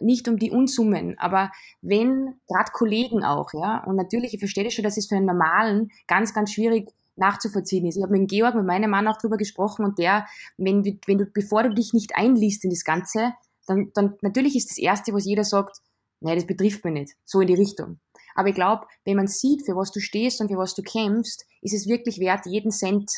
nicht 0.00 0.28
um 0.28 0.38
die 0.38 0.52
Unsummen, 0.52 1.18
aber 1.18 1.50
wenn, 1.82 2.36
gerade 2.46 2.70
Kollegen 2.72 3.24
auch, 3.24 3.52
ja, 3.52 3.82
und 3.84 3.96
natürlich, 3.96 4.32
ich 4.32 4.38
verstehe 4.38 4.62
das 4.62 4.74
schon, 4.74 4.84
dass 4.84 4.96
es 4.96 5.08
für 5.08 5.16
einen 5.16 5.26
Normalen 5.26 5.90
ganz, 6.06 6.32
ganz 6.32 6.52
schwierig 6.52 6.88
nachzuvollziehen 7.16 7.84
ist. 7.84 7.96
Ich 7.96 8.02
habe 8.04 8.16
mit 8.16 8.30
Georg, 8.30 8.54
mit 8.54 8.64
meinem 8.64 8.90
Mann 8.90 9.08
auch 9.08 9.18
drüber 9.18 9.36
gesprochen 9.36 9.84
und 9.84 9.98
der, 9.98 10.26
wenn, 10.56 10.84
wenn 11.06 11.18
du, 11.18 11.26
bevor 11.26 11.64
du 11.64 11.74
dich 11.74 11.92
nicht 11.92 12.12
einliest 12.14 12.62
in 12.62 12.70
das 12.70 12.84
Ganze, 12.84 13.32
dann, 13.66 13.90
dann 13.94 14.14
natürlich 14.22 14.54
ist 14.54 14.70
das 14.70 14.78
Erste, 14.78 15.12
was 15.12 15.24
jeder 15.24 15.42
sagt, 15.42 15.78
nein, 16.20 16.36
das 16.36 16.46
betrifft 16.46 16.84
mich 16.84 16.94
nicht, 16.94 17.16
so 17.24 17.40
in 17.40 17.48
die 17.48 17.54
Richtung. 17.54 17.98
Aber 18.38 18.50
ich 18.50 18.54
glaube, 18.54 18.86
wenn 19.04 19.16
man 19.16 19.26
sieht, 19.26 19.66
für 19.66 19.74
was 19.74 19.90
du 19.90 19.98
stehst 19.98 20.40
und 20.40 20.46
für 20.46 20.56
was 20.56 20.76
du 20.76 20.82
kämpfst, 20.82 21.44
ist 21.60 21.74
es 21.74 21.88
wirklich 21.88 22.20
wert, 22.20 22.46
jeden 22.46 22.70
Cent 22.70 23.10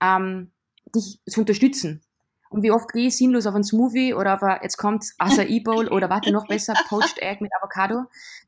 ähm, 0.00 0.50
dich 0.94 1.20
zu 1.28 1.40
unterstützen. 1.40 2.00
Und 2.48 2.62
wie 2.62 2.70
oft 2.70 2.90
gehe 2.90 3.08
ich 3.08 3.18
sinnlos 3.18 3.46
auf 3.46 3.54
ein 3.54 3.64
Smoothie 3.64 4.14
oder 4.14 4.32
auf 4.32 4.42
ein, 4.42 4.58
jetzt 4.62 4.78
kommt 4.78 5.04
Acai 5.18 5.60
Bowl 5.64 5.88
oder 5.88 6.08
warte 6.08 6.32
noch 6.32 6.48
besser, 6.48 6.72
Poached 6.88 7.18
Egg 7.18 7.42
mit 7.42 7.52
Avocado, 7.60 8.04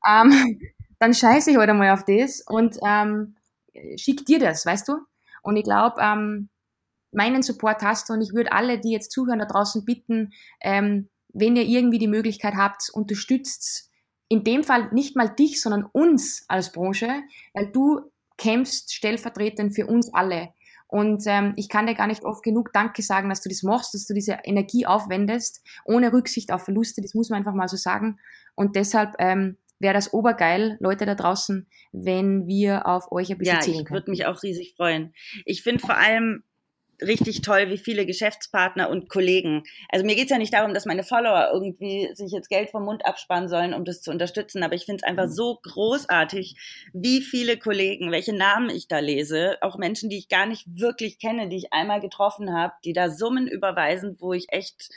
ähm, 0.08 0.58
dann 0.98 1.12
scheiße 1.12 1.50
ich 1.50 1.58
halt 1.58 1.68
einmal 1.68 1.90
auf 1.90 2.06
das 2.06 2.42
und 2.46 2.78
ähm, 2.86 3.36
schick 3.96 4.24
dir 4.24 4.38
das, 4.38 4.64
weißt 4.64 4.88
du? 4.88 4.96
Und 5.42 5.58
ich 5.58 5.64
glaube, 5.64 6.00
ähm, 6.00 6.48
meinen 7.12 7.42
Support 7.42 7.82
hast 7.82 8.08
du 8.08 8.14
und 8.14 8.22
ich 8.22 8.32
würde 8.32 8.52
alle, 8.52 8.80
die 8.80 8.92
jetzt 8.92 9.12
zuhören, 9.12 9.40
da 9.40 9.44
draußen 9.44 9.84
bitten, 9.84 10.32
ähm, 10.62 11.10
wenn 11.34 11.54
ihr 11.54 11.64
irgendwie 11.64 11.98
die 11.98 12.08
Möglichkeit 12.08 12.54
habt, 12.54 12.88
unterstützt 12.94 13.87
in 14.28 14.44
dem 14.44 14.64
Fall 14.64 14.88
nicht 14.92 15.16
mal 15.16 15.28
dich, 15.28 15.60
sondern 15.60 15.84
uns 15.84 16.44
als 16.48 16.72
Branche, 16.72 17.22
weil 17.54 17.70
du 17.72 18.00
kämpfst 18.36 18.94
stellvertretend 18.94 19.74
für 19.74 19.86
uns 19.86 20.12
alle. 20.12 20.50
Und 20.86 21.24
ähm, 21.26 21.52
ich 21.56 21.68
kann 21.68 21.86
dir 21.86 21.94
gar 21.94 22.06
nicht 22.06 22.24
oft 22.24 22.42
genug 22.42 22.72
Danke 22.72 23.02
sagen, 23.02 23.28
dass 23.28 23.42
du 23.42 23.50
das 23.50 23.62
machst, 23.62 23.92
dass 23.92 24.06
du 24.06 24.14
diese 24.14 24.38
Energie 24.44 24.86
aufwendest, 24.86 25.62
ohne 25.84 26.12
Rücksicht 26.12 26.50
auf 26.50 26.64
Verluste, 26.64 27.02
das 27.02 27.14
muss 27.14 27.28
man 27.28 27.38
einfach 27.38 27.52
mal 27.52 27.68
so 27.68 27.76
sagen. 27.76 28.18
Und 28.54 28.74
deshalb 28.74 29.14
ähm, 29.18 29.58
wäre 29.78 29.94
das 29.94 30.14
obergeil, 30.14 30.78
Leute 30.80 31.04
da 31.04 31.14
draußen, 31.14 31.66
wenn 31.92 32.46
wir 32.46 32.86
auf 32.86 33.12
euch 33.12 33.30
ein 33.30 33.38
bisschen 33.38 33.56
ja, 33.56 33.60
zählen 33.60 33.84
können. 33.84 33.86
Ja, 33.86 33.98
ich 33.98 34.06
würde 34.06 34.10
mich 34.10 34.26
auch 34.26 34.42
riesig 34.42 34.74
freuen. 34.76 35.12
Ich 35.44 35.62
finde 35.62 35.80
vor 35.80 35.96
allem, 35.96 36.42
richtig 37.00 37.42
toll, 37.42 37.70
wie 37.70 37.78
viele 37.78 38.06
Geschäftspartner 38.06 38.90
und 38.90 39.08
Kollegen. 39.08 39.62
Also 39.88 40.04
mir 40.04 40.16
geht's 40.16 40.30
ja 40.30 40.38
nicht 40.38 40.52
darum, 40.52 40.74
dass 40.74 40.86
meine 40.86 41.04
Follower 41.04 41.50
irgendwie 41.52 42.08
sich 42.14 42.32
jetzt 42.32 42.48
Geld 42.48 42.70
vom 42.70 42.84
Mund 42.84 43.06
absparen 43.06 43.48
sollen, 43.48 43.74
um 43.74 43.84
das 43.84 44.00
zu 44.00 44.10
unterstützen, 44.10 44.62
aber 44.62 44.74
ich 44.74 44.84
finde 44.84 45.02
es 45.02 45.08
einfach 45.08 45.26
mhm. 45.26 45.32
so 45.32 45.58
großartig, 45.62 46.56
wie 46.92 47.20
viele 47.20 47.58
Kollegen, 47.58 48.10
welche 48.10 48.34
Namen 48.34 48.70
ich 48.70 48.88
da 48.88 48.98
lese, 48.98 49.56
auch 49.60 49.78
Menschen, 49.78 50.10
die 50.10 50.18
ich 50.18 50.28
gar 50.28 50.46
nicht 50.46 50.66
wirklich 50.66 51.18
kenne, 51.18 51.48
die 51.48 51.56
ich 51.56 51.72
einmal 51.72 52.00
getroffen 52.00 52.52
habe, 52.52 52.74
die 52.84 52.92
da 52.92 53.10
Summen 53.10 53.46
überweisen, 53.46 54.16
wo 54.18 54.32
ich 54.32 54.46
echt 54.48 54.88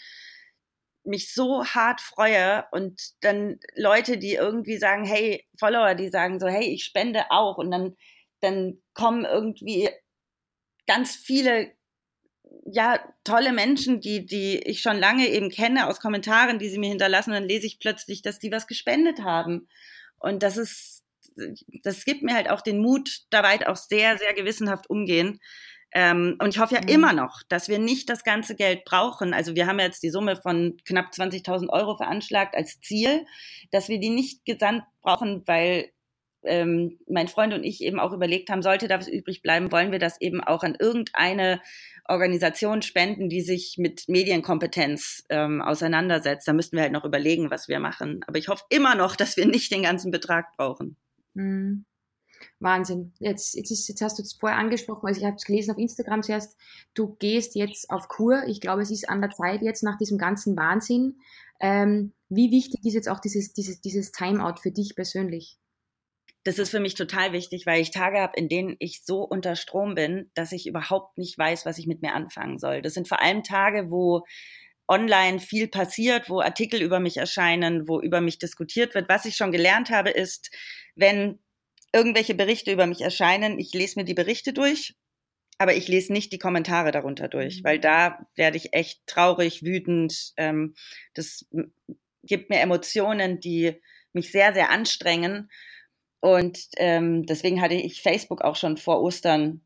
mich 1.03 1.33
so 1.33 1.65
hart 1.65 1.99
freue 1.99 2.65
und 2.71 3.01
dann 3.21 3.59
Leute, 3.75 4.17
die 4.17 4.35
irgendwie 4.35 4.77
sagen, 4.77 5.03
hey, 5.03 5.45
Follower, 5.57 5.95
die 5.95 6.09
sagen 6.09 6.39
so, 6.39 6.47
hey, 6.47 6.65
ich 6.65 6.83
spende 6.83 7.25
auch 7.29 7.57
und 7.57 7.71
dann, 7.71 7.95
dann 8.39 8.81
kommen 8.93 9.25
irgendwie 9.25 9.89
ganz 10.85 11.15
viele 11.15 11.71
ja, 12.71 12.99
tolle 13.23 13.53
Menschen, 13.53 14.01
die, 14.01 14.25
die 14.25 14.57
ich 14.59 14.81
schon 14.81 14.97
lange 14.97 15.27
eben 15.27 15.49
kenne 15.49 15.87
aus 15.87 15.99
Kommentaren, 15.99 16.59
die 16.59 16.69
sie 16.69 16.79
mir 16.79 16.89
hinterlassen, 16.89 17.31
dann 17.31 17.47
lese 17.47 17.67
ich 17.67 17.79
plötzlich, 17.79 18.21
dass 18.21 18.39
die 18.39 18.51
was 18.51 18.67
gespendet 18.67 19.21
haben. 19.21 19.67
Und 20.19 20.43
das 20.43 20.57
ist, 20.57 21.03
das 21.83 22.05
gibt 22.05 22.23
mir 22.23 22.33
halt 22.33 22.49
auch 22.49 22.61
den 22.61 22.79
Mut, 22.79 23.21
da 23.29 23.43
weit 23.43 23.67
auch 23.67 23.75
sehr, 23.75 24.17
sehr 24.17 24.33
gewissenhaft 24.33 24.89
umgehen. 24.89 25.39
Ähm, 25.93 26.37
und 26.39 26.49
ich 26.49 26.59
hoffe 26.59 26.75
ja 26.75 26.81
mhm. 26.81 26.87
immer 26.87 27.13
noch, 27.13 27.43
dass 27.49 27.67
wir 27.67 27.79
nicht 27.79 28.09
das 28.09 28.23
ganze 28.23 28.55
Geld 28.55 28.85
brauchen. 28.85 29.33
Also 29.33 29.55
wir 29.55 29.67
haben 29.67 29.79
jetzt 29.79 30.03
die 30.03 30.09
Summe 30.09 30.37
von 30.37 30.77
knapp 30.85 31.11
20.000 31.11 31.69
Euro 31.69 31.95
veranschlagt 31.95 32.55
als 32.55 32.79
Ziel, 32.79 33.25
dass 33.71 33.89
wir 33.89 33.99
die 33.99 34.09
nicht 34.09 34.45
gesandt 34.45 34.83
brauchen, 35.01 35.43
weil 35.47 35.91
ähm, 36.43 36.99
mein 37.07 37.27
Freund 37.27 37.53
und 37.53 37.63
ich 37.63 37.81
eben 37.81 37.99
auch 37.99 38.13
überlegt 38.13 38.49
haben, 38.49 38.61
sollte 38.61 38.87
da 38.87 38.99
was 38.99 39.07
übrig 39.07 39.41
bleiben, 39.41 39.71
wollen 39.71 39.91
wir 39.91 39.99
das 39.99 40.19
eben 40.21 40.41
auch 40.41 40.63
an 40.63 40.75
irgendeine 40.79 41.61
Organisation 42.05 42.81
spenden, 42.81 43.29
die 43.29 43.41
sich 43.41 43.75
mit 43.77 44.07
Medienkompetenz 44.07 45.23
ähm, 45.29 45.61
auseinandersetzt. 45.61 46.47
Da 46.47 46.53
müssten 46.53 46.75
wir 46.75 46.83
halt 46.83 46.91
noch 46.91 47.05
überlegen, 47.05 47.51
was 47.51 47.67
wir 47.67 47.79
machen. 47.79 48.21
Aber 48.27 48.37
ich 48.37 48.47
hoffe 48.47 48.63
immer 48.69 48.95
noch, 48.95 49.15
dass 49.15 49.37
wir 49.37 49.45
nicht 49.45 49.71
den 49.71 49.83
ganzen 49.83 50.11
Betrag 50.11 50.55
brauchen. 50.57 50.97
Mhm. 51.33 51.85
Wahnsinn. 52.59 53.13
Jetzt, 53.19 53.55
jetzt, 53.55 53.71
ist, 53.71 53.87
jetzt 53.87 54.01
hast 54.01 54.17
du 54.17 54.23
es 54.23 54.33
vorher 54.33 54.57
angesprochen, 54.57 55.05
also 55.05 55.19
ich 55.19 55.25
habe 55.25 55.35
es 55.35 55.45
gelesen 55.45 55.71
auf 55.71 55.77
Instagram 55.77 56.23
zuerst, 56.23 56.57
du 56.93 57.15
gehst 57.19 57.55
jetzt 57.55 57.89
auf 57.89 58.07
Kur. 58.07 58.43
Ich 58.47 58.61
glaube, 58.61 58.81
es 58.81 58.91
ist 58.91 59.09
an 59.09 59.21
der 59.21 59.29
Zeit 59.29 59.61
jetzt 59.61 59.83
nach 59.83 59.97
diesem 59.97 60.17
ganzen 60.17 60.55
Wahnsinn. 60.57 61.19
Ähm, 61.59 62.13
wie 62.29 62.51
wichtig 62.51 62.85
ist 62.85 62.93
jetzt 62.93 63.09
auch 63.09 63.19
dieses, 63.19 63.53
dieses, 63.53 63.81
dieses 63.81 64.11
Timeout 64.11 64.55
für 64.61 64.71
dich 64.71 64.95
persönlich? 64.95 65.59
Das 66.43 66.57
ist 66.57 66.71
für 66.71 66.79
mich 66.79 66.95
total 66.95 67.33
wichtig, 67.33 67.65
weil 67.65 67.81
ich 67.81 67.91
Tage 67.91 68.19
habe, 68.19 68.33
in 68.35 68.49
denen 68.49 68.75
ich 68.79 69.03
so 69.03 69.21
unter 69.21 69.55
Strom 69.55 69.95
bin, 69.95 70.31
dass 70.33 70.51
ich 70.51 70.67
überhaupt 70.67 71.17
nicht 71.17 71.37
weiß, 71.37 71.65
was 71.65 71.77
ich 71.77 71.87
mit 71.87 72.01
mir 72.01 72.13
anfangen 72.13 72.57
soll. 72.57 72.81
Das 72.81 72.93
sind 72.93 73.07
vor 73.07 73.21
allem 73.21 73.43
Tage, 73.43 73.91
wo 73.91 74.23
online 74.87 75.39
viel 75.39 75.67
passiert, 75.67 76.29
wo 76.29 76.41
Artikel 76.41 76.81
über 76.81 76.99
mich 76.99 77.17
erscheinen, 77.17 77.87
wo 77.87 78.01
über 78.01 78.21
mich 78.21 78.39
diskutiert 78.39 78.95
wird. 78.95 79.07
Was 79.07 79.25
ich 79.25 79.35
schon 79.35 79.51
gelernt 79.51 79.89
habe, 79.89 80.09
ist, 80.09 80.51
wenn 80.95 81.39
irgendwelche 81.93 82.35
Berichte 82.35 82.71
über 82.71 82.87
mich 82.87 83.01
erscheinen, 83.01 83.59
ich 83.59 83.73
lese 83.73 83.99
mir 83.99 84.05
die 84.05 84.13
Berichte 84.13 84.51
durch, 84.53 84.95
aber 85.57 85.75
ich 85.75 85.87
lese 85.87 86.11
nicht 86.11 86.31
die 86.31 86.39
Kommentare 86.39 86.91
darunter 86.91 87.27
durch, 87.27 87.59
mhm. 87.59 87.63
weil 87.63 87.79
da 87.79 88.25
werde 88.35 88.57
ich 88.57 88.73
echt 88.73 89.05
traurig, 89.05 89.63
wütend. 89.63 90.33
Ähm, 90.37 90.73
das 91.13 91.47
gibt 92.23 92.49
mir 92.49 92.59
Emotionen, 92.59 93.39
die 93.39 93.79
mich 94.13 94.31
sehr, 94.31 94.53
sehr 94.53 94.71
anstrengen. 94.71 95.49
Und 96.21 96.59
ähm, 96.77 97.25
deswegen 97.25 97.61
hatte 97.61 97.73
ich 97.73 98.01
Facebook 98.01 98.41
auch 98.41 98.55
schon 98.55 98.77
vor 98.77 99.01
Ostern 99.01 99.61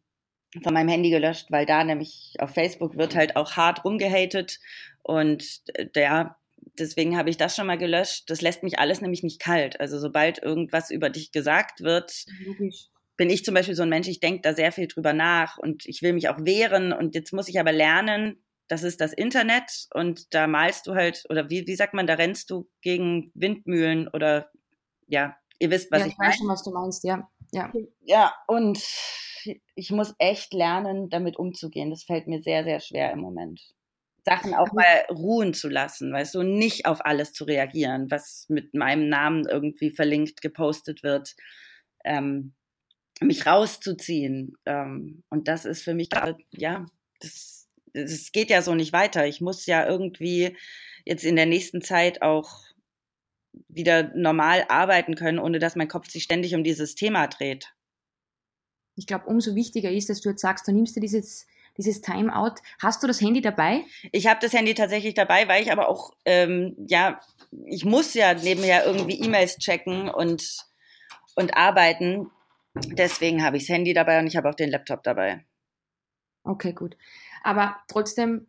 von 0.63 0.73
meinem 0.73 0.87
Handy 0.89 1.09
gelöscht, 1.09 1.51
weil 1.51 1.65
da 1.65 1.83
nämlich 1.83 2.33
auf 2.39 2.51
Facebook 2.51 2.97
wird 2.97 3.15
halt 3.15 3.35
auch 3.35 3.53
hart 3.57 3.83
rumgehatet 3.83 4.59
und 5.03 5.61
äh, 5.73 5.85
der 5.87 6.37
deswegen 6.79 7.17
habe 7.17 7.29
ich 7.29 7.37
das 7.37 7.55
schon 7.55 7.67
mal 7.67 7.77
gelöscht. 7.77 8.29
Das 8.29 8.41
lässt 8.41 8.63
mich 8.63 8.79
alles 8.79 9.01
nämlich 9.01 9.23
nicht 9.23 9.39
kalt. 9.39 9.79
Also 9.79 9.99
sobald 9.99 10.41
irgendwas 10.41 10.91
über 10.91 11.09
dich 11.09 11.31
gesagt 11.31 11.81
wird, 11.81 12.25
Logisch. 12.43 12.87
bin 13.17 13.29
ich 13.29 13.45
zum 13.45 13.53
Beispiel 13.53 13.75
so 13.75 13.83
ein 13.83 13.89
Mensch, 13.89 14.07
ich 14.07 14.19
denke 14.19 14.41
da 14.41 14.53
sehr 14.53 14.71
viel 14.71 14.87
drüber 14.87 15.13
nach 15.13 15.57
und 15.57 15.85
ich 15.85 16.01
will 16.01 16.13
mich 16.13 16.29
auch 16.29 16.43
wehren. 16.43 16.93
Und 16.93 17.15
jetzt 17.15 17.33
muss 17.33 17.47
ich 17.47 17.59
aber 17.59 17.71
lernen, 17.71 18.43
das 18.67 18.83
ist 18.83 18.99
das 18.99 19.13
Internet 19.13 19.87
und 19.93 20.33
da 20.33 20.47
malst 20.47 20.87
du 20.87 20.95
halt, 20.95 21.23
oder 21.29 21.49
wie, 21.49 21.67
wie 21.67 21.75
sagt 21.75 21.93
man, 21.93 22.07
da 22.07 22.15
rennst 22.15 22.49
du 22.49 22.67
gegen 22.81 23.31
Windmühlen 23.35 24.07
oder 24.07 24.49
ja, 25.07 25.37
ihr 25.59 25.69
wisst, 25.69 25.91
was 25.91 25.99
ja, 25.99 26.05
ich, 26.07 26.13
ich 26.13 26.19
weiß 26.19 26.37
schon, 26.37 26.47
was 26.47 26.63
du 26.63 26.71
meinst, 26.71 27.03
ja. 27.03 27.29
Ja, 27.51 27.71
ja 28.01 28.33
und 28.47 28.79
ich 29.75 29.91
muss 29.91 30.13
echt 30.17 30.53
lernen, 30.53 31.09
damit 31.09 31.37
umzugehen. 31.37 31.89
Das 31.89 32.03
fällt 32.03 32.27
mir 32.27 32.41
sehr, 32.41 32.63
sehr 32.63 32.79
schwer 32.79 33.11
im 33.11 33.19
Moment. 33.19 33.61
Sachen 34.25 34.55
auch 34.55 34.71
mal 34.73 35.05
ruhen 35.11 35.53
zu 35.53 35.69
lassen, 35.69 36.11
weißt 36.11 36.33
du, 36.33 36.41
nicht 36.41 36.87
auf 36.87 37.05
alles 37.05 37.31
zu 37.31 37.43
reagieren, 37.43 38.09
was 38.09 38.47
mit 38.49 38.73
meinem 38.73 39.07
Namen 39.07 39.47
irgendwie 39.47 39.91
verlinkt, 39.91 40.41
gepostet 40.41 41.03
wird, 41.03 41.35
ähm, 42.03 42.55
mich 43.21 43.45
rauszuziehen. 43.45 44.57
Ähm, 44.65 45.23
und 45.29 45.47
das 45.47 45.65
ist 45.65 45.83
für 45.83 45.93
mich, 45.93 46.09
ja, 46.51 46.85
das, 47.19 47.67
das 47.93 48.31
geht 48.31 48.49
ja 48.49 48.63
so 48.63 48.73
nicht 48.73 48.93
weiter. 48.93 49.27
Ich 49.27 49.41
muss 49.41 49.67
ja 49.67 49.85
irgendwie 49.87 50.57
jetzt 51.05 51.23
in 51.23 51.35
der 51.35 51.45
nächsten 51.45 51.81
Zeit 51.81 52.23
auch 52.23 52.63
wieder 53.67 54.11
normal 54.15 54.65
arbeiten 54.69 55.15
können, 55.15 55.39
ohne 55.39 55.59
dass 55.59 55.75
mein 55.75 55.87
Kopf 55.87 56.09
sich 56.09 56.23
ständig 56.23 56.55
um 56.55 56.63
dieses 56.63 56.95
Thema 56.95 57.27
dreht. 57.27 57.73
Ich 58.95 59.07
glaube, 59.07 59.25
umso 59.25 59.55
wichtiger 59.55 59.91
ist, 59.91 60.09
dass 60.09 60.21
du 60.21 60.29
jetzt 60.29 60.41
sagst, 60.41 60.67
du 60.67 60.71
nimmst 60.71 60.95
dir 60.95 61.01
dieses 61.01 61.45
dieses 61.77 62.01
Timeout. 62.01 62.55
Hast 62.79 63.03
du 63.03 63.07
das 63.07 63.21
Handy 63.21 63.41
dabei? 63.41 63.83
Ich 64.11 64.27
habe 64.27 64.39
das 64.41 64.53
Handy 64.53 64.73
tatsächlich 64.73 65.13
dabei, 65.13 65.47
weil 65.47 65.61
ich 65.61 65.71
aber 65.71 65.89
auch, 65.89 66.13
ähm, 66.25 66.75
ja, 66.87 67.19
ich 67.65 67.85
muss 67.85 68.13
ja 68.13 68.33
nebenher 68.33 68.85
irgendwie 68.85 69.19
E-Mails 69.21 69.57
checken 69.57 70.09
und, 70.09 70.57
und 71.35 71.55
arbeiten. 71.57 72.31
Deswegen 72.73 73.43
habe 73.43 73.57
ich 73.57 73.63
das 73.63 73.75
Handy 73.75 73.93
dabei 73.93 74.19
und 74.19 74.27
ich 74.27 74.37
habe 74.37 74.49
auch 74.49 74.55
den 74.55 74.69
Laptop 74.69 75.03
dabei. 75.03 75.45
Okay, 76.43 76.73
gut. 76.73 76.97
Aber 77.43 77.77
trotzdem 77.87 78.47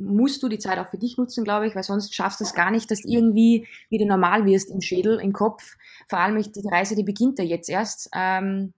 musst 0.00 0.42
du 0.42 0.48
die 0.48 0.58
Zeit 0.58 0.78
auch 0.78 0.88
für 0.88 0.98
dich 0.98 1.16
nutzen, 1.16 1.44
glaube 1.44 1.66
ich, 1.66 1.74
weil 1.74 1.82
sonst 1.82 2.14
schaffst 2.14 2.40
du 2.40 2.44
es 2.44 2.54
gar 2.54 2.70
nicht, 2.70 2.90
dass 2.90 3.02
du 3.02 3.08
irgendwie 3.08 3.66
wieder 3.90 4.06
normal 4.06 4.46
wirst 4.46 4.70
im 4.70 4.80
Schädel, 4.80 5.20
im 5.20 5.32
Kopf. 5.32 5.76
Vor 6.08 6.18
allem 6.18 6.40
die 6.40 6.68
Reise, 6.68 6.94
die 6.94 7.04
beginnt 7.04 7.38
ja 7.38 7.44
jetzt 7.44 7.68
erst. 7.68 8.08
Ähm, 8.14 8.72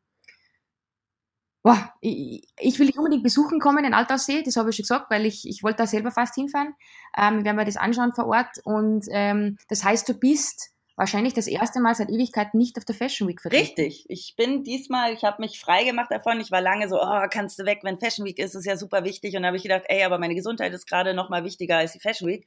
boah, 1.62 1.92
ich, 2.00 2.46
ich, 2.58 2.78
will 2.78 2.86
dich 2.86 2.98
unbedingt 2.98 3.22
besuchen 3.22 3.60
kommen 3.60 3.84
in 3.84 3.94
Altaussee, 3.94 4.42
das 4.42 4.56
habe 4.56 4.70
ich 4.70 4.76
schon 4.76 4.84
gesagt, 4.84 5.10
weil 5.10 5.26
ich, 5.26 5.46
ich 5.46 5.62
wollte 5.62 5.78
da 5.78 5.86
selber 5.86 6.10
fast 6.10 6.34
hinfahren. 6.34 6.74
Ähm, 7.16 7.44
werden 7.44 7.56
wir 7.56 7.64
das 7.64 7.76
anschauen 7.76 8.12
vor 8.12 8.26
Ort. 8.26 8.58
Und 8.64 9.06
ähm, 9.10 9.56
das 9.68 9.84
heißt, 9.84 10.08
du 10.08 10.14
bist 10.14 10.72
wahrscheinlich 11.00 11.32
das 11.32 11.46
erste 11.46 11.80
Mal 11.80 11.94
seit 11.94 12.10
Ewigkeiten 12.10 12.58
nicht 12.58 12.76
auf 12.76 12.84
der 12.84 12.94
Fashion 12.94 13.26
Week 13.26 13.40
vertreten. 13.40 13.80
Richtig. 13.80 14.04
Ich 14.08 14.34
bin 14.36 14.64
diesmal, 14.64 15.14
ich 15.14 15.24
habe 15.24 15.40
mich 15.40 15.58
frei 15.58 15.84
gemacht 15.84 16.10
davon. 16.10 16.40
Ich 16.40 16.50
war 16.50 16.60
lange 16.60 16.90
so, 16.90 17.00
oh, 17.00 17.26
kannst 17.30 17.58
du 17.58 17.64
weg, 17.64 17.80
wenn 17.82 17.98
Fashion 17.98 18.26
Week 18.26 18.38
ist, 18.38 18.54
ist 18.54 18.66
ja 18.66 18.76
super 18.76 19.02
wichtig. 19.02 19.34
Und 19.34 19.42
da 19.42 19.48
habe 19.48 19.56
ich 19.56 19.62
gedacht, 19.62 19.84
ey, 19.88 20.04
aber 20.04 20.18
meine 20.18 20.34
Gesundheit 20.34 20.74
ist 20.74 20.86
gerade 20.86 21.14
noch 21.14 21.30
mal 21.30 21.42
wichtiger 21.42 21.78
als 21.78 21.92
die 21.92 22.00
Fashion 22.00 22.28
Week. 22.28 22.46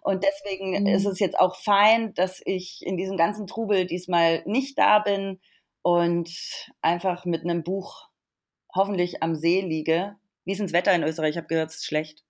Und 0.00 0.24
deswegen 0.24 0.80
mhm. 0.80 0.86
ist 0.86 1.04
es 1.04 1.20
jetzt 1.20 1.38
auch 1.38 1.56
fein, 1.56 2.14
dass 2.14 2.40
ich 2.46 2.80
in 2.84 2.96
diesem 2.96 3.18
ganzen 3.18 3.46
Trubel 3.46 3.86
diesmal 3.86 4.42
nicht 4.46 4.78
da 4.78 5.00
bin 5.00 5.38
und 5.82 6.30
einfach 6.80 7.26
mit 7.26 7.42
einem 7.42 7.62
Buch 7.62 8.08
hoffentlich 8.74 9.22
am 9.22 9.34
See 9.34 9.60
liege. 9.60 10.16
Wie 10.46 10.52
ist 10.52 10.58
denn 10.58 10.68
das 10.68 10.72
Wetter 10.72 10.94
in 10.94 11.02
Österreich? 11.02 11.32
Ich 11.32 11.36
habe 11.36 11.48
gehört, 11.48 11.68
es 11.68 11.76
ist 11.76 11.86
schlecht. 11.86 12.24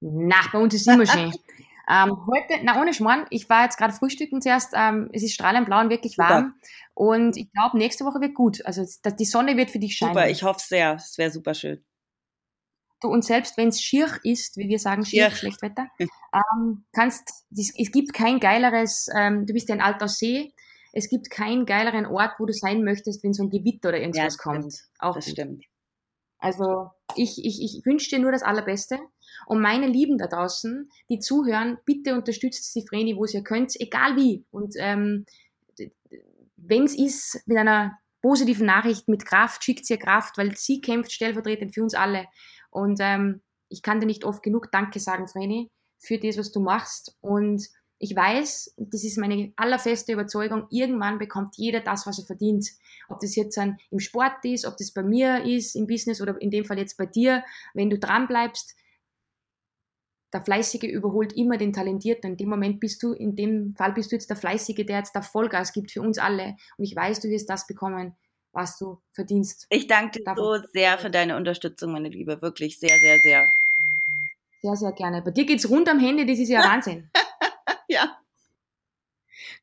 Na, 0.00 0.36
bei 0.52 0.60
uns 0.60 0.74
ist 0.74 0.86
immer 0.86 1.06
schön. 1.06 1.32
Ähm, 1.88 2.16
heute, 2.26 2.60
na 2.62 2.80
ohne 2.80 2.94
Schmarrn, 2.94 3.26
ich 3.30 3.48
war 3.50 3.64
jetzt 3.64 3.76
gerade 3.76 3.92
frühstücken 3.92 4.40
zuerst, 4.40 4.72
ähm, 4.74 5.10
es 5.12 5.22
ist 5.22 5.34
strahlend 5.34 5.66
blau 5.66 5.80
und 5.80 5.90
wirklich 5.90 6.16
warm. 6.18 6.54
Super. 6.54 6.74
Und 6.94 7.36
ich 7.36 7.52
glaube, 7.52 7.76
nächste 7.76 8.04
Woche 8.04 8.20
wird 8.20 8.34
gut. 8.34 8.64
Also 8.64 8.84
die 9.18 9.24
Sonne 9.24 9.56
wird 9.56 9.70
für 9.70 9.78
dich 9.78 9.96
scheinen. 9.96 10.14
Super, 10.14 10.30
ich 10.30 10.42
hoffe 10.42 10.60
sehr. 10.60 10.94
Es 10.94 11.18
wäre 11.18 11.30
super 11.30 11.54
schön. 11.54 11.84
Du, 13.00 13.08
und 13.08 13.24
selbst 13.24 13.58
wenn 13.58 13.68
es 13.68 13.82
schier 13.82 14.08
ist, 14.22 14.56
wie 14.56 14.68
wir 14.68 14.78
sagen, 14.78 15.04
schier, 15.04 15.28
schier. 15.28 15.36
Schlechtwetter, 15.36 15.88
ähm, 15.98 16.84
kannst, 16.92 17.44
es 17.54 17.92
gibt 17.92 18.14
kein 18.14 18.40
geileres, 18.40 19.08
ähm, 19.14 19.44
du 19.44 19.52
bist 19.52 19.68
ja 19.68 19.74
ein 19.74 19.82
alter 19.82 20.08
See, 20.08 20.54
es 20.92 21.10
gibt 21.10 21.28
keinen 21.28 21.66
geileren 21.66 22.06
Ort, 22.06 22.34
wo 22.38 22.46
du 22.46 22.52
sein 22.52 22.82
möchtest, 22.82 23.22
wenn 23.24 23.34
so 23.34 23.42
ein 23.42 23.50
Gewitter 23.50 23.90
oder 23.90 24.00
irgendwas 24.00 24.36
ja, 24.36 24.42
kommt. 24.42 24.72
Stimmt. 24.72 24.88
Auch 25.00 25.14
das 25.14 25.26
gut. 25.26 25.32
stimmt. 25.32 25.64
Also 26.44 26.90
ich, 27.16 27.42
ich, 27.42 27.62
ich 27.62 27.86
wünsche 27.86 28.10
dir 28.10 28.18
nur 28.18 28.30
das 28.30 28.42
Allerbeste. 28.42 28.98
Und 29.46 29.62
meine 29.62 29.86
Lieben 29.86 30.18
da 30.18 30.26
draußen, 30.26 30.90
die 31.08 31.18
zuhören, 31.18 31.78
bitte 31.86 32.14
unterstützt 32.14 32.74
die 32.74 32.86
Vreni, 32.86 33.16
wo 33.16 33.24
ihr 33.24 33.42
könnt, 33.42 33.74
egal 33.80 34.14
wie. 34.16 34.44
Und 34.50 34.74
ähm, 34.76 35.24
wenn 36.56 36.84
es 36.84 36.94
ist, 36.94 37.42
mit 37.46 37.56
einer 37.56 37.98
positiven 38.20 38.66
Nachricht, 38.66 39.08
mit 39.08 39.24
Kraft, 39.24 39.64
schickt 39.64 39.88
ihr 39.88 39.96
Kraft, 39.96 40.36
weil 40.36 40.54
sie 40.54 40.82
kämpft 40.82 41.12
stellvertretend 41.12 41.74
für 41.74 41.82
uns 41.82 41.94
alle. 41.94 42.26
Und 42.70 42.98
ähm, 43.00 43.40
ich 43.70 43.80
kann 43.80 44.00
dir 44.00 44.06
nicht 44.06 44.24
oft 44.24 44.42
genug 44.42 44.70
Danke 44.70 45.00
sagen, 45.00 45.26
Vreni, 45.26 45.70
für 45.98 46.18
das, 46.18 46.36
was 46.36 46.52
du 46.52 46.60
machst. 46.60 47.16
Und 47.22 47.66
ich 47.98 48.14
weiß, 48.14 48.74
das 48.76 49.04
ist 49.04 49.18
meine 49.18 49.52
allerfeste 49.56 50.12
Überzeugung, 50.12 50.66
irgendwann 50.70 51.18
bekommt 51.18 51.56
jeder 51.56 51.80
das, 51.80 52.06
was 52.06 52.18
er 52.18 52.26
verdient. 52.26 52.68
Ob 53.08 53.20
das 53.20 53.36
jetzt 53.36 53.56
im 53.56 54.00
Sport 54.00 54.44
ist, 54.44 54.66
ob 54.66 54.76
das 54.76 54.92
bei 54.92 55.02
mir 55.02 55.44
ist, 55.44 55.74
im 55.74 55.86
Business 55.86 56.20
oder 56.20 56.40
in 56.40 56.50
dem 56.50 56.64
Fall 56.64 56.78
jetzt 56.78 56.96
bei 56.96 57.06
dir. 57.06 57.44
Wenn 57.72 57.90
du 57.90 57.98
dran 57.98 58.26
bleibst, 58.26 58.74
der 60.34 60.42
Fleißige 60.42 60.82
überholt 60.82 61.32
immer 61.34 61.56
den 61.56 61.72
Talentierten. 61.72 62.32
In 62.32 62.36
dem 62.36 62.48
Moment 62.48 62.80
bist 62.80 63.02
du, 63.04 63.12
in 63.12 63.36
dem 63.36 63.74
Fall 63.76 63.92
bist 63.92 64.10
du 64.10 64.16
jetzt 64.16 64.28
der 64.28 64.36
Fleißige, 64.36 64.84
der 64.84 64.98
jetzt 64.98 65.14
der 65.14 65.22
Vollgas 65.22 65.72
gibt 65.72 65.92
für 65.92 66.02
uns 66.02 66.18
alle. 66.18 66.56
Und 66.76 66.84
ich 66.84 66.96
weiß, 66.96 67.20
du 67.20 67.28
wirst 67.28 67.48
das 67.48 67.68
bekommen, 67.68 68.16
was 68.52 68.76
du 68.76 68.98
verdienst. 69.12 69.66
Ich 69.70 69.86
danke 69.86 70.18
dir 70.18 70.34
so 70.36 70.58
sehr 70.72 70.98
für 70.98 71.10
deine 71.10 71.36
Unterstützung, 71.36 71.92
meine 71.92 72.08
Liebe. 72.08 72.42
Wirklich 72.42 72.80
sehr, 72.80 72.98
sehr, 72.98 73.18
sehr. 73.20 73.46
Sehr, 74.60 74.76
sehr 74.76 74.92
gerne. 74.92 75.22
Bei 75.22 75.30
dir 75.30 75.46
geht's 75.46 75.70
rund 75.70 75.88
am 75.88 76.00
Handy, 76.00 76.26
das 76.26 76.38
ist 76.38 76.48
ja 76.48 76.60
Wahnsinn. 76.68 77.10
ja. 77.88 78.18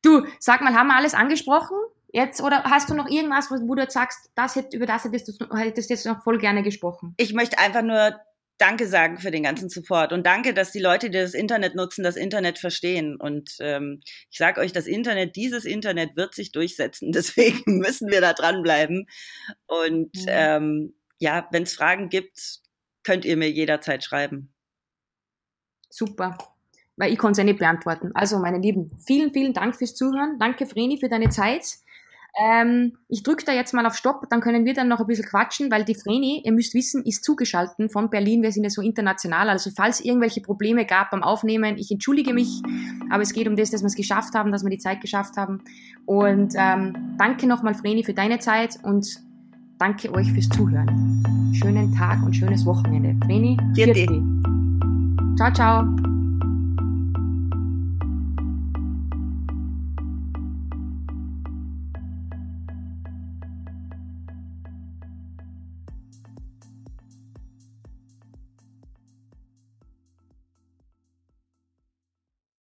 Du, 0.02 0.26
sag 0.38 0.60
mal, 0.60 0.74
haben 0.74 0.88
wir 0.88 0.96
alles 0.96 1.14
angesprochen? 1.14 1.76
Jetzt, 2.12 2.42
oder 2.42 2.64
hast 2.64 2.90
du 2.90 2.94
noch 2.94 3.08
irgendwas, 3.08 3.50
wo 3.50 3.74
du 3.74 3.82
jetzt 3.82 3.94
sagst, 3.94 4.30
das 4.34 4.56
über 4.72 4.84
das 4.84 5.04
hättest 5.04 5.40
du 5.40 5.56
hättest 5.56 5.88
jetzt 5.88 6.04
noch 6.04 6.22
voll 6.22 6.38
gerne 6.38 6.62
gesprochen? 6.62 7.14
Ich 7.16 7.32
möchte 7.32 7.58
einfach 7.58 7.82
nur 7.82 8.20
Danke 8.58 8.86
sagen 8.86 9.18
für 9.18 9.30
den 9.30 9.42
ganzen 9.42 9.70
Support 9.70 10.12
und 10.12 10.24
danke, 10.24 10.54
dass 10.54 10.70
die 10.70 10.78
Leute, 10.78 11.10
die 11.10 11.18
das 11.18 11.34
Internet 11.34 11.74
nutzen, 11.74 12.04
das 12.04 12.16
Internet 12.16 12.58
verstehen. 12.58 13.16
Und 13.16 13.56
ähm, 13.60 14.02
ich 14.30 14.38
sage 14.38 14.60
euch, 14.60 14.72
das 14.72 14.86
Internet, 14.86 15.34
dieses 15.34 15.64
Internet 15.64 16.16
wird 16.16 16.34
sich 16.34 16.52
durchsetzen. 16.52 17.10
Deswegen 17.14 17.78
müssen 17.78 18.08
wir 18.08 18.20
da 18.20 18.34
dranbleiben. 18.34 19.08
Und 19.66 20.14
mhm. 20.14 20.26
ähm, 20.28 20.94
ja, 21.18 21.48
wenn 21.50 21.64
es 21.64 21.74
Fragen 21.74 22.08
gibt, 22.08 22.60
könnt 23.02 23.24
ihr 23.24 23.36
mir 23.36 23.50
jederzeit 23.50 24.04
schreiben. 24.04 24.54
Super. 25.88 26.51
Weil 26.96 27.12
ich 27.12 27.18
konnte 27.18 27.32
es 27.32 27.38
ja 27.38 27.44
nicht 27.44 27.58
beantworten. 27.58 28.10
Also, 28.14 28.38
meine 28.38 28.58
Lieben, 28.58 28.90
vielen, 29.06 29.32
vielen 29.32 29.52
Dank 29.52 29.76
fürs 29.76 29.94
Zuhören. 29.94 30.38
Danke, 30.38 30.66
Vreni, 30.66 30.98
für 30.98 31.08
deine 31.08 31.30
Zeit. 31.30 31.78
Ähm, 32.40 32.92
ich 33.08 33.22
drücke 33.22 33.44
da 33.44 33.52
jetzt 33.52 33.74
mal 33.74 33.84
auf 33.84 33.94
Stopp, 33.94 34.28
dann 34.30 34.40
können 34.40 34.64
wir 34.64 34.72
dann 34.72 34.88
noch 34.88 35.00
ein 35.00 35.06
bisschen 35.06 35.26
quatschen, 35.26 35.70
weil 35.70 35.84
die 35.84 35.94
Vreni, 35.94 36.40
ihr 36.44 36.52
müsst 36.52 36.72
wissen, 36.72 37.04
ist 37.04 37.24
zugeschaltet 37.24 37.92
von 37.92 38.08
Berlin. 38.08 38.42
Wir 38.42 38.52
sind 38.52 38.64
ja 38.64 38.70
so 38.70 38.80
international. 38.80 39.50
Also 39.50 39.70
falls 39.74 40.00
irgendwelche 40.00 40.40
Probleme 40.40 40.86
gab 40.86 41.10
beim 41.10 41.22
Aufnehmen, 41.22 41.76
ich 41.76 41.90
entschuldige 41.90 42.32
mich, 42.32 42.62
aber 43.10 43.22
es 43.22 43.34
geht 43.34 43.48
um 43.48 43.56
das, 43.56 43.70
dass 43.70 43.82
wir 43.82 43.88
es 43.88 43.96
geschafft 43.96 44.34
haben, 44.34 44.50
dass 44.50 44.62
wir 44.62 44.70
die 44.70 44.78
Zeit 44.78 45.02
geschafft 45.02 45.36
haben. 45.36 45.62
Und 46.06 46.54
ähm, 46.56 47.16
danke 47.18 47.46
nochmal, 47.46 47.74
Vreni, 47.74 48.02
für 48.02 48.14
deine 48.14 48.38
Zeit 48.38 48.78
und 48.82 49.20
danke 49.78 50.10
euch 50.14 50.32
fürs 50.32 50.48
Zuhören. 50.48 51.52
Schönen 51.52 51.94
Tag 51.94 52.22
und 52.24 52.34
schönes 52.34 52.64
Wochenende. 52.64 53.14
Vreni, 53.26 53.58
Ciao, 55.36 55.52
ciao. 55.52 56.11